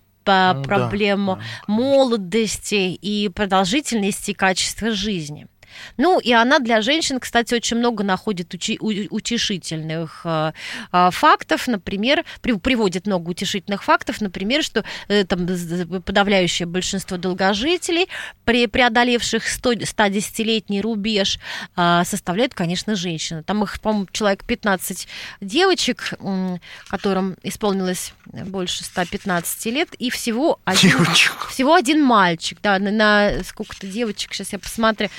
Ну 0.53 0.63
да, 0.63 0.67
проблему 0.67 1.35
да. 1.35 1.41
молодости 1.73 2.93
и 2.93 3.29
продолжительности 3.29 4.31
и 4.31 4.33
качества 4.33 4.91
жизни. 4.91 5.47
Ну, 5.97 6.19
и 6.19 6.31
она 6.33 6.59
для 6.59 6.81
женщин, 6.81 7.19
кстати, 7.19 7.53
очень 7.53 7.77
много 7.77 8.03
находит 8.03 8.53
учи- 8.53 8.77
утешительных 9.09 10.21
э, 10.25 10.51
э, 10.91 11.09
фактов. 11.11 11.67
Например, 11.67 12.23
при- 12.41 12.53
приводит 12.57 13.07
много 13.07 13.29
утешительных 13.29 13.83
фактов, 13.83 14.21
например, 14.21 14.63
что 14.63 14.83
э, 15.07 15.23
там 15.25 15.45
подавляющее 16.01 16.65
большинство 16.65 17.17
долгожителей, 17.17 18.07
при, 18.45 18.67
преодолевших 18.67 19.47
100, 19.47 19.73
110-летний 19.73 20.81
рубеж, 20.81 21.39
э, 21.75 22.01
составляют, 22.05 22.53
конечно, 22.53 22.95
женщины. 22.95 23.43
Там 23.43 23.63
их, 23.63 23.79
по-моему, 23.81 24.07
человек 24.11 24.43
15 24.45 25.07
девочек, 25.41 26.13
м, 26.19 26.59
которым 26.89 27.35
исполнилось 27.43 28.13
больше 28.25 28.83
115 28.83 29.71
лет, 29.71 29.89
и 29.95 30.09
всего 30.09 30.59
один, 30.65 30.91
Девочек. 30.91 31.47
всего 31.49 31.73
один 31.75 32.03
мальчик. 32.03 32.59
Да, 32.61 32.79
на, 32.79 32.91
на 32.91 33.43
сколько-то 33.43 33.87
девочек, 33.87 34.33
сейчас 34.33 34.53
я 34.53 34.59
посмотрю. 34.59 35.09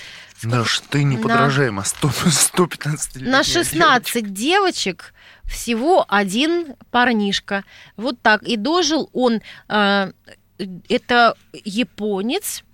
Даш, 0.43 0.81
ты 0.91 1.03
не 1.05 1.17
На- 1.17 1.23
подражаема. 1.23 1.85
100, 1.85 2.11
115 2.31 3.17
лет. 3.17 3.29
На 3.29 3.43
16 3.43 4.33
девочек 4.33 5.15
всего 5.45 6.05
один 6.09 6.75
парнишка. 6.91 7.65
Вот 7.97 8.21
так. 8.21 8.43
И 8.43 8.57
дожил 8.57 9.09
он, 9.13 9.41
э, 9.69 10.13
это 10.89 11.35
японец, 11.65 12.65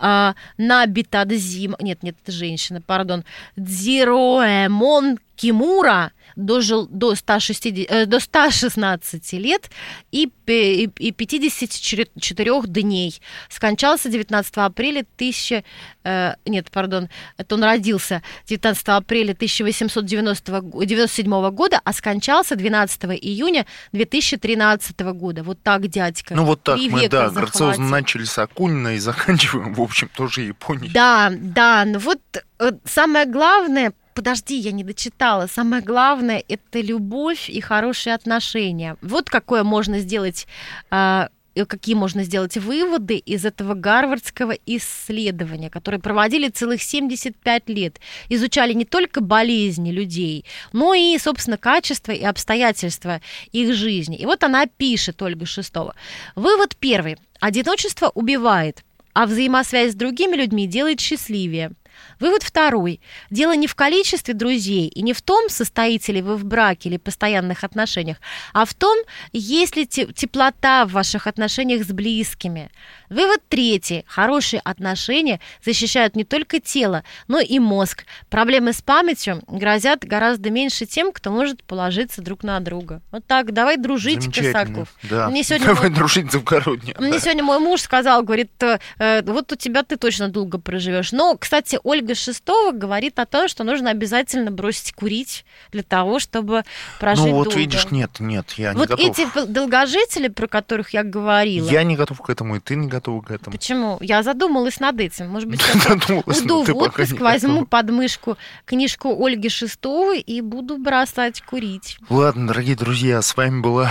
э, 0.00 0.32
Набита 0.58 1.24
Дзима, 1.24 1.76
нет, 1.80 2.02
нет, 2.02 2.16
это 2.22 2.32
женщина, 2.32 2.80
пардон, 2.80 3.24
Дзироэмон 3.56 5.18
Кимура 5.36 6.12
дожил 6.36 6.86
до, 6.86 7.14
160, 7.14 7.86
э, 7.88 8.06
до 8.06 8.20
116 8.20 9.32
лет 9.34 9.70
и, 10.10 10.30
и, 10.46 10.90
и 10.98 11.12
54 11.12 12.62
дней. 12.66 13.20
Скончался 13.48 14.08
19 14.08 14.56
апреля 14.56 15.04
1000... 15.16 15.62
э, 16.04 16.34
нет, 16.46 16.70
пардон, 16.70 17.08
это 17.36 17.54
он 17.54 17.64
родился 17.64 18.22
19 18.46 18.88
апреля 18.88 19.32
1897 19.32 21.50
года, 21.50 21.80
а 21.84 21.92
скончался 21.92 22.56
12 22.56 23.04
июня 23.04 23.66
2013 23.92 25.00
года. 25.00 25.42
Вот 25.42 25.62
так, 25.62 25.88
дядька. 25.88 26.34
Ну 26.34 26.44
вот 26.44 26.62
так 26.62 26.78
мы, 26.78 27.08
да, 27.08 27.28
захватил. 27.28 27.40
грациозно 27.40 27.88
начали 27.88 28.24
с 28.24 28.38
Акунина 28.38 28.94
и 28.94 28.98
заканчиваем, 28.98 29.74
в 29.74 29.80
общем, 29.80 30.08
тоже 30.14 30.42
Японией. 30.42 30.92
Да, 30.92 31.32
да, 31.32 31.84
ну 31.84 31.98
вот 31.98 32.20
э, 32.58 32.72
самое 32.84 33.26
главное, 33.26 33.92
подожди, 34.14 34.56
я 34.56 34.72
не 34.72 34.84
дочитала, 34.84 35.46
самое 35.46 35.82
главное 35.82 36.42
это 36.48 36.80
любовь 36.80 37.48
и 37.48 37.60
хорошие 37.60 38.14
отношения. 38.14 38.96
Вот 39.02 39.30
какое 39.30 39.64
можно 39.64 39.98
сделать, 39.98 40.46
а, 40.90 41.28
э, 41.54 41.64
какие 41.66 41.94
можно 41.94 42.24
сделать 42.24 42.56
выводы 42.56 43.16
из 43.16 43.44
этого 43.44 43.74
гарвардского 43.74 44.52
исследования, 44.66 45.70
которое 45.70 45.98
проводили 45.98 46.48
целых 46.48 46.82
75 46.82 47.68
лет. 47.68 48.00
Изучали 48.28 48.72
не 48.72 48.84
только 48.84 49.20
болезни 49.20 49.90
людей, 49.90 50.44
но 50.72 50.94
и, 50.94 51.18
собственно, 51.18 51.56
качество 51.56 52.12
и 52.12 52.24
обстоятельства 52.24 53.20
их 53.52 53.74
жизни. 53.74 54.16
И 54.16 54.26
вот 54.26 54.44
она 54.44 54.66
пишет, 54.66 55.20
Ольга 55.22 55.46
Шестова. 55.46 55.94
Вывод 56.36 56.76
первый. 56.76 57.16
Одиночество 57.40 58.10
убивает, 58.14 58.84
а 59.14 59.26
взаимосвязь 59.26 59.92
с 59.92 59.96
другими 59.96 60.36
людьми 60.36 60.66
делает 60.66 61.00
счастливее. 61.00 61.72
Вывод 62.20 62.42
второй. 62.42 63.00
Дело 63.30 63.54
не 63.56 63.66
в 63.66 63.74
количестве 63.74 64.34
друзей 64.34 64.88
и 64.88 65.02
не 65.02 65.12
в 65.12 65.22
том, 65.22 65.48
состоите 65.48 66.12
ли 66.12 66.22
вы 66.22 66.36
в 66.36 66.44
браке 66.44 66.88
или 66.88 66.96
постоянных 66.96 67.64
отношениях, 67.64 68.18
а 68.52 68.64
в 68.64 68.74
том, 68.74 68.96
есть 69.32 69.76
ли 69.76 69.86
те- 69.86 70.06
теплота 70.12 70.84
в 70.86 70.92
ваших 70.92 71.26
отношениях 71.26 71.84
с 71.84 71.88
близкими. 71.92 72.70
Вывод 73.08 73.40
третий. 73.48 74.04
Хорошие 74.06 74.60
отношения 74.60 75.40
защищают 75.64 76.16
не 76.16 76.24
только 76.24 76.60
тело, 76.60 77.04
но 77.28 77.40
и 77.40 77.58
мозг. 77.58 78.04
Проблемы 78.30 78.72
с 78.72 78.80
памятью 78.82 79.42
грозят 79.46 80.04
гораздо 80.04 80.50
меньше 80.50 80.86
тем, 80.86 81.12
кто 81.12 81.30
может 81.30 81.62
положиться 81.64 82.22
друг 82.22 82.42
на 82.42 82.58
друга. 82.60 83.02
Вот 83.10 83.26
так, 83.26 83.52
давай 83.52 83.76
дружить. 83.76 84.32
Косаков. 84.32 84.94
Да. 85.02 85.28
Мне 85.28 85.42
сегодня 85.42 85.66
Давай 85.66 85.88
мой- 85.88 85.96
дружить 85.98 86.30
завгороднее. 86.32 86.96
мне 86.98 87.12
да. 87.12 87.20
сегодня 87.20 87.42
мой 87.44 87.58
муж 87.58 87.80
сказал, 87.82 88.22
говорит, 88.22 88.50
э, 88.62 89.22
вот 89.26 89.52
у 89.52 89.56
тебя 89.56 89.82
ты 89.82 89.96
точно 89.96 90.28
долго 90.28 90.58
проживешь. 90.58 91.12
Но, 91.12 91.36
кстати, 91.36 91.78
Ольга 91.82 92.14
Шестова 92.14 92.72
говорит 92.72 93.18
о 93.18 93.26
том, 93.26 93.48
что 93.48 93.64
нужно 93.64 93.90
обязательно 93.90 94.50
бросить 94.50 94.92
курить 94.92 95.44
для 95.72 95.82
того, 95.82 96.18
чтобы 96.18 96.62
прожить 97.00 97.24
Ну 97.26 97.32
вот 97.34 97.44
долго. 97.44 97.58
видишь, 97.58 97.90
нет, 97.90 98.10
нет, 98.20 98.52
я 98.56 98.72
вот 98.72 98.90
не 98.90 98.96
готов. 98.96 99.18
эти 99.18 99.34
дол- 99.34 99.46
долгожители, 99.46 100.28
про 100.28 100.46
которых 100.46 100.90
я 100.90 101.02
говорила, 101.02 101.68
Я 101.68 101.82
не 101.82 101.96
готов 101.96 102.20
к 102.20 102.30
этому, 102.30 102.56
и 102.56 102.60
ты 102.60 102.76
не 102.76 102.86
готова 102.88 103.20
к 103.22 103.30
этому. 103.30 103.52
почему? 103.56 103.98
Я 104.00 104.22
задумалась 104.22 104.80
над 104.80 105.00
этим. 105.00 105.28
Может 105.28 105.48
быть, 105.48 105.60
я 105.60 105.92
уйду 106.26 106.62
в 106.64 106.76
отпуск, 106.76 107.18
возьму 107.20 107.60
готова. 107.60 107.64
под 107.66 107.90
мышку 107.90 108.38
книжку 108.64 109.24
Ольги 109.24 109.48
Шестовой 109.48 110.20
и 110.20 110.40
буду 110.40 110.78
бросать 110.78 111.40
курить. 111.42 111.98
Ладно, 112.08 112.48
дорогие 112.48 112.76
друзья, 112.76 113.20
с 113.22 113.36
вами 113.36 113.60
была 113.60 113.90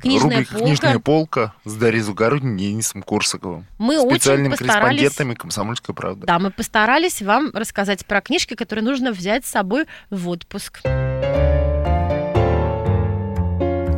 Книжная 0.00 0.38
рубрика 0.38 0.52
полка. 0.52 0.64
«Книжная 0.64 0.98
полка» 0.98 1.54
с 1.64 1.74
Дарьей 1.74 2.02
Загородней 2.02 2.66
и 2.66 2.70
Денисом 2.70 3.02
Корсаковым. 3.02 3.66
Мы 3.78 4.00
очень 4.00 4.16
Специальными 4.16 4.50
постарались... 4.52 4.98
корреспондентами 4.98 5.34
«Комсомольской 5.34 5.94
правды». 5.94 6.26
Да, 6.26 6.38
мы 6.38 6.50
постарались 6.50 7.20
вам 7.22 7.50
рассказать 7.52 8.06
про 8.06 8.20
книжки, 8.20 8.54
которые 8.54 8.84
нужно 8.84 9.12
взять 9.12 9.44
с 9.44 9.50
собой 9.50 9.86
в 10.10 10.28
отпуск. 10.28 10.80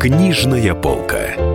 Книжная 0.01 0.75
полка. 0.75 1.54